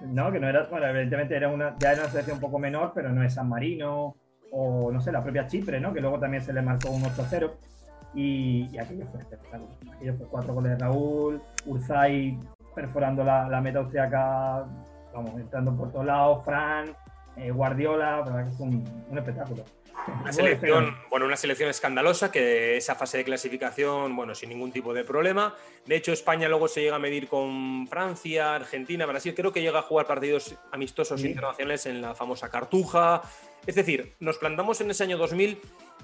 No, 0.00 0.32
que 0.32 0.40
no 0.40 0.48
era, 0.48 0.64
bueno, 0.64 0.86
evidentemente 0.86 1.36
era 1.36 1.48
una, 1.48 1.76
ya 1.78 1.92
era 1.92 2.02
una 2.02 2.10
selección 2.10 2.36
un 2.36 2.40
poco 2.40 2.58
menor, 2.58 2.92
pero 2.94 3.10
no 3.10 3.22
es 3.22 3.34
San 3.34 3.48
Marino, 3.48 4.16
o 4.52 4.90
no 4.92 5.00
sé, 5.00 5.12
la 5.12 5.22
propia 5.22 5.46
Chipre, 5.46 5.80
¿no? 5.80 5.92
Que 5.92 6.00
luego 6.00 6.18
también 6.18 6.42
se 6.42 6.52
le 6.52 6.62
marcó 6.62 6.90
un 6.90 7.02
8-0. 7.02 7.50
Y, 8.14 8.76
aquello 8.78 9.06
fue 9.10 9.20
espectacular. 9.20 9.60
Aquello 9.94 10.14
fue 10.16 10.26
cuatro 10.26 10.54
goles 10.54 10.72
de 10.72 10.78
Raúl, 10.78 11.40
Urzay 11.66 12.38
perforando 12.74 13.24
la, 13.24 13.48
la 13.48 13.60
meta 13.60 13.80
austriaca, 13.80 14.64
vamos, 15.12 15.40
entrando 15.40 15.76
por 15.76 15.90
todos 15.92 16.06
lados, 16.06 16.44
Fran, 16.44 16.94
eh, 17.36 17.50
Guardiola, 17.50 18.22
verdad 18.22 18.48
que 18.48 18.56
fue 18.56 18.66
un, 18.66 19.18
espectáculo. 19.18 19.64
Una 20.22 20.32
selección, 20.32 20.96
bueno, 21.10 21.26
una 21.26 21.36
selección 21.36 21.68
escandalosa 21.68 22.32
que 22.32 22.76
esa 22.76 22.94
fase 22.94 23.18
de 23.18 23.24
clasificación, 23.24 24.16
bueno, 24.16 24.34
sin 24.34 24.48
ningún 24.48 24.72
tipo 24.72 24.94
de 24.94 25.04
problema. 25.04 25.54
De 25.86 25.96
hecho, 25.96 26.12
España 26.12 26.48
luego 26.48 26.68
se 26.68 26.80
llega 26.80 26.96
a 26.96 26.98
medir 26.98 27.28
con 27.28 27.86
Francia, 27.86 28.54
Argentina, 28.54 29.06
Brasil. 29.06 29.34
Creo 29.34 29.52
que 29.52 29.60
llega 29.60 29.80
a 29.80 29.82
jugar 29.82 30.06
partidos 30.06 30.54
amistosos 30.72 31.22
internacionales 31.22 31.86
en 31.86 32.00
la 32.00 32.14
famosa 32.14 32.48
Cartuja. 32.48 33.22
Es 33.66 33.74
decir, 33.74 34.14
nos 34.20 34.38
plantamos 34.38 34.80
en 34.80 34.90
ese 34.90 35.04
año 35.04 35.18
2000 35.18 35.60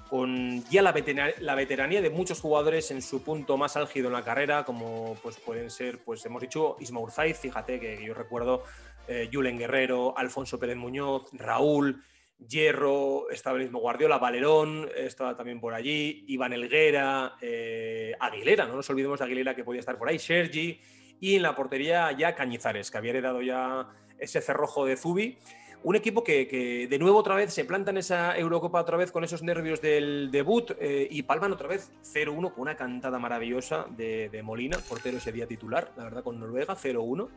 con 0.09 0.63
ya 0.69 0.81
la, 0.81 0.91
veteranía 0.91 2.01
de 2.01 2.09
muchos 2.09 2.41
jugadores 2.41 2.91
en 2.91 3.01
su 3.01 3.23
punto 3.23 3.57
más 3.57 3.77
álgido 3.77 4.07
en 4.07 4.13
la 4.13 4.23
carrera, 4.23 4.63
como 4.65 5.15
pues 5.21 5.37
pueden 5.37 5.69
ser, 5.69 5.99
pues 6.03 6.25
hemos 6.25 6.41
dicho, 6.41 6.77
Isma 6.79 6.99
Urzaiz, 6.99 7.37
fíjate 7.37 7.79
que 7.79 8.03
yo 8.03 8.13
recuerdo 8.13 8.63
eh, 9.07 9.29
Julen 9.31 9.57
Guerrero, 9.57 10.17
Alfonso 10.17 10.59
Pérez 10.59 10.77
Muñoz, 10.77 11.29
Raúl, 11.33 12.03
Hierro, 12.47 13.29
estaba 13.31 13.57
el 13.57 13.63
mismo 13.63 13.79
Guardiola, 13.79 14.19
Valerón 14.19 14.89
estaba 14.95 15.35
también 15.35 15.59
por 15.59 15.73
allí, 15.73 16.23
Iván 16.27 16.53
Elguera, 16.53 17.35
eh, 17.41 18.13
Aguilera, 18.19 18.67
no 18.67 18.75
nos 18.75 18.89
olvidemos 18.89 19.19
de 19.19 19.25
Aguilera 19.25 19.55
que 19.55 19.63
podía 19.63 19.79
estar 19.79 19.97
por 19.97 20.07
ahí, 20.07 20.19
Sergi, 20.19 20.79
y 21.19 21.35
en 21.35 21.41
la 21.41 21.55
portería 21.55 22.11
ya 22.11 22.35
Cañizares, 22.35 22.91
que 22.91 22.97
había 22.97 23.11
heredado 23.11 23.41
ya 23.41 23.89
ese 24.19 24.41
cerrojo 24.41 24.85
de 24.85 24.97
Zubi. 24.97 25.37
Un 25.83 25.95
equipo 25.95 26.23
que, 26.23 26.87
de 26.89 26.99
nuevo 26.99 27.17
otra 27.17 27.35
vez 27.35 27.53
se 27.53 27.63
planta 27.63 27.91
en 27.91 27.97
esa 27.97 28.37
Eurocopa 28.37 28.81
otra 28.81 28.97
vez 28.97 29.11
con 29.11 29.23
esos 29.23 29.43
nervios 29.43 29.81
del 29.81 30.29
debut 30.31 30.71
eh, 30.79 31.07
y 31.09 31.21
palman 31.23 31.53
otra 31.53 31.67
vez 31.67 31.91
0-1 32.13 32.53
con 32.53 32.61
una 32.61 32.75
cantada 32.75 33.19
maravillosa 33.19 33.85
de, 33.95 34.41
Molina, 34.43 34.77
portero 34.89 35.17
ese 35.17 35.31
día 35.31 35.47
titular, 35.47 35.91
la 35.95 36.03
verdad, 36.03 36.23
con 36.23 36.39
Noruega, 36.39 36.75
0-1. 36.75 37.27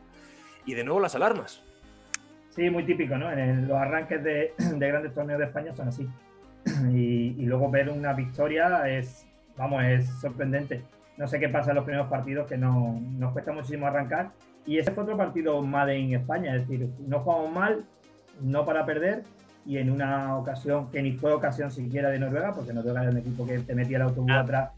Y 0.65 0.73
de 0.73 0.83
nuevo 0.83 0.99
las 0.99 1.15
alarmas. 1.15 1.63
Sí, 2.49 2.69
muy 2.69 2.83
típico, 2.83 3.17
¿no? 3.17 3.31
En 3.31 3.67
los 3.67 3.77
arranques 3.77 4.23
de, 4.23 4.53
grandes 4.77 5.13
torneos 5.13 5.39
de 5.39 5.45
España 5.45 5.73
son 5.75 5.87
así. 5.87 6.07
Y, 6.91 7.35
y, 7.39 7.45
luego 7.45 7.71
ver 7.71 7.89
una 7.89 8.13
victoria 8.13 8.87
es, 8.87 9.25
vamos, 9.57 9.83
es 9.83 10.07
sorprendente. 10.19 10.83
No 11.17 11.27
sé 11.27 11.39
qué 11.39 11.49
pasa 11.49 11.71
en 11.71 11.77
los 11.77 11.85
primeros 11.85 12.07
partidos, 12.07 12.47
que 12.47 12.57
no, 12.57 12.99
nos 13.17 13.31
cuesta 13.33 13.51
muchísimo 13.51 13.87
arrancar. 13.87 14.31
Y 14.65 14.77
ese 14.77 14.91
fue 14.91 15.03
otro 15.03 15.17
partido 15.17 15.61
Made 15.61 15.95
en 15.95 16.13
España, 16.13 16.55
es 16.55 16.67
decir, 16.67 16.87
no 16.99 17.19
jugamos 17.21 17.51
mal, 17.51 17.85
no 18.39 18.65
para 18.65 18.85
perder, 18.85 19.23
y 19.65 19.77
en 19.77 19.91
una 19.91 20.37
ocasión 20.37 20.89
que 20.89 21.01
ni 21.01 21.13
fue 21.13 21.33
ocasión 21.33 21.71
siquiera 21.71 22.09
de 22.09 22.19
Noruega, 22.19 22.53
porque 22.53 22.73
Noruega 22.73 23.01
era 23.01 23.11
un 23.11 23.17
equipo 23.17 23.45
que 23.45 23.59
te 23.59 23.75
metía 23.75 23.97
el 23.97 24.03
autobús 24.03 24.31
ah. 24.31 24.39
atrás 24.39 24.71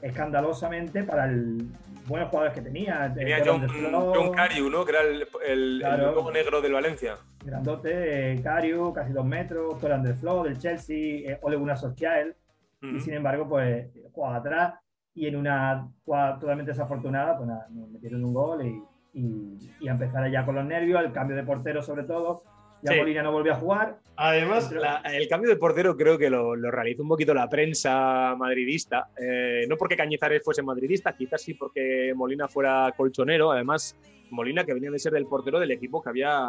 escandalosamente 0.00 1.04
para 1.04 1.26
el 1.26 1.68
buenos 2.06 2.28
jugadores 2.28 2.54
que 2.54 2.62
tenía. 2.62 3.12
Tenía 3.14 3.42
John, 3.44 3.66
John 4.14 4.32
Cariu, 4.32 4.68
¿no? 4.68 4.84
Que 4.84 4.90
era 4.90 5.02
el, 5.02 5.28
el, 5.46 5.84
negro 6.32 6.60
del 6.60 6.72
Valencia. 6.72 7.18
Grandote, 7.44 8.32
eh, 8.32 8.42
Cariu, 8.42 8.92
casi 8.92 9.12
dos 9.12 9.24
metros, 9.24 9.78
Toran 9.80 10.02
del 10.02 10.14
Flow, 10.14 10.42
del 10.42 10.58
Chelsea, 10.58 11.30
eh, 11.30 11.38
Ole 11.42 11.56
Gunnar 11.56 11.78
Solskjaer. 11.78 12.36
Y 12.82 12.98
sin 12.98 13.14
embargo, 13.14 13.48
pues 13.48 13.86
jugaba 14.12 14.38
atrás 14.38 14.74
y 15.14 15.28
en 15.28 15.36
una 15.36 15.88
jugada 16.04 16.36
totalmente 16.40 16.72
desafortunada, 16.72 17.36
pues 17.36 17.48
nada, 17.48 17.68
nos 17.70 17.88
metieron 17.90 18.24
un 18.24 18.34
gol 18.34 18.66
y, 18.66 18.82
y, 19.12 19.56
y 19.78 19.86
a 19.86 19.92
empezar 19.92 20.24
allá 20.24 20.44
con 20.44 20.56
los 20.56 20.64
nervios, 20.64 21.00
el 21.00 21.12
cambio 21.12 21.36
de 21.36 21.44
portero 21.44 21.80
sobre 21.80 22.02
todo 22.02 22.42
ya 22.82 22.96
Molina 22.96 23.22
no 23.22 23.32
volvió 23.32 23.52
a 23.52 23.56
jugar. 23.56 23.98
Además, 24.16 24.70
el 25.04 25.28
cambio 25.28 25.50
de 25.50 25.56
portero 25.56 25.96
creo 25.96 26.18
que 26.18 26.28
lo, 26.28 26.54
realizó 26.54 27.02
un 27.02 27.08
poquito 27.08 27.32
la 27.32 27.48
prensa 27.48 28.34
madridista. 28.36 29.08
Eh, 29.16 29.66
no 29.68 29.76
porque 29.76 29.96
Cañizares 29.96 30.42
fuese 30.44 30.62
madridista, 30.62 31.16
quizás 31.16 31.42
sí 31.42 31.54
porque 31.54 32.12
Molina 32.14 32.48
fuera 32.48 32.92
colchonero. 32.96 33.52
Además, 33.52 33.96
Molina, 34.30 34.64
que 34.64 34.74
venía 34.74 34.90
de 34.90 34.98
ser 34.98 35.12
del 35.12 35.26
portero 35.26 35.60
del 35.60 35.70
equipo 35.70 36.02
que 36.02 36.10
había 36.10 36.48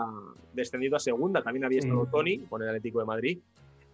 descendido 0.54 0.98
a 0.98 1.00
segunda, 1.00 1.42
también 1.42 1.66
había 1.66 1.80
estado 1.80 2.08
Tony 2.08 2.40
con 2.40 2.62
el 2.62 2.70
Atlético 2.70 3.00
de 3.00 3.06
Madrid. 3.06 3.40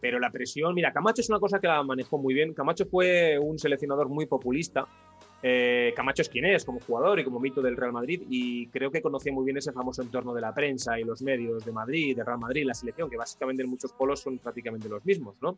Pero 0.02 0.18
la 0.18 0.32
presión, 0.32 0.74
mira, 0.74 0.94
Camacho 0.94 1.22
es 1.22 1.30
una 1.30 1.40
cosa 1.40 1.60
que 1.60 1.68
la 1.68 1.84
manejó 1.84 2.18
muy 2.18 2.34
bien. 2.34 2.54
Camacho 2.54 2.86
fue 2.86 3.38
un 3.38 3.60
seleccionador 3.60 4.08
muy 4.08 4.26
populista 4.26 4.88
eh, 5.42 5.94
Camacho 5.96 6.22
es 6.22 6.30
quien 6.30 6.46
es 6.46 6.66
como 6.66 6.80
jugador 6.80 7.20
y 7.20 7.24
como 7.24 7.40
mito 7.40 7.62
del 7.62 7.78
Real 7.78 7.94
Madrid 7.94 8.24
y 8.30 8.68
creo 8.68 8.92
que 8.92 9.02
conocía 9.02 9.32
muy 9.32 9.46
bien 9.46 9.58
ese 9.58 9.72
famoso 9.72 10.02
entorno 10.02 10.34
de 10.34 10.42
la 10.42 10.54
prensa 10.54 11.00
y 11.00 11.04
los 11.04 11.22
medios 11.22 11.64
de 11.66 11.72
Madrid, 11.72 12.16
de 12.16 12.24
Real 12.24 12.40
Madrid, 12.40 12.66
la 12.66 12.74
selección, 12.74 13.10
que 13.10 13.18
básicamente 13.18 13.64
en 13.64 13.70
muchos 13.70 13.94
polos 13.94 14.20
son 14.20 14.38
prácticamente 14.38 14.90
los 14.90 15.04
mismos, 15.06 15.36
¿no? 15.42 15.58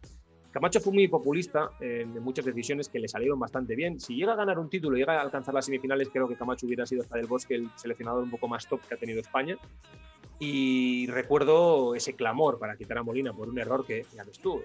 Camacho 0.51 0.79
fue 0.81 0.93
muy 0.93 1.07
populista 1.07 1.71
en 1.79 2.21
muchas 2.21 2.45
decisiones 2.45 2.89
que 2.89 2.99
le 2.99 3.07
salieron 3.07 3.39
bastante 3.39 3.75
bien. 3.75 3.99
Si 3.99 4.15
llega 4.15 4.33
a 4.33 4.35
ganar 4.35 4.59
un 4.59 4.69
título, 4.69 4.97
llega 4.97 5.17
a 5.17 5.21
alcanzar 5.21 5.53
las 5.53 5.65
semifinales, 5.65 6.09
creo 6.09 6.27
que 6.27 6.35
Camacho 6.35 6.65
hubiera 6.65 6.85
sido 6.85 7.03
hasta 7.03 7.17
del 7.17 7.27
Bosque 7.27 7.55
el 7.55 7.69
seleccionador 7.75 8.23
un 8.23 8.31
poco 8.31 8.47
más 8.47 8.67
top 8.67 8.81
que 8.87 8.95
ha 8.95 8.97
tenido 8.97 9.21
España. 9.21 9.57
Y 10.43 11.05
recuerdo 11.05 11.93
ese 11.93 12.13
clamor 12.15 12.57
para 12.57 12.75
quitar 12.75 12.97
a 12.97 13.03
Molina 13.03 13.31
por 13.31 13.47
un 13.47 13.59
error 13.59 13.85
que, 13.85 14.07
ya 14.15 14.23
ves 14.23 14.39
tú, 14.39 14.63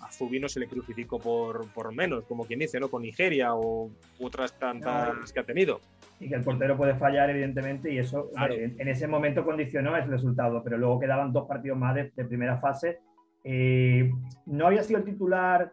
a 0.00 0.10
Zubino 0.10 0.48
se 0.48 0.58
le 0.58 0.68
crucificó 0.68 1.18
por, 1.18 1.70
por, 1.74 1.94
menos, 1.94 2.24
como 2.24 2.46
quien 2.46 2.60
dice, 2.60 2.80
¿no? 2.80 2.88
Con 2.88 3.02
Nigeria 3.02 3.54
o 3.54 3.90
otras 4.18 4.58
tantas 4.58 5.34
que 5.34 5.40
ha 5.40 5.44
tenido. 5.44 5.80
Y 6.18 6.30
que 6.30 6.36
el 6.36 6.42
portero 6.42 6.78
puede 6.78 6.94
fallar, 6.94 7.28
evidentemente, 7.28 7.92
y 7.92 7.98
eso 7.98 8.30
en, 8.38 8.88
ese 8.88 9.06
momento 9.06 9.44
condicionó 9.44 9.94
el 9.98 10.08
resultado, 10.08 10.62
pero 10.64 10.78
luego 10.78 10.98
quedaban 10.98 11.30
dos 11.30 11.46
partidos 11.46 11.76
más 11.76 11.94
de, 11.94 12.24
primera 12.24 12.56
fase. 12.56 13.00
Eh, 13.44 14.10
no 14.46 14.66
había 14.66 14.82
sido 14.82 14.98
el 14.98 15.04
titular 15.04 15.72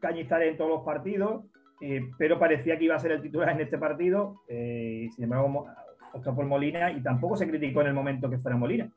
Cañizares 0.00 0.50
en 0.50 0.56
todos 0.56 0.70
los 0.70 0.84
partidos, 0.84 1.44
eh, 1.80 2.02
pero 2.18 2.38
parecía 2.38 2.78
que 2.78 2.84
iba 2.84 2.94
a 2.94 3.00
ser 3.00 3.12
el 3.12 3.22
titular 3.22 3.50
en 3.50 3.60
este 3.60 3.78
partido. 3.78 4.42
Eh, 4.48 5.08
sin 5.14 5.24
embargo, 5.24 5.66
optó 6.12 6.34
por 6.34 6.46
Molina 6.46 6.90
y 6.92 7.02
tampoco 7.02 7.36
se 7.36 7.48
criticó 7.48 7.80
en 7.80 7.88
el 7.88 7.94
momento 7.94 8.30
que 8.30 8.38
fuera 8.38 8.56
Molina. 8.56 8.90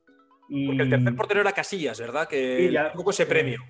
Y... 0.50 0.68
Porque 0.68 0.84
el 0.84 0.90
tercer 0.90 1.16
portero 1.16 1.42
era 1.42 1.52
Casillas, 1.52 2.00
¿verdad? 2.00 2.28
Que 2.28 2.72
ya, 2.72 2.92
poco 2.94 3.12
ese 3.12 3.26
premio. 3.26 3.62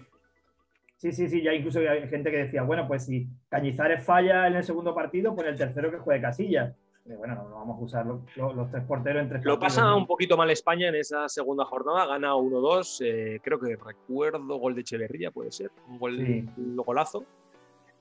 Sí, 0.97 1.11
sí, 1.11 1.27
sí, 1.29 1.41
ya 1.41 1.53
incluso 1.53 1.79
hay 1.79 2.07
gente 2.09 2.29
que 2.29 2.37
decía, 2.37 2.61
bueno, 2.61 2.87
pues 2.87 3.05
si 3.05 3.27
Cañizares 3.49 4.03
falla 4.03 4.47
en 4.47 4.55
el 4.55 4.63
segundo 4.63 4.93
partido, 4.93 5.33
pues 5.33 5.47
el 5.47 5.57
tercero 5.57 5.89
que 5.89 5.97
juegue 5.97 6.21
Casillas. 6.21 6.75
Bueno, 7.05 7.35
no, 7.35 7.55
vamos 7.55 7.79
a 7.79 7.83
usar 7.83 8.05
los, 8.05 8.21
tres 8.71 8.83
porteros 8.85 9.27
Lo 9.43 9.59
pasa 9.59 9.95
un 9.95 10.05
poquito 10.05 10.37
mal 10.37 10.49
España 10.49 10.89
en 10.89 10.95
esa 10.95 11.27
segunda 11.27 11.65
jornada, 11.65 12.05
gana 12.05 12.33
1-2, 12.33 13.01
eh, 13.05 13.39
creo 13.43 13.59
que 13.59 13.75
recuerdo 13.75 14.57
gol 14.57 14.75
de 14.75 14.81
Echeverría, 14.81 15.31
puede 15.31 15.51
ser, 15.51 15.71
un 15.87 15.99
gol, 15.99 16.19
un 16.19 16.75
golazo. 16.77 17.25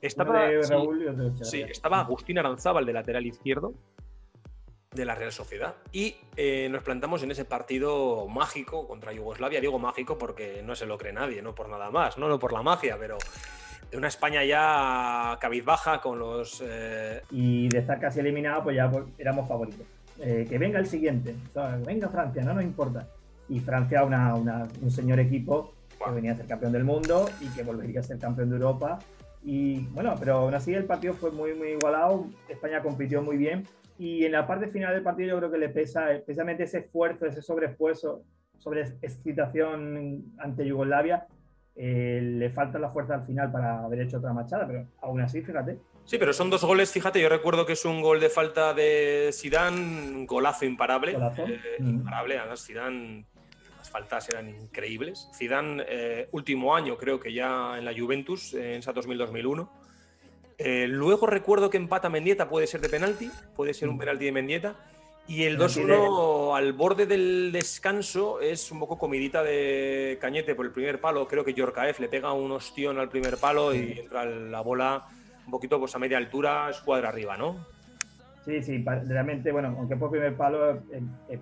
Estaba, 0.01 0.49
sí, 1.41 1.61
estaba 1.61 1.99
Agustín 1.99 2.39
Aranzábal 2.39 2.85
de 2.85 2.93
lateral 2.93 3.25
izquierdo, 3.25 3.73
de 4.91 5.05
la 5.05 5.15
Real 5.15 5.31
Sociedad. 5.31 5.75
Y 5.91 6.15
eh, 6.35 6.67
nos 6.69 6.83
plantamos 6.83 7.23
en 7.23 7.31
ese 7.31 7.45
partido 7.45 8.27
mágico 8.27 8.87
contra 8.87 9.13
Yugoslavia. 9.13 9.61
Digo 9.61 9.79
mágico 9.79 10.17
porque 10.17 10.61
no 10.63 10.75
se 10.75 10.85
lo 10.85 10.97
cree 10.97 11.13
nadie, 11.13 11.41
no 11.41 11.55
por 11.55 11.69
nada 11.69 11.91
más, 11.91 12.17
no, 12.17 12.27
no 12.27 12.39
por 12.39 12.51
la 12.51 12.61
magia, 12.61 12.97
pero 12.99 13.17
de 13.17 13.60
una 13.93 14.07
España 14.07 14.43
ya 14.43 15.37
cabizbaja 15.39 16.01
con 16.01 16.19
los... 16.19 16.63
Eh, 16.65 17.21
y 17.31 17.69
de 17.69 17.79
estar 17.79 17.99
casi 17.99 18.19
eliminado, 18.19 18.63
pues 18.63 18.75
ya 18.75 18.89
pues, 18.89 19.05
éramos 19.17 19.47
favoritos. 19.47 19.85
Eh, 20.19 20.45
que 20.47 20.57
venga 20.57 20.77
el 20.77 20.85
siguiente, 20.85 21.35
venga 21.85 22.07
Francia, 22.09 22.43
no 22.43 22.53
nos 22.53 22.63
importa. 22.63 23.07
Y 23.49 23.59
Francia, 23.59 24.03
una, 24.03 24.33
un 24.35 24.91
señor 24.91 25.19
equipo 25.19 25.73
que 26.03 26.11
venía 26.11 26.33
a 26.33 26.35
ser 26.35 26.45
campeón 26.45 26.71
del 26.71 26.83
mundo 26.83 27.27
y 27.39 27.47
que 27.49 27.63
volvería 27.63 27.99
a 27.99 28.03
ser 28.03 28.19
campeón 28.19 28.49
de 28.49 28.55
Europa. 28.55 28.99
Y 29.43 29.79
bueno, 29.87 30.15
pero 30.19 30.35
aún 30.35 30.53
así 30.53 30.73
el 30.73 30.85
partido 30.85 31.13
fue 31.13 31.31
muy, 31.31 31.53
muy 31.55 31.69
igualado. 31.69 32.27
España 32.47 32.81
compitió 32.81 33.21
muy 33.21 33.37
bien 33.37 33.65
y 33.97 34.25
en 34.25 34.31
la 34.31 34.47
parte 34.47 34.67
final 34.67 34.93
del 34.93 35.03
partido 35.03 35.29
yo 35.29 35.37
creo 35.37 35.51
que 35.51 35.57
le 35.57 35.69
pesa 35.69 36.11
especialmente 36.11 36.63
ese 36.63 36.79
esfuerzo, 36.79 37.25
ese 37.25 37.41
sobreesfuerzo, 37.41 38.23
sobre 38.57 38.81
excitación 38.81 40.33
ante 40.37 40.65
Yugoslavia. 40.65 41.27
Eh, 41.75 42.19
le 42.21 42.49
falta 42.49 42.77
la 42.79 42.89
fuerza 42.89 43.15
al 43.15 43.25
final 43.25 43.51
para 43.51 43.83
haber 43.83 44.01
hecho 44.01 44.17
otra 44.17 44.33
machada, 44.33 44.67
pero 44.67 44.85
aún 45.01 45.21
así, 45.21 45.41
fíjate. 45.41 45.79
Sí, 46.05 46.17
pero 46.17 46.33
son 46.33 46.49
dos 46.49 46.63
goles, 46.63 46.91
fíjate, 46.91 47.21
yo 47.21 47.29
recuerdo 47.29 47.65
que 47.65 47.73
es 47.73 47.85
un 47.85 48.01
gol 48.01 48.19
de 48.19 48.29
falta 48.29 48.73
de 48.73 49.29
Sidán, 49.31 49.75
un 49.75 50.25
golazo 50.25 50.65
imparable. 50.65 51.13
Eh, 51.13 51.59
mm. 51.79 51.89
Imparable, 51.89 52.37
además 52.37 52.59
Sidán, 52.59 53.25
las 53.77 53.89
faltas 53.89 54.27
eran 54.29 54.49
increíbles. 54.49 55.29
Sidán, 55.31 55.81
eh, 55.87 56.27
último 56.31 56.75
año, 56.75 56.97
creo 56.97 57.19
que 57.19 57.31
ya 57.31 57.77
en 57.77 57.85
la 57.85 57.93
Juventus, 57.93 58.53
en 58.53 58.79
esa 58.79 58.93
2000-2001 58.93 59.69
eh, 60.63 60.85
luego 60.87 61.25
recuerdo 61.25 61.71
que 61.71 61.77
empata 61.77 62.07
Mendieta, 62.07 62.47
puede 62.47 62.67
ser 62.67 62.81
de 62.81 62.89
penalti, 62.89 63.31
puede 63.55 63.73
ser 63.73 63.89
un 63.89 63.95
mm. 63.95 63.99
penalti 63.99 64.25
de 64.25 64.31
Mendieta. 64.31 64.75
Y 65.27 65.43
el 65.43 65.57
2-1 65.57 66.57
al 66.57 66.73
borde 66.73 67.05
del 67.05 67.51
descanso 67.51 68.41
es 68.41 68.71
un 68.71 68.79
poco 68.79 68.97
comidita 68.97 69.43
de 69.43 70.17
Cañete 70.19 70.55
por 70.55 70.65
el 70.65 70.71
primer 70.71 70.99
palo. 70.99 71.27
Creo 71.27 71.45
que 71.45 71.53
Yorkaev 71.53 71.99
le 71.99 72.09
pega 72.09 72.33
un 72.33 72.51
ostión 72.51 72.99
al 72.99 73.09
primer 73.09 73.37
palo 73.37 73.73
y 73.73 73.99
entra 73.99 74.25
la 74.25 74.61
bola 74.61 75.05
un 75.45 75.51
poquito 75.51 75.79
pues, 75.79 75.95
a 75.95 75.99
media 75.99 76.17
altura, 76.17 76.69
escuadra 76.69 77.09
arriba, 77.09 77.37
¿no? 77.37 77.55
Sí, 78.43 78.61
sí, 78.61 78.83
realmente, 78.83 79.51
bueno, 79.51 79.75
aunque 79.77 79.95
por 79.95 80.09
primer 80.09 80.35
palo, 80.35 80.71
eh, 80.71 81.01
eh, 81.29 81.39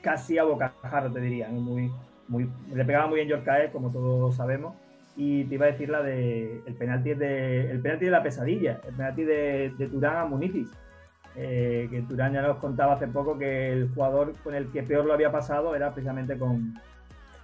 casi 0.00 0.38
a 0.38 0.44
bocajarro 0.44 1.10
te 1.10 1.20
diría. 1.20 1.48
Muy, 1.48 1.90
muy, 2.28 2.48
le 2.72 2.84
pegaba 2.84 3.06
muy 3.06 3.16
bien 3.16 3.28
Yorkaev, 3.28 3.72
como 3.72 3.90
todos 3.90 4.36
sabemos 4.36 4.74
y 5.18 5.44
te 5.46 5.56
iba 5.56 5.66
a 5.66 5.72
decir 5.72 5.88
la 5.90 6.00
de 6.00 6.62
el 6.64 6.74
penalti 6.74 7.12
de 7.12 7.68
el 7.72 7.80
penalti 7.80 8.04
de 8.04 8.10
la 8.12 8.22
pesadilla, 8.22 8.80
el 8.86 8.94
penalti 8.94 9.24
de, 9.24 9.72
de 9.76 9.88
Turán 9.88 10.16
a 10.16 10.24
Munitis. 10.24 10.68
Eh, 11.40 11.86
que 11.88 12.02
Turán 12.02 12.32
ya 12.32 12.42
nos 12.42 12.56
contaba 12.56 12.94
hace 12.94 13.06
poco 13.06 13.38
que 13.38 13.70
el 13.70 13.90
jugador 13.94 14.32
con 14.42 14.56
el 14.56 14.72
que 14.72 14.82
peor 14.82 15.04
lo 15.04 15.12
había 15.12 15.30
pasado 15.30 15.72
era 15.76 15.94
precisamente 15.94 16.36
con, 16.36 16.74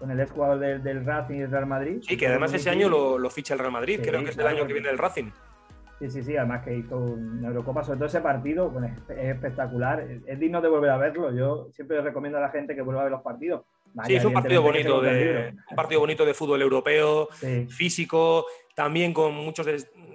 con 0.00 0.10
el 0.10 0.18
ex 0.18 0.32
jugador 0.32 0.58
del, 0.58 1.04
Racing 1.04 1.36
y 1.36 1.38
del 1.40 1.50
Real 1.52 1.66
Madrid. 1.66 2.02
Sí, 2.02 2.16
que 2.16 2.26
además 2.26 2.52
ese 2.52 2.70
año 2.70 2.88
lo, 2.88 3.18
lo, 3.18 3.30
ficha 3.30 3.54
el 3.54 3.60
Real 3.60 3.70
Madrid, 3.70 4.00
creo 4.02 4.24
que 4.24 4.30
es 4.30 4.38
el 4.38 4.46
año 4.48 4.66
que 4.66 4.72
viene 4.72 4.90
el 4.90 4.98
Racing. 4.98 5.30
Sí, 6.00 6.10
sí, 6.10 6.24
sí, 6.24 6.36
además 6.36 6.64
que 6.64 6.76
hizo 6.76 6.98
una 6.98 7.46
Eurocopa, 7.46 7.84
sobre 7.84 7.98
todo 7.98 8.08
ese 8.08 8.20
partido, 8.20 8.72
es, 8.84 9.16
espectacular, 9.16 10.04
es, 10.26 10.40
digno 10.40 10.60
de 10.60 10.68
volver 10.68 10.90
a 10.90 10.96
verlo. 10.96 11.32
Yo 11.32 11.68
siempre 11.70 12.00
recomiendo 12.00 12.38
a 12.38 12.40
la 12.40 12.48
gente 12.48 12.74
que 12.74 12.82
vuelva 12.82 13.02
a 13.02 13.04
ver 13.04 13.12
los 13.12 13.22
partidos 13.22 13.62
sí, 14.06 14.16
es 14.16 14.24
un 14.24 14.32
partido 14.32 14.62
bonito 14.62 15.00
de, 15.00 15.54
un 15.70 15.76
partido 15.76 16.00
bonito 16.00 16.24
de 16.24 16.34
fútbol 16.34 16.62
europeo, 16.62 17.28
físico, 17.68 18.46
también 18.74 19.12
con 19.12 19.34
muchos 19.34 19.66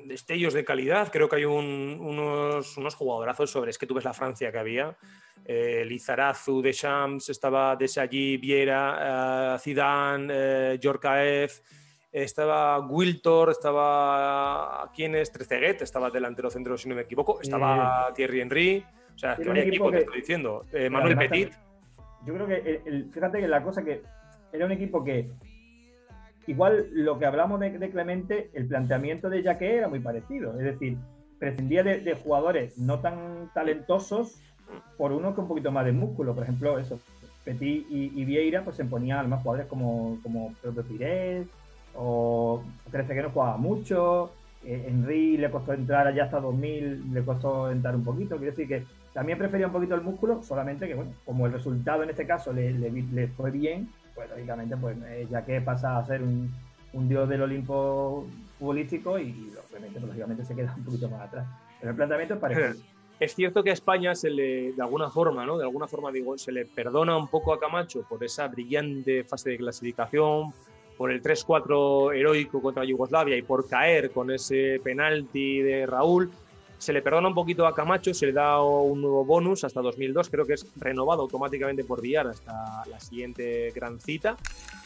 destellos 0.09 0.53
de 0.53 0.65
calidad. 0.65 1.09
Creo 1.11 1.29
que 1.29 1.37
hay 1.37 1.45
unos, 1.45 2.77
unos 2.77 2.95
jugadorazos 2.95 3.49
sobre. 3.49 3.69
Es 3.69 3.77
que 3.77 3.87
tú 3.87 3.93
ves 3.93 4.03
la 4.03 4.13
Francia 4.13 4.51
que 4.51 4.59
había. 4.59 4.97
Eh, 5.45 5.85
Lizarazu, 5.85 6.61
Deschamps, 6.61 7.29
estaba 7.29 7.75
Desallí, 7.75 8.37
Viera, 8.37 9.55
eh, 9.55 9.59
Zidane, 9.59 10.27
eh, 10.33 11.49
estaba 12.11 12.79
Wiltor, 12.79 13.51
estaba. 13.51 14.91
¿Quién 14.93 15.15
es? 15.15 15.31
Treceguet, 15.31 15.81
estaba 15.81 16.09
delantero 16.09 16.49
centro, 16.49 16.77
si 16.77 16.89
no 16.89 16.95
me 16.95 17.03
equivoco. 17.03 17.39
Estaba 17.39 18.11
Thierry 18.13 18.41
Henry. 18.41 18.85
O 19.15 19.17
sea, 19.17 19.35
que 19.35 19.47
vaya 19.47 19.61
equipo, 19.61 19.91
que, 19.91 19.99
estoy 19.99 20.19
diciendo. 20.19 20.65
Manuel 20.89 21.17
Petit. 21.17 21.53
Yo 22.25 22.33
creo 22.33 22.47
que, 22.47 23.05
fíjate 23.13 23.39
que 23.39 23.47
la 23.47 23.63
cosa 23.63 23.83
que 23.83 24.01
era 24.51 24.65
un 24.65 24.71
equipo 24.71 25.03
que 25.03 25.29
igual 26.49 26.87
lo 26.93 27.19
que 27.19 27.27
hablamos 27.27 27.59
de, 27.59 27.89
Clemente, 27.91 28.49
el 28.53 28.67
planteamiento 28.67 29.29
de 29.29 29.43
Jaque 29.43 29.77
era 29.77 29.87
muy 29.87 29.99
parecido. 29.99 30.59
Es 30.59 30.65
decir, 30.65 30.97
prescindía 31.37 31.83
de, 31.83 32.15
jugadores 32.15 32.77
no 32.77 32.99
tan 32.99 33.51
talentosos 33.53 34.41
por 34.97 35.11
uno 35.11 35.35
con 35.35 35.43
un 35.43 35.47
poquito 35.47 35.71
más 35.71 35.85
de 35.85 35.91
músculo. 35.91 36.33
Por 36.33 36.43
ejemplo, 36.43 36.79
eso, 36.79 36.99
Petit 37.45 37.85
y, 37.89 38.25
Vieira 38.25 38.63
pues 38.63 38.77
se 38.77 38.85
ponían 38.85 39.29
más 39.29 39.43
jugadores 39.43 39.67
como, 39.67 40.17
como 40.23 40.53
propio 40.61 40.83
Pires 40.83 41.47
o 41.95 42.63
Trece 42.89 43.13
que 43.13 43.21
no 43.21 43.29
jugaba 43.29 43.57
mucho. 43.57 44.31
Eh, 44.65 44.85
Henry 44.87 45.37
le 45.37 45.51
costó 45.51 45.73
entrar 45.73 46.07
allá 46.07 46.25
hasta 46.25 46.39
2000, 46.39 47.13
le 47.13 47.23
costó 47.23 47.69
entrar 47.69 47.95
un 47.95 48.03
poquito. 48.03 48.37
Quiero 48.37 48.51
decir 48.51 48.67
que 48.67 48.83
también 49.13 49.37
prefería 49.37 49.67
un 49.67 49.73
poquito 49.73 49.93
el 49.93 50.01
músculo, 50.01 50.41
solamente 50.41 50.87
que, 50.87 50.95
bueno, 50.95 51.11
como 51.25 51.45
el 51.45 51.53
resultado 51.53 52.01
en 52.01 52.09
este 52.09 52.25
caso 52.25 52.51
le, 52.51 52.71
le 52.73 53.27
fue 53.27 53.51
bien, 53.51 53.89
pues 54.19 54.29
lógicamente, 54.31 54.75
pues 54.75 54.97
eh, 55.07 55.27
ya 55.31 55.45
que 55.45 55.61
pasa 55.61 55.97
a 55.97 56.05
ser 56.05 56.21
un, 56.21 56.51
dios 57.07 57.29
del 57.29 57.41
Olimpo 57.41 58.27
futbolístico 58.57 59.17
y 59.17 59.49
obviamente, 59.69 59.97
pues, 59.97 60.09
lógicamente 60.09 60.43
se 60.43 60.55
queda 60.55 60.73
un 60.75 60.83
poquito 60.83 61.07
más 61.07 61.21
atrás. 61.21 61.47
Pero 61.79 61.91
el 61.91 61.95
planteamiento 61.95 62.33
es 62.33 62.39
parecido. 62.41 62.83
Es 63.17 63.33
cierto 63.33 63.63
que 63.63 63.69
a 63.69 63.73
España 63.73 64.15
se 64.15 64.29
le, 64.29 64.73
de 64.73 64.81
alguna 64.81 65.09
forma, 65.09 65.45
¿no? 65.45 65.57
De 65.57 65.63
alguna 65.63 65.87
forma 65.87 66.11
digo, 66.11 66.37
se 66.37 66.51
le 66.51 66.65
perdona 66.65 67.15
un 67.15 67.29
poco 67.29 67.53
a 67.53 67.59
Camacho 67.59 68.03
por 68.09 68.21
esa 68.21 68.47
brillante 68.49 69.23
fase 69.23 69.51
de 69.51 69.57
clasificación, 69.57 70.53
por 70.97 71.11
el 71.11 71.23
3-4 71.23 72.13
heroico 72.13 72.61
contra 72.61 72.83
Yugoslavia 72.83 73.37
y 73.37 73.41
por 73.41 73.69
caer 73.69 74.11
con 74.11 74.31
ese 74.31 74.81
penalti 74.83 75.61
de 75.61 75.85
Raúl, 75.85 76.29
se 76.79 76.93
le 76.93 77.01
perdona 77.01 77.27
un 77.27 77.35
poquito 77.35 77.67
a 77.67 77.75
Camacho, 77.75 78.13
se 78.13 78.27
le 78.27 78.31
da 78.31 78.63
un 78.63 79.01
nuevo 79.01 79.25
bonus 79.25 79.65
hasta 79.65 79.81
2002, 79.81 80.29
creo 80.29 80.45
que 80.45 80.53
es 80.53 80.65
renovado 80.77 81.21
automáticamente 81.21 81.83
por 81.83 82.01
Villar 82.01 82.27
hasta 82.27 82.85
la 82.89 82.99
siguiente 83.01 83.71
gran 83.75 83.99
cita. 83.99 84.37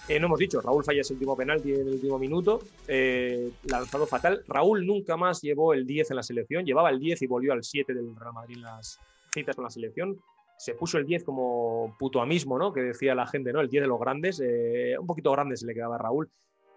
Eh, 0.10 0.20
no 0.20 0.26
hemos 0.26 0.40
dicho, 0.40 0.60
Raúl 0.60 0.84
falla 0.84 1.02
ese 1.02 1.14
último 1.14 1.38
penalti 1.38 1.72
en 1.72 1.82
el 1.82 1.94
último 1.94 2.18
minuto, 2.18 2.62
eh, 2.88 3.52
lanzado 3.66 4.08
fatal. 4.08 4.44
Raúl 4.48 4.86
nunca 4.86 5.16
más 5.18 5.42
llevó 5.42 5.74
el 5.74 5.86
10 5.86 6.10
en 6.10 6.16
la 6.16 6.24
selección, 6.24 6.66
llevaba 6.66 6.90
el 6.90 7.00
10 7.00 7.22
y 7.22 7.28
volvió 7.28 7.54
al 7.54 7.64
7 7.64 7.94
del 7.94 8.16
Real 8.16 8.34
Madrid 8.34 8.56
en 8.56 8.64
las 8.64 9.00
citas 9.32 9.56
con 9.56 9.64
la 9.64 9.70
selección. 9.70 10.20
Se 10.58 10.74
puso 10.74 10.98
el 10.98 11.06
10 11.06 11.24
como 11.24 11.96
putoamismo, 12.00 12.58
¿no? 12.58 12.74
Que 12.74 12.82
decía 12.82 13.14
la 13.14 13.28
gente, 13.28 13.54
¿no? 13.54 13.62
El 13.62 13.70
10 13.70 13.84
de 13.84 13.88
los 13.88 14.00
grandes, 14.00 14.42
eh, 14.44 14.96
un 15.00 15.06
poquito 15.06 15.32
grande 15.32 15.58
se 15.58 15.68
le 15.68 15.76
quedaba 15.76 15.96
a 15.96 16.00
Raúl. 16.00 16.30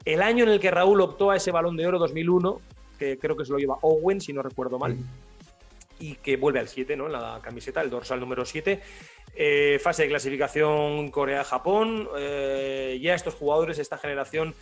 El 0.05 0.21
año 0.21 0.45
en 0.45 0.51
el 0.51 0.61
que 0.61 0.71
Raúl 0.71 1.01
optó 1.01 1.31
a 1.31 1.37
ese 1.37 1.51
balón 1.51 1.77
de 1.77 1.87
oro 1.87 1.99
2001, 1.99 2.61
que 2.99 3.19
creo 3.19 3.37
que 3.37 3.45
se 3.45 3.53
lo 3.53 3.59
lleva 3.59 3.79
Owen, 3.83 4.21
si 4.21 4.33
no 4.33 4.43
recuerdo 4.43 4.79
mal, 4.79 4.97
y 5.99 6.15
que 6.17 6.37
vuelve 6.37 6.61
al 6.61 6.69
7, 6.69 6.97
¿no? 6.97 7.07
En 7.07 7.13
la 7.13 7.41
camiseta, 7.43 7.81
el 7.81 7.91
dorsal 7.91 8.21
número 8.21 8.45
7. 8.45 8.81
Eh, 9.35 9.79
fase 9.83 10.03
de 10.03 10.09
clasificación 10.09 11.11
Corea-Japón. 11.11 12.09
Eh, 12.19 12.99
ya 13.03 13.15
estos 13.15 13.35
jugadores, 13.35 13.79
esta 13.79 13.99
generación, 13.99 14.55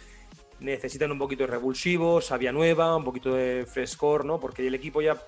necesitan 0.61 1.13
un 1.13 1.19
poquito 1.19 1.45
de 1.45 1.49
revulsivo, 1.49 2.21
sabia 2.21 2.53
nueva, 2.53 2.97
un 2.97 3.05
poquito 3.05 3.35
de 3.35 3.67
frescor, 3.67 4.25
¿no? 4.25 4.41
Porque 4.41 4.67
el 4.67 4.75
equipo 4.75 5.03
ya 5.03 5.21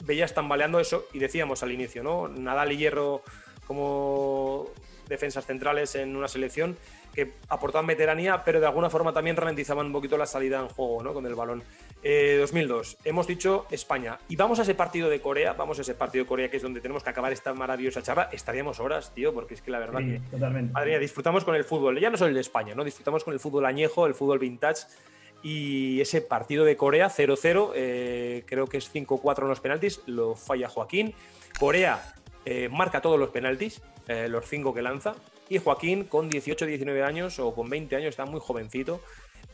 veía 0.00 0.26
tambaleando 0.26 0.80
eso 0.80 1.06
y 1.12 1.18
decíamos 1.18 1.62
al 1.62 1.72
inicio, 1.72 2.02
¿no? 2.02 2.28
Nadal 2.28 2.72
y 2.72 2.76
Hierro 2.78 3.22
como 3.66 4.66
defensas 5.08 5.46
centrales 5.46 5.94
en 5.94 6.16
una 6.16 6.28
selección 6.28 6.76
que 7.14 7.34
aportaban 7.48 7.86
veteranía, 7.86 8.42
pero 8.44 8.60
de 8.60 8.66
alguna 8.66 8.90
forma 8.90 9.12
también 9.12 9.36
ralentizaban 9.36 9.86
un 9.86 9.92
poquito 9.92 10.16
la 10.16 10.26
salida 10.26 10.60
en 10.60 10.68
juego 10.68 11.02
¿no? 11.02 11.12
con 11.12 11.26
el 11.26 11.34
balón. 11.34 11.62
2002, 12.02 12.92
eh, 12.92 12.96
hemos 13.04 13.26
dicho 13.26 13.66
España. 13.70 14.18
Y 14.28 14.36
vamos 14.36 14.58
a 14.58 14.62
ese 14.62 14.74
partido 14.74 15.08
de 15.08 15.20
Corea, 15.20 15.52
vamos 15.52 15.78
a 15.78 15.82
ese 15.82 15.94
partido 15.94 16.24
de 16.24 16.28
Corea 16.28 16.50
que 16.50 16.56
es 16.56 16.62
donde 16.62 16.80
tenemos 16.80 17.04
que 17.04 17.10
acabar 17.10 17.32
esta 17.32 17.54
maravillosa 17.54 18.02
charla. 18.02 18.28
Estaríamos 18.32 18.80
horas, 18.80 19.14
tío, 19.14 19.32
porque 19.32 19.54
es 19.54 19.62
que 19.62 19.70
la 19.70 19.78
verdad 19.78 20.00
que. 20.00 20.20
Totalmente. 20.30 20.72
Madre 20.72 20.98
disfrutamos 20.98 21.44
con 21.44 21.54
el 21.54 21.64
fútbol, 21.64 21.98
ya 22.00 22.10
no 22.10 22.16
solo 22.16 22.28
el 22.28 22.34
de 22.34 22.40
España, 22.40 22.74
¿no? 22.74 22.84
Disfrutamos 22.84 23.22
con 23.22 23.34
el 23.34 23.40
fútbol 23.40 23.66
añejo, 23.66 24.06
el 24.06 24.14
fútbol 24.14 24.38
vintage. 24.38 24.86
Y 25.44 26.00
ese 26.00 26.20
partido 26.20 26.64
de 26.64 26.76
Corea, 26.76 27.08
0-0, 27.08 27.72
eh, 27.74 28.44
creo 28.46 28.66
que 28.66 28.76
es 28.76 28.92
5-4 28.94 29.42
en 29.42 29.48
los 29.48 29.60
penaltis, 29.60 30.00
lo 30.06 30.36
falla 30.36 30.68
Joaquín. 30.68 31.14
Corea 31.58 32.14
eh, 32.44 32.68
marca 32.70 33.00
todos 33.00 33.18
los 33.18 33.30
penaltis, 33.30 33.82
los 34.06 34.46
5 34.46 34.74
que 34.74 34.82
lanza. 34.82 35.14
Y 35.48 35.58
Joaquín, 35.58 36.04
con 36.04 36.28
18, 36.30 36.64
19 36.66 37.02
años 37.02 37.38
o 37.38 37.54
con 37.54 37.68
20 37.68 37.96
años, 37.96 38.10
está 38.10 38.24
muy 38.24 38.40
jovencito, 38.40 39.00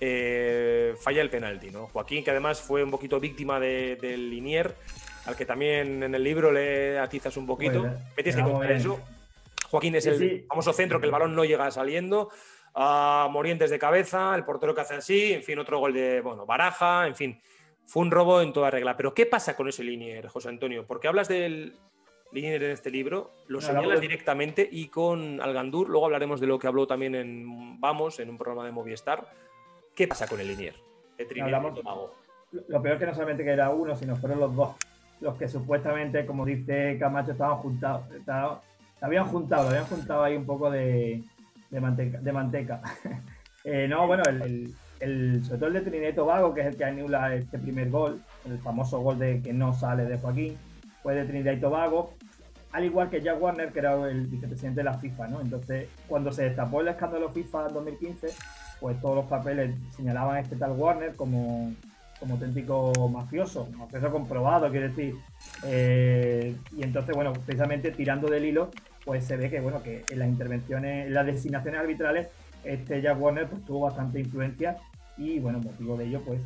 eh, 0.00 0.94
falla 1.00 1.22
el 1.22 1.30
penalti. 1.30 1.70
¿no? 1.70 1.86
Joaquín, 1.88 2.24
que 2.24 2.30
además 2.30 2.60
fue 2.60 2.82
un 2.82 2.90
poquito 2.90 3.20
víctima 3.20 3.58
del 3.60 4.30
Linier, 4.30 4.74
al 5.26 5.36
que 5.36 5.44
también 5.44 6.02
en 6.02 6.14
el 6.14 6.22
libro 6.22 6.52
le 6.52 6.98
atizas 6.98 7.36
un 7.36 7.46
poquito. 7.46 7.82
Me 7.82 8.22
tienes 8.22 8.36
que 8.36 8.42
contar 8.42 8.72
eso. 8.72 9.00
Joaquín 9.70 9.96
es 9.96 10.06
el 10.06 10.46
famoso 10.48 10.72
centro 10.72 11.00
que 11.00 11.06
el 11.06 11.12
balón 11.12 11.34
no 11.34 11.44
llega 11.44 11.70
saliendo. 11.70 12.30
Morientes 12.74 13.70
de 13.70 13.78
cabeza, 13.78 14.34
el 14.34 14.44
portero 14.44 14.74
que 14.74 14.82
hace 14.82 14.94
así, 14.94 15.32
en 15.32 15.42
fin, 15.42 15.58
otro 15.58 15.78
gol 15.78 15.92
de 15.92 16.20
bueno, 16.20 16.46
Baraja, 16.46 17.06
en 17.06 17.16
fin. 17.16 17.40
Fue 17.86 18.02
un 18.02 18.10
robo 18.10 18.42
en 18.42 18.52
toda 18.52 18.70
regla. 18.70 18.96
Pero 18.96 19.14
¿qué 19.14 19.26
pasa 19.26 19.56
con 19.56 19.68
ese 19.68 19.82
Linier, 19.82 20.28
José 20.28 20.50
Antonio? 20.50 20.86
Porque 20.86 21.08
hablas 21.08 21.26
del 21.28 21.74
Linier 22.32 22.62
en 22.62 22.70
este 22.72 22.90
libro, 22.90 23.32
lo 23.46 23.60
señalas 23.60 24.00
directamente 24.00 24.68
y 24.70 24.88
con 24.88 25.40
Algandur, 25.40 25.88
luego 25.88 26.04
hablaremos 26.04 26.40
de 26.40 26.46
lo 26.46 26.58
que 26.58 26.66
habló 26.66 26.86
también 26.86 27.14
en 27.14 27.80
Vamos, 27.80 28.20
en 28.20 28.28
un 28.28 28.36
programa 28.36 28.66
de 28.66 28.72
Movistar 28.72 29.26
¿Qué 29.98 30.06
pasa 30.06 30.28
con 30.28 30.38
el 30.38 30.46
Linier? 30.46 30.76
lo 32.68 32.80
peor 32.80 32.94
es 32.94 33.00
que 33.00 33.06
no 33.06 33.14
solamente 33.14 33.42
que 33.42 33.50
era 33.50 33.70
uno, 33.70 33.96
sino 33.96 34.14
fueron 34.14 34.38
los 34.38 34.54
dos. 34.54 34.76
Los 35.20 35.36
que 35.36 35.48
supuestamente, 35.48 36.24
como 36.24 36.46
dice 36.46 36.96
Camacho, 37.00 37.32
estaban 37.32 37.56
juntados. 37.56 38.04
habían 39.00 39.26
juntado, 39.26 39.68
habían 39.68 39.86
juntado 39.86 40.22
ahí 40.22 40.36
un 40.36 40.46
poco 40.46 40.70
de, 40.70 41.24
manteca. 41.72 42.80
Eh, 43.64 43.86
no, 43.88 44.06
bueno, 44.06 44.22
el, 44.30 44.72
el, 45.00 45.44
sobre 45.44 45.58
todo 45.58 45.66
el 45.66 45.74
de 45.74 45.80
Trinidad 45.80 46.14
Tobago, 46.14 46.54
que 46.54 46.60
es 46.60 46.68
el 46.68 46.76
que 46.76 46.84
anula 46.84 47.34
este 47.34 47.58
primer 47.58 47.90
gol, 47.90 48.22
el 48.46 48.58
famoso 48.60 49.00
gol 49.00 49.18
de 49.18 49.42
que 49.42 49.52
no 49.52 49.74
sale 49.74 50.04
de 50.04 50.16
Joaquín, 50.16 50.56
fue 51.02 51.16
de 51.16 51.24
Trinidad 51.24 51.52
y 51.52 51.60
Tobago, 51.60 52.14
al 52.72 52.84
igual 52.84 53.10
que 53.10 53.20
Jack 53.20 53.42
Warner, 53.42 53.72
que 53.72 53.80
era 53.80 53.94
el 54.08 54.26
vicepresidente 54.28 54.80
de 54.80 54.84
la 54.84 54.94
FIFA, 54.94 55.28
¿no? 55.28 55.40
Entonces, 55.40 55.88
cuando 56.06 56.32
se 56.32 56.44
destapó 56.44 56.80
el 56.80 56.88
escándalo 56.88 57.30
FIFA 57.30 57.66
en 57.66 57.74
2015, 57.74 58.28
pues 58.80 59.00
todos 59.00 59.16
los 59.16 59.24
papeles 59.26 59.74
señalaban 59.96 60.36
a 60.36 60.40
este 60.40 60.56
tal 60.56 60.72
Warner 60.72 61.14
como, 61.16 61.72
como 62.20 62.34
auténtico 62.34 62.92
mafioso, 63.10 63.68
mafioso 63.76 64.10
comprobado, 64.10 64.70
quiero 64.70 64.88
decir. 64.88 65.14
Eh, 65.64 66.54
y 66.76 66.82
entonces, 66.82 67.14
bueno, 67.14 67.32
precisamente 67.32 67.90
tirando 67.90 68.28
del 68.28 68.44
hilo, 68.44 68.70
pues 69.04 69.24
se 69.24 69.36
ve 69.36 69.50
que, 69.50 69.60
bueno, 69.60 69.82
que 69.82 70.04
en 70.10 70.18
las 70.18 70.28
intervenciones, 70.28 71.06
en 71.06 71.14
las 71.14 71.26
designaciones 71.26 71.80
arbitrales, 71.80 72.28
este 72.64 73.00
Jack 73.00 73.20
Warner 73.20 73.48
pues, 73.48 73.64
tuvo 73.64 73.80
bastante 73.80 74.20
influencia 74.20 74.76
y, 75.16 75.38
bueno, 75.38 75.58
motivo 75.58 75.96
de 75.96 76.06
ello, 76.06 76.20
pues 76.24 76.40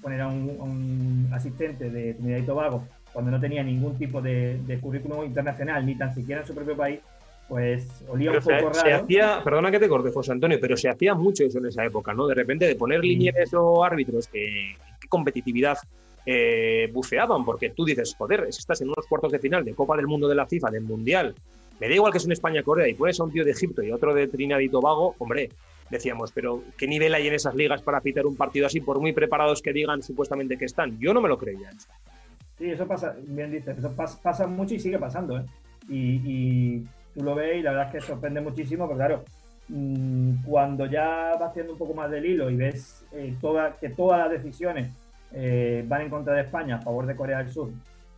poner 0.00 0.20
a 0.20 0.28
un, 0.28 1.28
asistente 1.32 1.88
de 1.88 2.14
Trinidad 2.14 2.38
y 2.38 2.42
Tobago 2.42 2.84
cuando 3.12 3.30
no 3.30 3.40
tenía 3.40 3.62
ningún 3.62 3.96
tipo 3.96 4.20
de, 4.20 4.60
de 4.66 4.78
currículum 4.80 5.24
internacional, 5.24 5.86
ni 5.86 5.94
tan 5.94 6.12
siquiera 6.14 6.40
en 6.40 6.46
su 6.46 6.54
propio 6.54 6.76
país, 6.76 7.00
pues 7.48 8.02
olía 8.08 8.30
un 8.30 8.38
poco 8.38 8.50
raro. 8.50 8.74
Se 8.74 8.92
hacía, 8.92 9.42
perdona 9.44 9.70
que 9.70 9.78
te 9.78 9.88
corte, 9.88 10.10
José 10.10 10.32
Antonio, 10.32 10.58
pero 10.60 10.76
se 10.76 10.88
hacía 10.88 11.14
mucho 11.14 11.44
eso 11.44 11.58
en 11.58 11.66
esa 11.66 11.84
época, 11.84 12.14
¿no? 12.14 12.26
De 12.26 12.34
repente 12.34 12.66
de 12.66 12.76
poner 12.76 13.00
líneas 13.00 13.52
o 13.54 13.84
árbitros 13.84 14.28
que, 14.28 14.76
competitividad 15.08 15.76
eh, 16.24 16.90
buceaban, 16.92 17.44
porque 17.44 17.70
tú 17.70 17.84
dices, 17.84 18.14
joder, 18.16 18.46
es 18.48 18.56
que 18.56 18.60
estás 18.60 18.80
en 18.80 18.88
unos 18.88 19.06
cuartos 19.06 19.30
de 19.30 19.38
final 19.38 19.64
de 19.64 19.74
Copa 19.74 19.96
del 19.96 20.06
Mundo 20.06 20.26
de 20.26 20.34
la 20.34 20.46
FIFA, 20.46 20.70
del 20.70 20.82
Mundial, 20.82 21.34
me 21.78 21.88
da 21.88 21.94
igual 21.94 22.10
que 22.10 22.18
es 22.18 22.24
en 22.24 22.32
España-Corea 22.32 22.88
y 22.88 22.94
pones 22.94 23.20
a 23.20 23.24
un 23.24 23.32
tío 23.32 23.44
de 23.44 23.50
Egipto 23.50 23.82
y 23.82 23.92
otro 23.92 24.14
de 24.14 24.28
Trinidad 24.28 24.60
y 24.60 24.70
Tobago, 24.70 25.14
hombre, 25.18 25.50
decíamos, 25.90 26.32
pero 26.32 26.62
¿qué 26.78 26.88
nivel 26.88 27.14
hay 27.14 27.28
en 27.28 27.34
esas 27.34 27.54
ligas 27.54 27.82
para 27.82 28.00
pitar 28.00 28.24
un 28.26 28.36
partido 28.36 28.66
así, 28.66 28.80
por 28.80 28.98
muy 28.98 29.12
preparados 29.12 29.60
que 29.60 29.72
digan 29.74 30.02
supuestamente 30.02 30.56
que 30.56 30.64
están? 30.64 30.98
Yo 30.98 31.12
no 31.12 31.20
me 31.20 31.28
lo 31.28 31.36
creía. 31.36 31.70
Sí, 32.56 32.70
eso 32.70 32.86
pasa, 32.86 33.14
bien 33.26 33.52
dices, 33.52 33.76
eso 33.76 33.92
pasa, 33.94 34.46
mucho 34.46 34.74
y 34.74 34.80
sigue 34.80 34.98
pasando, 34.98 35.38
¿eh? 35.38 35.44
y 35.90 36.82
tú 37.14 37.22
lo 37.22 37.34
ves 37.34 37.58
y 37.58 37.62
la 37.62 37.70
verdad 37.70 37.86
es 37.86 37.92
que 37.92 38.00
sorprende 38.00 38.40
muchísimo, 38.40 38.86
porque 38.86 38.98
claro, 38.98 39.24
mm, 39.68 40.42
cuando 40.44 40.86
ya 40.86 41.36
vas 41.38 41.50
haciendo 41.50 41.72
un 41.72 41.78
poco 41.78 41.94
más 41.94 42.10
del 42.10 42.26
hilo 42.26 42.50
y 42.50 42.56
ves 42.56 43.06
eh, 43.12 43.34
que 43.80 43.90
todas 43.90 44.18
las 44.18 44.30
decisiones 44.30 44.90
eh, 45.32 45.84
van 45.86 46.02
en 46.02 46.10
contra 46.10 46.34
de 46.34 46.42
España 46.42 46.76
a 46.76 46.82
favor 46.82 47.06
de 47.06 47.16
Corea 47.16 47.38
del 47.38 47.50
Sur 47.50 47.70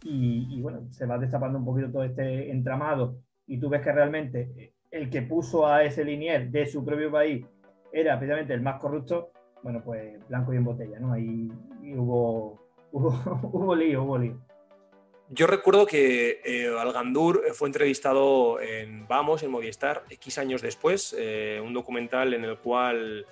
y, 0.09 0.61
bueno, 0.61 0.83
se 0.91 1.07
va 1.07 1.19
destapando 1.19 1.59
un 1.59 1.65
poquito 1.65 1.91
todo 1.91 2.05
este 2.05 2.51
entramado 2.51 3.17
y 3.47 3.59
tú 3.59 3.69
ves 3.69 3.83
que 3.83 3.93
realmente 3.93 4.73
el 4.91 5.11
que 5.11 5.23
puso 5.23 5.67
a 5.67 5.83
ese 5.83 6.05
linier 6.05 6.49
de 6.51 6.67
su 6.67 6.85
propio 6.85 7.11
país 7.11 7.45
era 7.93 8.17
precisamente 8.19 8.55
el 8.55 8.61
más 8.61 8.81
corrupto, 8.81 9.31
bueno, 9.63 9.83
pues 9.85 10.27
blanco 10.29 10.53
y 10.53 10.57
en 10.59 10.65
botella, 10.65 11.01
¿no? 11.01 11.13
Ahí 11.13 11.51
hubo, 11.97 12.61
hubo 12.93 13.09
hubo, 13.53 13.75
lío, 13.75 14.05
hubo 14.05 14.19
lío. 14.19 14.39
Yo 15.29 15.49
recuerdo 15.49 15.87
que 15.87 16.41
eh, 16.45 16.73
Algandur 16.79 17.43
fue 17.53 17.69
entrevistado 17.69 18.61
en 18.61 19.09
Vamos, 19.09 19.43
en 19.43 19.51
Movistar, 19.51 20.05
X 20.09 20.39
años 20.39 20.63
después, 20.63 21.17
eh, 21.19 21.61
un 21.65 21.73
documental 21.73 22.33
en 22.33 22.45
el 22.45 22.59
cual 22.59 23.27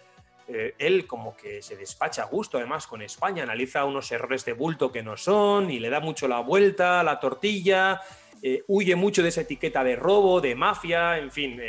eh, 0.48 0.74
él 0.78 1.06
como 1.06 1.36
que 1.36 1.62
se 1.62 1.76
despacha 1.76 2.22
a 2.22 2.26
gusto 2.26 2.58
además 2.58 2.88
con 2.88 3.00
España, 3.00 3.44
analiza 3.44 3.84
unos 3.84 4.10
errores 4.10 4.44
de 4.44 4.54
bulto 4.54 4.90
que 4.90 5.04
no 5.04 5.16
son 5.16 5.70
y 5.70 5.78
le 5.78 5.88
da 5.88 6.00
mucho 6.00 6.26
la 6.26 6.40
vuelta 6.40 6.98
a 6.98 7.04
la 7.04 7.20
tortilla, 7.20 8.00
eh, 8.42 8.64
huye 8.66 8.96
mucho 8.96 9.22
de 9.22 9.28
esa 9.28 9.42
etiqueta 9.42 9.84
de 9.84 9.94
robo, 9.94 10.40
de 10.40 10.56
mafia, 10.56 11.18
en 11.18 11.30
fin, 11.30 11.60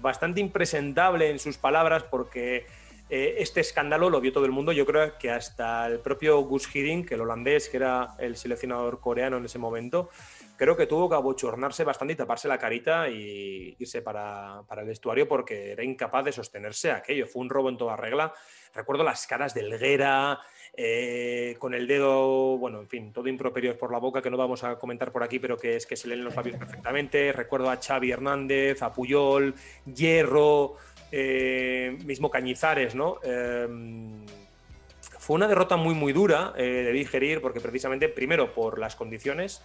bastante 0.00 0.40
impresentable 0.40 1.28
en 1.28 1.40
sus 1.40 1.58
palabras 1.58 2.04
porque 2.04 2.66
este 3.08 3.60
escándalo 3.60 4.10
lo 4.10 4.20
vio 4.20 4.32
todo 4.32 4.46
el 4.46 4.50
mundo, 4.50 4.72
yo 4.72 4.84
creo 4.84 5.16
que 5.18 5.30
hasta 5.30 5.86
el 5.86 6.00
propio 6.00 6.40
Gus 6.40 6.74
Hiddink, 6.74 7.12
el 7.12 7.20
holandés 7.20 7.68
que 7.68 7.76
era 7.76 8.14
el 8.18 8.36
seleccionador 8.36 9.00
coreano 9.00 9.36
en 9.36 9.44
ese 9.44 9.58
momento, 9.58 10.10
creo 10.56 10.76
que 10.76 10.86
tuvo 10.86 11.08
que 11.08 11.14
abochornarse 11.14 11.84
bastante 11.84 12.14
y 12.14 12.16
taparse 12.16 12.48
la 12.48 12.58
carita 12.58 13.08
y 13.08 13.76
irse 13.78 14.02
para, 14.02 14.64
el 14.76 14.86
vestuario 14.86 15.28
porque 15.28 15.72
era 15.72 15.84
incapaz 15.84 16.24
de 16.24 16.32
sostenerse 16.32 16.90
aquello. 16.90 17.26
Fue 17.26 17.42
un 17.42 17.50
robo 17.50 17.68
en 17.68 17.76
toda 17.76 17.96
regla. 17.96 18.32
Recuerdo 18.74 19.04
las 19.04 19.26
caras 19.26 19.54
de 19.54 19.60
Helguera, 19.60 20.40
eh, 20.76 21.56
con 21.58 21.74
el 21.74 21.86
dedo, 21.86 22.58
bueno, 22.58 22.80
en 22.80 22.88
fin, 22.88 23.12
todo 23.12 23.28
improperio 23.28 23.76
por 23.78 23.92
la 23.92 23.98
boca 23.98 24.20
que 24.20 24.30
no 24.30 24.36
vamos 24.36 24.64
a 24.64 24.78
comentar 24.78 25.12
por 25.12 25.22
aquí, 25.22 25.38
pero 25.38 25.56
que 25.56 25.76
es 25.76 25.86
que 25.86 25.96
se 25.96 26.08
leen 26.08 26.24
los 26.24 26.34
labios 26.34 26.58
perfectamente. 26.58 27.32
Recuerdo 27.32 27.70
a 27.70 27.76
Xavi 27.76 28.10
Hernández, 28.10 28.82
a 28.82 28.92
Puyol, 28.92 29.54
Hierro, 29.86 30.76
eh, 31.12 31.96
mismo 32.04 32.30
Cañizares, 32.30 32.94
¿no? 32.94 33.18
Em, 33.22 34.24
fue 35.18 35.36
una 35.36 35.48
derrota 35.48 35.76
muy, 35.76 35.94
muy 35.94 36.12
dura 36.12 36.52
eh, 36.56 36.62
de 36.62 36.92
digerir 36.92 37.40
porque 37.40 37.60
precisamente, 37.60 38.08
primero, 38.08 38.54
por 38.54 38.78
las 38.78 38.96
condiciones, 38.96 39.62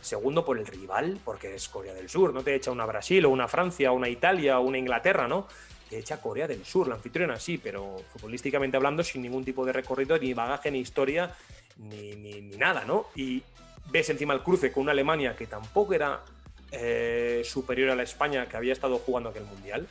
Segundo, 0.00 0.46
por 0.46 0.58
el 0.58 0.66
rival, 0.66 1.18
porque 1.24 1.54
es 1.54 1.68
Corea 1.68 1.92
del 1.92 2.08
Sur. 2.08 2.32
No 2.32 2.42
te 2.42 2.54
echa 2.54 2.70
una 2.70 2.86
Brasil 2.86 3.24
o 3.26 3.30
una 3.30 3.48
Francia 3.48 3.92
o 3.92 3.94
una 3.94 4.08
Italia 4.08 4.58
o 4.58 4.62
una 4.62 4.78
Inglaterra, 4.78 5.28
¿no? 5.28 5.46
Te 5.90 5.98
echa 5.98 6.20
Corea 6.20 6.46
del 6.46 6.64
Sur, 6.64 6.88
la 6.88 6.94
anfitriona 6.94 7.38
sí, 7.38 7.58
pero 7.58 7.96
futbolísticamente 8.12 8.76
hablando, 8.76 9.04
sin 9.04 9.22
ningún 9.22 9.44
tipo 9.44 9.66
de 9.66 9.72
recorrido, 9.72 10.16
ni 10.18 10.32
bagaje, 10.32 10.70
ni 10.70 10.78
historia, 10.78 11.34
ni, 11.76 12.40
nada, 12.56 12.84
¿no? 12.86 13.06
Y 13.14 13.42
ves 13.90 14.08
encima 14.08 14.32
el 14.32 14.40
cruce 14.40 14.72
con 14.72 14.84
una 14.84 14.92
Alemania 14.92 15.36
que 15.36 15.46
tampoco 15.46 15.92
era 15.92 16.22
eh, 16.72 17.42
superior 17.44 17.90
a 17.90 17.94
la 17.94 18.04
España 18.04 18.46
que 18.48 18.56
había 18.56 18.72
estado 18.72 18.98
jugando 18.98 19.28
aquel 19.28 19.44
mundial. 19.44 19.86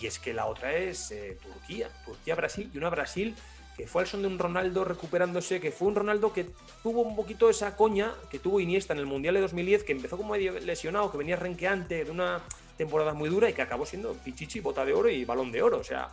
Y 0.00 0.06
es 0.06 0.18
que 0.18 0.34
la 0.34 0.46
otra 0.46 0.74
es 0.74 1.10
eh, 1.10 1.38
Turquía, 1.42 1.88
Turquía-Brasil, 2.04 2.70
y 2.72 2.78
una 2.78 2.90
Brasil 2.90 3.34
que 3.76 3.86
fue 3.86 4.02
al 4.02 4.08
son 4.08 4.22
de 4.22 4.28
un 4.28 4.38
Ronaldo 4.38 4.84
recuperándose, 4.84 5.60
que 5.60 5.70
fue 5.70 5.88
un 5.88 5.94
Ronaldo 5.94 6.32
que 6.32 6.46
tuvo 6.82 7.02
un 7.02 7.14
poquito 7.14 7.50
esa 7.50 7.76
coña 7.76 8.14
que 8.30 8.38
tuvo 8.38 8.58
Iniesta 8.58 8.94
en 8.94 9.00
el 9.00 9.06
Mundial 9.06 9.34
de 9.34 9.42
2010, 9.42 9.84
que 9.84 9.92
empezó 9.92 10.16
como 10.16 10.32
medio 10.32 10.58
lesionado, 10.60 11.12
que 11.12 11.18
venía 11.18 11.36
renqueante 11.36 12.04
de 12.04 12.10
una 12.10 12.40
temporada 12.78 13.12
muy 13.12 13.28
dura 13.28 13.50
y 13.50 13.52
que 13.52 13.60
acabó 13.60 13.84
siendo 13.84 14.14
pichichi, 14.14 14.60
bota 14.60 14.84
de 14.84 14.94
oro 14.94 15.10
y 15.10 15.26
balón 15.26 15.52
de 15.52 15.62
oro. 15.62 15.78
O 15.78 15.84
sea, 15.84 16.08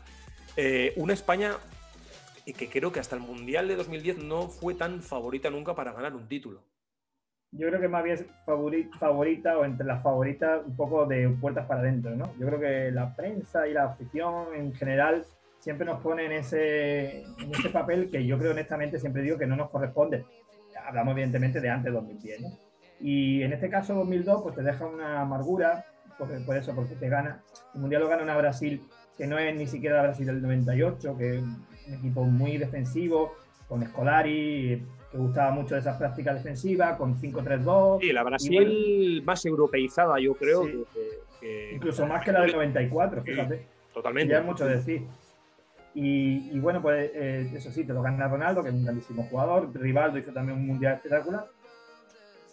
eh, 0.58 0.92
una 0.98 1.14
España 1.14 1.58
que 2.46 2.70
creo 2.70 2.92
que 2.92 3.00
hasta 3.00 3.16
el 3.16 3.22
Mundial 3.22 3.70
de 3.70 3.78
2010 3.78 4.18
no 4.18 4.50
fue 4.50 4.74
tan 4.74 5.02
favorita 5.02 5.50
nunca 5.50 5.74
para 5.74 5.94
ganar 5.94 6.14
un 6.16 6.28
título. 6.28 6.62
Yo 7.56 7.68
creo 7.68 7.80
que 7.80 7.88
más 7.88 8.04
bien 8.04 8.18
favorita, 8.46 8.98
favorita 8.98 9.58
o 9.58 9.66
entre 9.66 9.86
las 9.86 10.02
favoritas 10.02 10.62
un 10.66 10.76
poco 10.76 11.06
de 11.06 11.30
puertas 11.30 11.68
para 11.68 11.82
adentro, 11.82 12.16
¿no? 12.16 12.34
Yo 12.40 12.48
creo 12.48 12.60
que 12.60 12.92
la 12.92 13.16
prensa 13.16 13.68
y 13.68 13.74
la 13.74 13.86
afición 13.86 14.48
en 14.56 14.74
general 14.74 15.24
siempre 15.60 15.86
nos 15.86 16.02
pone 16.02 16.26
en 16.26 16.32
ese, 16.32 17.22
en 17.22 17.52
ese 17.52 17.70
papel 17.70 18.10
que 18.10 18.26
yo 18.26 18.38
creo 18.40 18.52
honestamente 18.52 19.00
siempre 19.00 19.22
digo 19.22 19.38
que 19.38 19.46
no 19.46 19.56
nos 19.56 19.70
corresponde. 19.70 20.26
Hablamos 20.86 21.14
evidentemente 21.14 21.62
de 21.62 21.70
antes 21.70 21.86
de 21.86 22.00
2010. 22.00 22.42
¿no? 22.42 22.50
Y 23.00 23.44
en 23.44 23.54
este 23.54 23.70
caso 23.70 23.94
2002 23.96 24.42
pues 24.42 24.56
te 24.56 24.64
deja 24.64 24.86
una 24.86 25.22
amargura, 25.22 25.86
por 26.18 26.58
eso, 26.58 26.74
porque 26.74 26.96
te 26.96 27.10
gana. 27.10 27.44
El 27.74 27.82
Mundial 27.82 28.02
lo 28.02 28.10
gana 28.10 28.24
una 28.24 28.38
Brasil 28.38 28.82
que 29.18 29.28
no 29.28 29.38
es 29.38 29.56
ni 29.56 29.68
siquiera 29.68 29.98
la 29.98 30.04
Brasil 30.04 30.26
del 30.26 30.42
98, 30.42 31.18
que 31.18 31.38
es 31.38 31.44
un 31.44 31.94
equipo 31.94 32.24
muy 32.24 32.58
defensivo, 32.58 33.34
con 33.68 33.86
Scolari, 33.86 34.86
que 35.14 35.20
gustaba 35.20 35.52
mucho 35.52 35.76
de 35.76 35.82
esas 35.82 35.96
prácticas 35.98 36.38
defensivas, 36.38 36.98
con 36.98 37.16
5-3-2. 37.16 38.00
Sí, 38.02 38.12
la 38.12 38.24
Brasil 38.24 39.22
más 39.24 39.46
europeizada, 39.46 40.20
yo 40.20 40.34
creo. 40.34 40.68
Incluso 41.72 42.08
más 42.08 42.26
que 42.26 42.32
la 42.32 42.42
del 42.42 42.54
94, 42.54 43.22
fíjate. 43.22 43.68
totalmente. 43.94 44.34
Ya 44.34 44.40
es 44.40 44.46
mucho 44.46 44.66
decir. 44.66 45.04
Y, 45.94 46.58
bueno, 46.60 46.82
pues 46.82 47.12
eh, 47.14 47.52
eso 47.54 47.72
sí, 47.72 47.84
te 47.84 47.94
lo 47.94 48.02
gana 48.02 48.28
Ronaldo, 48.28 48.64
que 48.64 48.70
es 48.70 48.74
un 48.74 48.84
grandísimo 48.84 49.28
jugador. 49.30 49.70
Rivaldo 49.76 50.18
hizo 50.18 50.32
también 50.34 50.58
un 50.58 50.66
mundial 50.66 50.96
espectacular. 50.96 51.46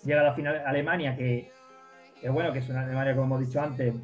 Llega 0.04 0.20
a 0.20 0.24
la 0.24 0.34
final 0.34 0.62
Alemania, 0.66 1.16
que, 1.16 1.50
es 2.20 2.30
bueno, 2.30 2.52
que 2.52 2.58
es 2.58 2.68
una 2.68 2.82
Alemania, 2.82 3.14
como 3.14 3.36
hemos 3.36 3.48
dicho 3.48 3.62
antes, 3.62 3.94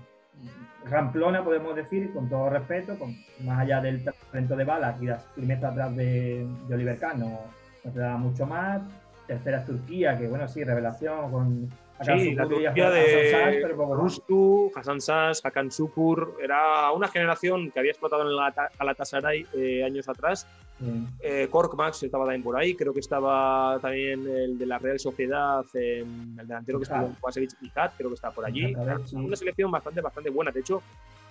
ramplona, 0.87 1.45
podemos 1.45 1.77
decir, 1.77 2.11
con 2.15 2.31
todo 2.31 2.49
respeto, 2.49 2.99
con, 2.99 3.15
más 3.41 3.61
allá 3.61 3.83
del 3.83 4.03
talento 4.31 4.57
de 4.57 4.65
balas 4.65 5.03
y 5.03 5.07
la 5.07 5.19
firmeza 5.19 5.69
atrás 5.69 5.95
de, 5.95 6.47
Oliver 6.71 6.99
Kahn, 6.99 7.21
no, 7.21 7.41
no, 7.87 7.93
te 7.93 7.99
da 7.99 8.17
mucho 8.17 8.47
más. 8.47 8.83
Tercera 9.27 9.59
es 9.59 9.67
Turquía, 9.67 10.17
que 10.17 10.29
bueno, 10.29 10.47
sí, 10.47 10.63
revelación 10.63 11.31
con 11.31 11.69
Sí, 12.05 12.35
la 12.35 12.47
Turquía 12.47 12.91
de 12.91 13.75
Rustu, 13.95 14.71
Hassan 14.75 15.01
Sass, 15.01 15.45
Hakan 15.45 15.71
Sukur, 15.71 16.37
era 16.43 16.93
una 16.93 17.09
generación 17.09 17.71
que 17.71 17.79
había 17.79 17.93
explotado 17.93 18.23
en 18.23 18.29
el 18.29 18.69
Galatasaray 18.79 19.47
eh, 19.55 19.83
años 19.83 20.07
atrás. 20.09 20.47
Mm. 20.79 21.05
Eh, 21.21 21.49
Max 21.75 22.03
estaba 22.03 22.25
también 22.25 22.43
por 22.43 22.59
ahí, 22.59 22.75
creo 22.75 22.93
que 22.93 23.01
estaba 23.01 23.79
también 23.81 24.29
el 24.29 24.59
de 24.59 24.67
la 24.67 24.79
Real 24.79 24.99
Sociedad, 24.99 25.65
el 25.73 26.37
delantero 26.37 26.79
que 26.79 26.83
estaba 26.83 27.07
en 27.07 27.15
Kovacevic 27.15 27.53
creo 27.97 28.11
que 28.11 28.15
está 28.15 28.31
por 28.31 28.45
allí. 28.45 28.75
Una 29.13 29.37
selección 29.37 29.71
bastante, 29.71 30.03
bastante 30.03 30.29
buena. 30.29 30.51
De 30.51 30.61
hecho, 30.61 30.83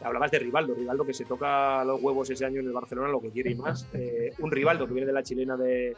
hablabas 0.03 0.31
de 0.31 0.39
Rivaldo, 0.39 0.73
Rivaldo 0.73 1.05
que 1.05 1.13
se 1.13 1.25
toca 1.25 1.83
los 1.83 2.01
huevos 2.01 2.27
ese 2.31 2.43
año 2.43 2.59
en 2.59 2.67
el 2.67 2.73
Barcelona, 2.73 3.09
lo 3.09 3.21
que 3.21 3.29
quiere 3.29 3.51
y 3.51 3.55
más. 3.55 3.87
Eh, 3.95 4.33
un 4.39 4.51
Rivaldo 4.51 4.87
que 4.87 4.93
viene 4.93 5.07
de 5.07 5.13
la 5.13 5.23
chilena 5.23 5.55
de, 5.55 5.95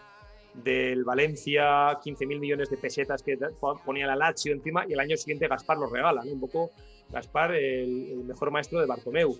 del 0.63 1.03
Valencia, 1.03 1.99
15.000 1.99 2.39
millones 2.39 2.69
de 2.69 2.77
pesetas 2.77 3.21
que 3.21 3.37
ponía 3.85 4.07
la 4.07 4.15
Lazio 4.15 4.53
encima, 4.53 4.85
y 4.87 4.93
el 4.93 4.99
año 4.99 5.17
siguiente 5.17 5.47
Gaspar 5.47 5.77
lo 5.77 5.89
regala, 5.89 6.21
un 6.21 6.39
poco 6.39 6.71
Gaspar, 7.09 7.55
el, 7.55 8.23
mejor 8.25 8.51
maestro 8.51 8.79
de 8.79 8.87
Bartomeu. 8.87 9.37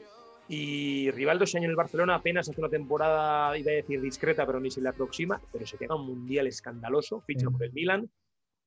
Y 0.49 1.11
Rivaldo 1.11 1.43
ese 1.43 1.57
año 1.57 1.65
en 1.65 1.71
el 1.71 1.75
Barcelona 1.75 2.15
apenas 2.15 2.47
hace 2.47 2.61
una 2.61 2.69
temporada, 2.69 3.57
iba 3.57 3.71
a 3.71 3.75
decir 3.75 3.99
discreta, 3.99 4.45
pero 4.45 4.59
ni 4.59 4.71
se 4.71 4.79
le 4.79 4.89
aproxima, 4.89 5.41
pero 5.51 5.65
se 5.65 5.77
queda 5.77 5.95
un 5.95 6.05
mundial 6.05 6.47
escandaloso, 6.47 7.21
ficha 7.21 7.49
por 7.49 7.63
el 7.63 7.73
Milan. 7.73 8.09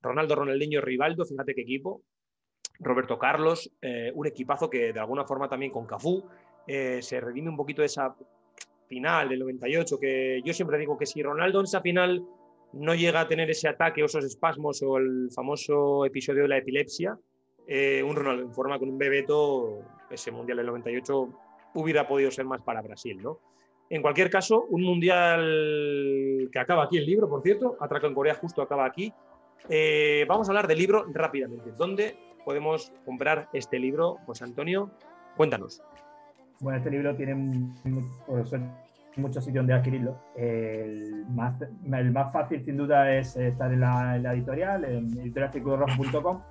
Ronaldo, 0.02 0.34
Ronaldinho, 0.34 0.80
Rivaldo, 0.80 1.24
fíjate 1.24 1.54
qué 1.54 1.62
equipo. 1.62 2.02
Roberto 2.80 3.18
Carlos, 3.18 3.70
eh, 3.80 4.10
un 4.14 4.26
equipazo 4.26 4.68
que 4.68 4.92
de 4.92 5.00
alguna 5.00 5.24
forma 5.24 5.48
también 5.48 5.72
con 5.72 5.86
Cafú 5.86 6.24
eh, 6.66 7.00
se 7.02 7.20
redime 7.20 7.50
un 7.50 7.56
poquito 7.56 7.82
de 7.82 7.86
esa 7.86 8.14
final 8.86 9.28
del 9.28 9.38
98, 9.38 9.98
que 9.98 10.42
yo 10.44 10.52
siempre 10.52 10.78
digo 10.78 10.98
que 10.98 11.06
si 11.06 11.22
Ronaldo 11.22 11.60
en 11.60 11.64
esa 11.64 11.80
final 11.80 12.24
no 12.72 12.94
llega 12.94 13.20
a 13.20 13.28
tener 13.28 13.50
ese 13.50 13.68
ataque 13.68 14.02
o 14.02 14.06
esos 14.06 14.24
espasmos 14.24 14.82
o 14.82 14.98
el 14.98 15.30
famoso 15.34 16.04
episodio 16.04 16.42
de 16.42 16.48
la 16.48 16.58
epilepsia, 16.58 17.18
eh, 17.66 18.02
un 18.02 18.16
Ronaldo 18.16 18.42
en 18.42 18.52
forma 18.52 18.78
con 18.78 18.88
un 18.88 18.98
Bebeto, 18.98 19.82
ese 20.10 20.30
Mundial 20.30 20.58
del 20.58 20.66
98 20.66 21.28
hubiera 21.74 22.06
podido 22.06 22.30
ser 22.30 22.44
más 22.44 22.62
para 22.62 22.82
Brasil, 22.82 23.20
¿no? 23.22 23.38
En 23.88 24.02
cualquier 24.02 24.30
caso, 24.30 24.66
un 24.70 24.82
Mundial 24.82 26.48
que 26.52 26.58
acaba 26.58 26.84
aquí 26.84 26.98
el 26.98 27.06
libro, 27.06 27.28
por 27.28 27.42
cierto, 27.42 27.76
Atraco 27.80 28.06
en 28.06 28.14
Corea 28.14 28.34
justo 28.34 28.62
acaba 28.62 28.86
aquí. 28.86 29.12
Eh, 29.68 30.24
vamos 30.28 30.48
a 30.48 30.52
hablar 30.52 30.68
del 30.68 30.78
libro 30.78 31.06
rápidamente. 31.12 31.72
¿Dónde 31.76 32.16
podemos 32.44 32.92
comprar 33.04 33.48
este 33.52 33.78
libro? 33.78 34.18
Pues 34.26 34.42
Antonio, 34.42 34.90
cuéntanos. 35.36 35.82
Bueno, 36.60 36.78
este 36.78 36.90
libro 36.90 37.16
tiene, 37.16 37.72
pues, 38.26 38.52
muchos 39.16 39.44
sitios 39.44 39.62
donde 39.62 39.74
adquirirlo. 39.74 40.16
El 40.36 41.26
más, 41.28 41.60
el 41.60 42.12
más 42.12 42.32
fácil, 42.32 42.64
sin 42.64 42.76
duda, 42.76 43.12
es 43.14 43.36
estar 43.36 43.72
en 43.72 43.80
la, 43.80 44.16
editorial, 44.16 44.84
en 44.84 45.18
editorialcirculorrojo.com. 45.18 46.42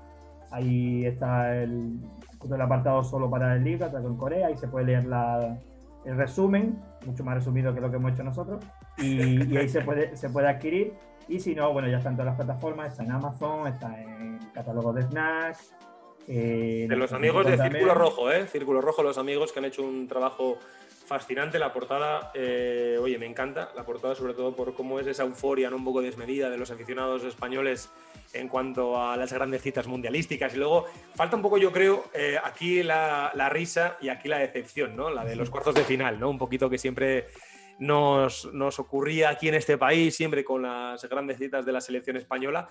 Ahí 0.51 1.05
está 1.05 1.55
el, 1.55 1.99
el, 2.43 2.62
apartado 2.62 3.03
solo 3.03 3.30
para 3.30 3.55
el 3.55 3.64
libro, 3.64 3.88
en 3.88 4.18
Corea, 4.18 4.49
y 4.49 4.57
se 4.57 4.68
puede 4.68 4.88
leer 4.88 5.05
la, 5.05 5.57
el 6.05 6.18
resumen, 6.18 6.80
mucho 7.05 7.24
más 7.24 7.36
resumido 7.36 7.74
que 7.74 7.82
lo 7.82 7.89
que 7.89 7.97
hemos 7.97 8.14
hecho 8.14 8.24
nosotros, 8.24 8.64
y, 8.97 9.55
ahí 9.55 9.70
se 9.70 9.82
puede, 9.82 10.16
se 10.16 10.30
puede 10.30 10.47
adquirir. 10.47 10.93
Y 11.28 11.39
si 11.39 11.53
no, 11.53 11.72
bueno, 11.72 11.88
ya 11.88 11.97
está 11.97 12.10
en 12.10 12.16
todas 12.16 12.28
las 12.28 12.36
plataformas, 12.36 12.91
está 12.91 13.03
en 13.03 13.12
Amazon, 13.12 13.68
está 13.68 14.01
en 14.01 14.39
el 14.41 14.51
catálogo 14.51 14.91
de 14.93 15.03
Snacks. 15.03 15.76
Eh, 16.28 16.86
de 16.89 16.95
los 16.95 17.12
amigos 17.14 17.45
de 17.45 17.57
Círculo 17.57 17.93
Rojo, 17.93 18.32
¿eh? 18.32 18.47
Círculo 18.47 18.82
Rojo, 18.82 19.03
los 19.03 19.18
amigos 19.18 19.51
que 19.51 19.60
han 19.60 19.66
hecho 19.66 19.84
un 19.84 20.07
trabajo 20.07 20.57
fascinante 21.10 21.57
la 21.57 21.74
portada. 21.74 22.32
Eh, 22.36 22.97
oye, 23.01 23.18
me 23.18 23.26
encanta 23.26 23.72
la 23.76 23.84
portada, 23.84 24.14
sobre 24.14 24.36
todo 24.36 24.55
por 24.55 24.76
cómo 24.76 24.99
es 24.99 25.07
esa 25.07 25.24
euforia 25.24 25.72
¿no? 25.72 25.78
un 25.78 25.84
poco 25.84 26.01
desmedida 26.01 26.51
de 26.51 26.57
los 26.57 26.70
aficionados 26.70 27.24
españoles 27.24 27.89
en 28.32 28.47
cuanto 28.47 29.01
a 29.01 29.18
las 29.18 29.34
grandes 29.34 29.64
citas 29.64 29.88
mundialísticas. 29.88 30.53
Y 30.53 30.57
luego 30.57 30.86
falta 31.16 31.36
un 31.36 31.41
poco, 31.41 31.57
yo 31.57 31.72
creo, 31.72 32.05
eh, 32.14 32.38
aquí 32.41 32.84
la, 32.84 33.32
risa 33.51 33.97
y 33.99 34.10
aquí 34.10 34.30
la 34.30 34.38
decepción, 34.38 34.95
¿no? 34.95 35.10
La 35.10 35.26
de 35.26 35.36
los 35.36 35.49
cuartos 35.49 35.74
de 35.74 35.84
final, 35.84 36.20
¿no? 36.20 36.30
Un 36.30 36.38
poquito 36.38 36.70
que 36.70 36.78
siempre 36.78 37.26
nos, 37.80 38.45
nos 38.53 38.78
ocurría 38.78 39.32
aquí 39.32 39.47
en 39.47 39.55
este 39.55 39.80
país, 39.80 40.16
siempre 40.16 40.43
con 40.43 40.62
las 40.62 41.03
grandes 41.10 41.39
citas 41.39 41.66
de 41.66 41.72
la 41.72 41.82
selección 41.82 42.18
española. 42.18 42.70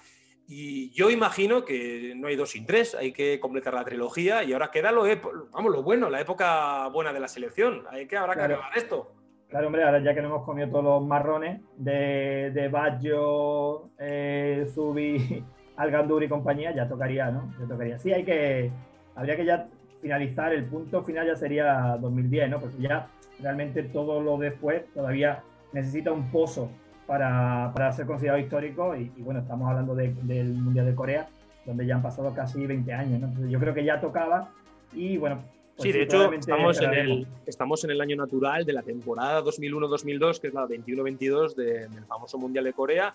Y 0.51 0.90
yo 0.92 1.11
imagino 1.11 1.66
que 1.66 2.14
no 2.16 2.26
hay 2.28 2.34
dos 2.34 2.53
sin 2.53 2.64
tres, 2.64 2.94
hay 2.94 3.12
que 3.12 3.38
completar 3.38 3.74
la 3.74 3.84
trilogía 3.84 4.42
y 4.42 4.55
ahora 4.55 4.70
queda 4.70 4.90
lo, 4.90 5.05
vamos, 5.53 5.70
lo 5.70 5.82
bueno, 5.82 6.09
la 6.09 6.22
época 6.22 6.88
buena 6.88 7.12
de 7.12 7.20
la 7.20 7.28
selección. 7.28 7.82
Hay 7.90 8.07
que, 8.07 8.16
habrá 8.16 8.34
que 8.34 8.40
acabar 8.40 8.70
esto. 8.74 9.12
Claro, 9.51 9.66
hombre, 9.66 9.84
ahora 9.84 10.03
ya 10.03 10.14
que 10.14 10.22
no 10.22 10.28
hemos 10.28 10.44
comido 10.44 10.70
todos 10.70 10.84
los 10.84 11.07
marrones 11.07 11.61
de, 11.76 12.51
de 12.55 12.68
Baggio, 12.68 13.90
eh, 13.99 14.66
Zubi, 14.74 15.44
Algandur 15.76 16.24
y 16.24 16.28
compañía, 16.28 16.74
ya 16.74 16.88
tocaría, 16.88 17.30
¿no? 17.30 17.53
Ya 17.61 17.66
tocaría. 17.66 17.99
Sí, 17.99 18.11
hay 18.14 18.24
que, 18.24 18.70
habría 19.16 19.36
que 19.36 19.44
ya 19.44 19.68
finalizar, 20.01 20.55
el 20.55 20.64
punto 20.64 21.05
final 21.05 21.26
ya 21.26 21.36
sería 21.36 21.99
2010, 22.01 22.51
¿no? 22.51 22.61
Porque 22.61 22.78
ya 22.78 23.11
realmente 23.38 23.82
todo 23.82 24.22
lo 24.22 24.38
después 24.38 24.82
todavía 24.94 25.42
necesita 25.74 26.11
un 26.11 26.30
pozo 26.30 26.70
para, 27.09 27.72
para 27.74 27.90
ser 27.90 28.04
considerado 28.04 28.38
histórico 28.38 28.94
y, 28.94 29.09
bueno, 29.22 29.40
estamos 29.40 29.66
hablando 29.70 29.94
del 29.94 30.52
Mundial 30.52 30.84
de 30.84 30.94
Corea, 30.94 31.26
donde 31.64 31.86
ya 31.86 31.94
han 31.94 32.02
pasado 32.02 32.34
casi 32.34 32.66
20 32.66 32.92
años, 32.92 33.18
¿no? 33.18 33.28
Entonces 33.28 33.50
yo 33.50 33.59
creo 33.59 33.72
que 33.72 33.82
ya 33.82 33.98
tocaba 33.98 34.50
y 34.92 35.16
bueno. 35.16 35.42
Pues 35.74 35.86
sí, 35.86 35.92
de 35.92 36.02
hecho, 36.02 36.30
estamos 36.30 36.82
en, 36.82 36.92
el, 36.92 37.26
estamos 37.46 37.84
en 37.84 37.92
el 37.92 38.00
año 38.02 38.16
natural 38.16 38.66
de 38.66 38.74
la 38.74 38.82
temporada 38.82 39.42
2001-2002, 39.42 40.40
que 40.40 40.48
es 40.48 40.54
la 40.54 40.66
21-22 40.66 41.54
del 41.54 42.04
famoso 42.04 42.36
Mundial 42.36 42.64
de 42.64 42.72
Corea, 42.74 43.14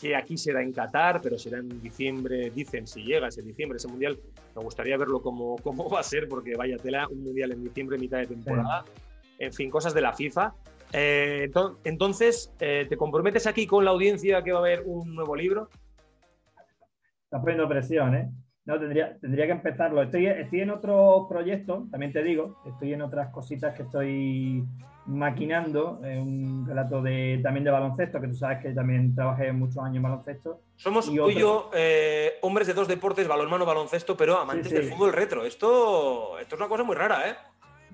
que 0.00 0.14
aquí 0.14 0.36
será 0.36 0.60
en 0.60 0.72
Qatar, 0.72 1.22
pero 1.22 1.38
será 1.38 1.58
en 1.58 1.80
diciembre, 1.80 2.50
dicen, 2.50 2.86
si 2.86 3.04
llega 3.04 3.28
ese 3.28 3.40
diciembre, 3.40 3.78
ese 3.78 3.88
mundial, 3.88 4.18
me 4.54 4.62
gustaría 4.62 4.98
verlo 4.98 5.22
cómo, 5.22 5.56
cómo 5.62 5.88
va 5.88 6.00
a 6.00 6.02
ser, 6.02 6.28
porque 6.28 6.56
vaya 6.56 6.76
tela, 6.76 7.08
un 7.08 7.22
mundial 7.24 7.52
en 7.52 7.64
diciembre, 7.64 7.96
mitad 7.96 8.18
de 8.18 8.26
temporada, 8.26 8.84
en 9.38 9.52
fin, 9.52 9.70
cosas 9.70 9.94
de 9.94 10.02
la 10.02 10.12
FIFA. 10.12 10.52
Eh, 10.96 11.50
entonces, 11.82 12.54
eh, 12.60 12.86
¿te 12.88 12.96
comprometes 12.96 13.48
aquí 13.48 13.66
con 13.66 13.84
la 13.84 13.90
audiencia 13.90 14.44
que 14.44 14.52
va 14.52 14.58
a 14.58 14.62
haber 14.62 14.82
un 14.86 15.12
nuevo 15.14 15.34
libro? 15.34 15.68
Estás 17.24 17.40
poniendo 17.40 17.68
presión, 17.68 18.14
¿eh? 18.14 18.30
No, 18.64 18.78
tendría, 18.78 19.18
tendría 19.18 19.46
que 19.46 19.52
empezarlo. 19.52 20.02
Estoy, 20.02 20.26
estoy 20.26 20.60
en 20.60 20.70
otros 20.70 21.26
proyectos, 21.28 21.90
también 21.90 22.12
te 22.12 22.22
digo, 22.22 22.62
estoy 22.64 22.92
en 22.92 23.02
otras 23.02 23.30
cositas 23.30 23.74
que 23.74 23.82
estoy 23.82 24.64
maquinando, 25.06 25.98
un 26.00 26.64
relato 26.66 27.02
de, 27.02 27.40
también 27.42 27.64
de 27.64 27.70
baloncesto, 27.70 28.20
que 28.20 28.28
tú 28.28 28.34
sabes 28.34 28.62
que 28.62 28.70
también 28.70 29.14
trabajé 29.14 29.52
muchos 29.52 29.78
años 29.78 29.96
en 29.96 30.02
baloncesto. 30.02 30.60
Somos 30.76 31.06
tú 31.06 31.28
y 31.28 31.34
yo 31.34 31.70
eh, 31.74 32.34
hombres 32.40 32.66
de 32.66 32.72
dos 32.72 32.88
deportes, 32.88 33.28
balonmano, 33.28 33.66
baloncesto, 33.66 34.16
pero 34.16 34.38
amantes 34.38 34.72
del 34.72 34.84
fútbol 34.84 35.12
retro. 35.12 35.44
Esto, 35.44 36.38
esto 36.38 36.54
es 36.54 36.60
una 36.60 36.68
cosa 36.68 36.84
muy 36.84 36.96
rara, 36.96 37.28
¿eh? 37.28 37.34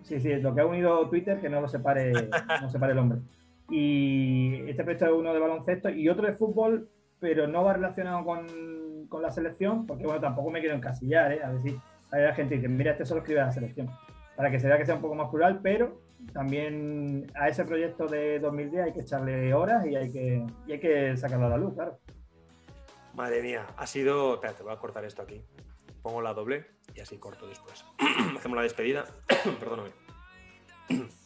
Sí, 0.03 0.20
sí, 0.20 0.32
es 0.32 0.42
lo 0.42 0.55
que 0.55 0.61
ha 0.61 0.66
unido 0.66 1.09
Twitter, 1.09 1.40
que 1.40 1.48
no 1.48 1.61
lo 1.61 1.68
separe, 1.68 2.12
no 2.61 2.70
separe 2.70 2.92
el 2.92 2.98
hombre. 2.98 3.20
Y 3.68 4.68
este 4.68 4.82
proyecto 4.82 5.07
es 5.07 5.12
uno 5.12 5.32
de 5.32 5.38
baloncesto 5.38 5.88
y 5.90 6.09
otro 6.09 6.26
de 6.26 6.34
fútbol, 6.34 6.88
pero 7.20 7.46
no 7.46 7.64
va 7.64 7.74
relacionado 7.74 8.24
con, 8.24 9.07
con 9.09 9.22
la 9.22 9.30
selección, 9.30 9.86
porque 9.86 10.05
bueno, 10.05 10.20
tampoco 10.20 10.51
me 10.51 10.61
quiero 10.61 10.74
encasillar, 10.74 11.32
¿eh? 11.32 11.42
A 11.44 11.51
ver 11.51 11.62
si 11.62 11.80
hay 12.11 12.34
gente 12.34 12.57
que 12.57 12.62
dice, 12.62 12.68
mira, 12.68 12.92
este 12.92 13.05
solo 13.05 13.20
escribe 13.20 13.40
a 13.40 13.46
la 13.46 13.53
selección, 13.53 13.88
para 14.36 14.51
que 14.51 14.59
se 14.59 14.66
vea 14.66 14.78
que 14.78 14.86
sea 14.86 14.96
un 14.96 15.03
poco 15.03 15.14
más 15.14 15.28
plural, 15.28 15.61
pero 15.62 16.01
también 16.32 17.30
a 17.34 17.48
ese 17.48 17.64
proyecto 17.64 18.07
de 18.07 18.38
2010 18.40 18.84
hay 18.84 18.92
que 18.92 19.01
echarle 19.01 19.55
horas 19.55 19.86
y 19.86 19.96
hay 19.96 20.11
que, 20.11 20.46
y 20.66 20.72
hay 20.72 20.80
que 20.80 21.16
sacarlo 21.16 21.46
a 21.46 21.51
la 21.51 21.57
luz, 21.57 21.74
claro. 21.74 21.98
Madre 23.14 23.42
mía, 23.42 23.66
ha 23.76 23.86
sido... 23.86 24.34
Espérate, 24.34 24.62
voy 24.62 24.72
a 24.72 24.76
cortar 24.76 25.05
esto 25.05 25.22
aquí. 25.22 25.42
Pongo 26.03 26.22
la 26.22 26.34
doble 26.34 26.66
y 26.94 27.01
así 27.01 27.18
corto 27.18 27.46
después. 27.46 27.84
Hacemos 28.36 28.57
la 28.57 28.62
despedida. 28.62 29.05
Perdóname. 29.61 29.90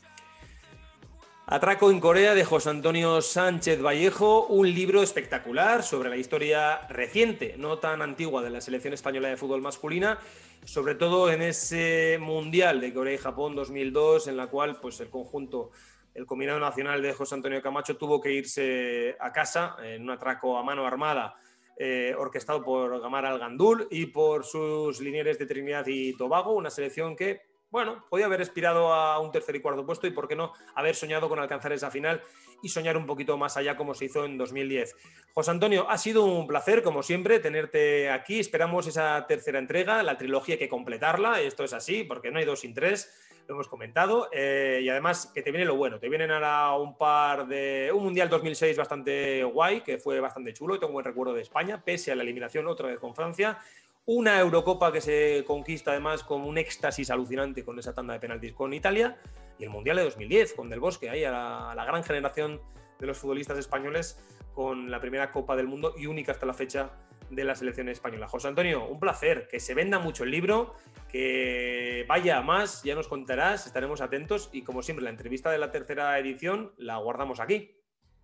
Atraco 1.46 1.90
en 1.90 2.00
Corea 2.00 2.34
de 2.34 2.42
José 2.42 2.70
Antonio 2.70 3.20
Sánchez 3.20 3.82
Vallejo, 3.82 4.46
un 4.46 4.66
libro 4.66 5.02
espectacular 5.02 5.82
sobre 5.82 6.08
la 6.08 6.16
historia 6.16 6.86
reciente, 6.88 7.56
no 7.58 7.78
tan 7.78 8.00
antigua, 8.00 8.42
de 8.42 8.48
la 8.48 8.62
selección 8.62 8.94
española 8.94 9.28
de 9.28 9.36
fútbol 9.36 9.60
masculina, 9.60 10.18
sobre 10.64 10.94
todo 10.94 11.30
en 11.30 11.42
ese 11.42 12.16
Mundial 12.18 12.80
de 12.80 12.94
Corea 12.94 13.12
y 13.12 13.18
Japón 13.18 13.54
2002, 13.54 14.28
en 14.28 14.38
la 14.38 14.46
cual 14.46 14.80
pues, 14.80 14.98
el 15.00 15.10
conjunto, 15.10 15.70
el 16.14 16.24
combinado 16.24 16.58
nacional 16.60 17.02
de 17.02 17.12
José 17.12 17.34
Antonio 17.34 17.60
Camacho 17.60 17.98
tuvo 17.98 18.22
que 18.22 18.32
irse 18.32 19.14
a 19.20 19.30
casa 19.30 19.76
en 19.82 20.02
un 20.02 20.12
atraco 20.12 20.56
a 20.56 20.62
mano 20.62 20.86
armada 20.86 21.36
eh, 21.76 22.14
orquestado 22.16 22.62
por 22.62 23.00
Gamar 23.00 23.26
Al-Gandul 23.26 23.88
y 23.90 24.06
por 24.06 24.44
sus 24.44 25.00
linieres 25.00 25.38
de 25.38 25.46
Trinidad 25.46 25.86
y 25.86 26.16
Tobago, 26.16 26.52
una 26.52 26.70
selección 26.70 27.16
que, 27.16 27.40
bueno, 27.74 28.04
podía 28.08 28.26
haber 28.26 28.40
aspirado 28.40 28.94
a 28.94 29.18
un 29.18 29.32
tercer 29.32 29.56
y 29.56 29.60
cuarto 29.60 29.84
puesto 29.84 30.06
y, 30.06 30.12
por 30.12 30.28
qué 30.28 30.36
no, 30.36 30.52
haber 30.76 30.94
soñado 30.94 31.28
con 31.28 31.40
alcanzar 31.40 31.72
esa 31.72 31.90
final 31.90 32.22
y 32.62 32.68
soñar 32.68 32.96
un 32.96 33.04
poquito 33.04 33.36
más 33.36 33.56
allá 33.56 33.76
como 33.76 33.94
se 33.94 34.04
hizo 34.04 34.24
en 34.24 34.38
2010. 34.38 34.94
José 35.34 35.50
Antonio, 35.50 35.90
ha 35.90 35.98
sido 35.98 36.24
un 36.24 36.46
placer, 36.46 36.84
como 36.84 37.02
siempre, 37.02 37.40
tenerte 37.40 38.12
aquí. 38.12 38.38
Esperamos 38.38 38.86
esa 38.86 39.26
tercera 39.26 39.58
entrega, 39.58 40.04
la 40.04 40.16
trilogía 40.16 40.56
que 40.56 40.68
completarla, 40.68 41.40
esto 41.40 41.64
es 41.64 41.72
así, 41.72 42.04
porque 42.04 42.30
no 42.30 42.38
hay 42.38 42.44
dos 42.44 42.60
sin 42.60 42.74
tres 42.74 43.12
lo 43.48 43.54
hemos 43.54 43.66
comentado. 43.66 44.28
Eh, 44.30 44.80
y 44.84 44.88
además 44.88 45.32
que 45.34 45.42
te 45.42 45.50
viene 45.50 45.66
lo 45.66 45.74
bueno, 45.74 45.98
te 45.98 46.08
vienen 46.08 46.30
ahora 46.30 46.76
un 46.76 46.96
par 46.96 47.48
de... 47.48 47.90
Un 47.92 48.04
Mundial 48.04 48.28
2006 48.28 48.76
bastante 48.76 49.42
guay, 49.42 49.80
que 49.80 49.98
fue 49.98 50.20
bastante 50.20 50.52
chulo, 50.52 50.76
y 50.76 50.78
tengo 50.78 50.90
un 50.90 50.94
buen 50.94 51.04
recuerdo 51.04 51.34
de 51.34 51.42
España, 51.42 51.82
pese 51.84 52.12
a 52.12 52.14
la 52.14 52.22
eliminación 52.22 52.68
otra 52.68 52.86
vez 52.86 53.00
con 53.00 53.16
Francia. 53.16 53.58
Una 54.07 54.38
Eurocopa 54.38 54.92
que 54.92 55.00
se 55.00 55.44
conquista 55.46 55.92
además 55.92 56.24
con 56.24 56.42
un 56.42 56.59
éxtasis 56.59 57.11
alucinante 57.11 57.64
con 57.64 57.78
esa 57.78 57.94
tanda 57.94 58.12
de 58.12 58.20
penaltis 58.20 58.52
con 58.52 58.74
Italia. 58.74 59.16
Y 59.59 59.64
el 59.64 59.70
Mundial 59.70 59.96
de 59.96 60.05
2010 60.05 60.52
con 60.52 60.68
Del 60.68 60.80
Bosque, 60.80 61.09
ahí 61.09 61.24
a 61.24 61.72
la 61.74 61.84
gran 61.86 62.05
generación 62.05 62.61
de 62.98 63.07
los 63.07 63.16
futbolistas 63.16 63.57
españoles 63.57 64.18
con 64.52 64.90
la 64.90 65.00
primera 65.00 65.32
Copa 65.32 65.57
del 65.57 65.68
Mundo 65.68 65.94
y 65.96 66.07
única 66.07 66.32
hasta 66.32 66.44
la 66.44 66.52
fecha 66.52 66.90
de 67.30 67.44
la 67.44 67.55
selección 67.55 67.88
española. 67.88 68.28
José 68.28 68.48
Antonio, 68.48 68.86
un 68.86 69.00
placer, 69.00 69.48
que 69.48 69.59
se 69.59 69.72
venda 69.72 69.98
mucho 69.98 70.24
el 70.24 70.30
libro, 70.30 70.74
que 71.09 72.05
vaya 72.07 72.42
más, 72.42 72.82
ya 72.82 72.94
nos 72.94 73.09
contarás, 73.09 73.66
estaremos 73.66 74.02
atentos 74.02 74.50
y 74.52 74.62
como 74.62 74.82
siempre 74.82 75.05
la 75.05 75.11
entrevista 75.11 75.50
de 75.50 75.59
la 75.59 75.70
tercera 75.70 76.18
edición 76.18 76.72
la 76.76 76.98
guardamos 76.98 77.40
aquí. 77.40 77.74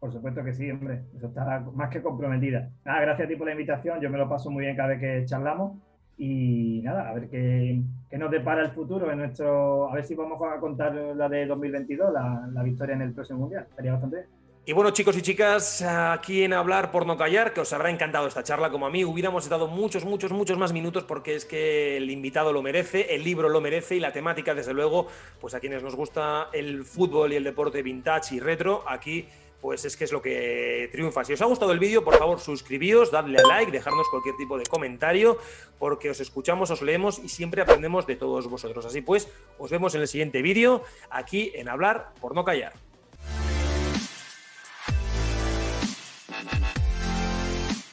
Por 0.01 0.11
supuesto 0.11 0.43
que 0.43 0.55
sí, 0.55 0.71
hombre, 0.71 1.03
eso 1.15 1.27
está 1.27 1.61
más 1.75 1.91
que 1.91 2.01
comprometida. 2.01 2.71
Nada, 2.87 3.03
gracias 3.03 3.27
a 3.27 3.29
ti 3.29 3.37
por 3.37 3.47
la 3.47 3.53
invitación, 3.53 4.01
yo 4.01 4.09
me 4.09 4.17
lo 4.17 4.29
paso 4.29 4.51
muy 4.51 4.65
bien 4.65 4.75
cada 4.75 4.89
vez 4.89 5.01
que 5.01 5.25
charlamos 5.27 5.77
y 6.17 6.81
nada, 6.83 7.11
a 7.11 7.15
ver 7.15 7.29
qué, 7.29 7.83
nos 8.19 8.31
depara 8.31 8.63
el 8.63 8.71
futuro 8.71 9.11
en 9.11 9.19
nuestro, 9.19 9.91
a 9.91 9.95
ver 9.95 10.05
si 10.05 10.15
vamos 10.15 10.41
a 10.43 10.59
contar 10.59 10.95
la 10.95 11.29
de 11.29 11.47
2022, 11.47 12.13
la, 12.13 12.49
la 12.51 12.63
victoria 12.63 12.95
en 12.95 13.03
el 13.03 13.13
próximo 13.13 13.41
mundial, 13.41 13.67
estaría 13.69 13.93
bastante 13.93 14.17
bien. 14.17 14.41
Y 14.67 14.73
bueno, 14.75 14.91
chicos 14.91 15.17
y 15.17 15.23
chicas, 15.23 15.83
aquí 15.83 16.45
en 16.45 16.53
Hablar 16.53 16.93
por 16.93 17.07
no 17.07 17.17
callar, 17.17 17.55
que 17.55 17.63
os 17.63 17.73
habrá 17.73 17.91
encantado 17.91 18.29
esta 18.29 18.43
charla 18.43 18.71
como 18.71 18.87
a 18.87 18.91
mí, 18.91 19.05
hubiéramos 19.05 19.45
estado 19.45 19.67
muchos, 19.67 20.05
muchos, 20.05 20.33
muchos 20.33 20.59
más 20.59 20.75
minutos 20.75 21.05
porque 21.05 21.35
es 21.35 21.47
que 21.47 21.97
el 21.97 22.11
invitado 22.11 22.53
lo 22.53 22.61
merece, 22.61 23.15
el 23.15 23.25
libro 23.25 23.49
lo 23.49 23.63
merece 23.63 23.97
y 23.97 24.01
la 24.01 24.13
temática, 24.13 24.55
desde 24.55 24.75
luego, 24.75 25.07
pues 25.41 25.55
a 25.55 25.61
quienes 25.61 25.83
nos 25.83 25.97
gusta 25.97 26.51
el 26.53 26.85
fútbol 26.85 27.33
y 27.33 27.37
el 27.37 27.45
deporte 27.45 27.83
vintage 27.83 28.35
y 28.35 28.41
retro, 28.41 28.85
aquí 28.87 29.27
pues 29.61 29.85
es 29.85 29.97
que 29.97 30.05
es 30.05 30.13
lo 30.13 30.23
que 30.23 30.89
triunfa. 30.93 31.25
Si 31.25 31.33
os 31.33 31.43
ha 31.43 31.47
gustado 31.47 31.73
el 31.73 31.79
vídeo, 31.79 32.03
por 32.03 32.17
favor 32.17 32.41
suscribíos, 32.41 33.11
dadle 33.11 33.39
a 33.39 33.47
like, 33.47 33.71
dejarnos 33.71 34.09
cualquier 34.09 34.37
tipo 34.37 34.59
de 34.59 34.65
comentario, 34.65 35.39
porque 35.79 36.11
os 36.11 36.21
escuchamos, 36.21 36.71
os 36.71 36.83
leemos 36.83 37.19
y 37.19 37.29
siempre 37.29 37.63
aprendemos 37.63 38.07
de 38.07 38.17
todos 38.17 38.49
vosotros. 38.49 38.87
Así 38.87 39.01
pues, 39.03 39.29
os 39.59 39.71
vemos 39.71 39.95
en 39.95 40.01
el 40.01 40.09
siguiente 40.09 40.43
vídeo, 40.43 40.83
aquí 41.11 41.53
en 41.55 41.69
Hablar 41.69 42.13
por 42.21 42.35
no 42.35 42.45
callar. 42.45 42.90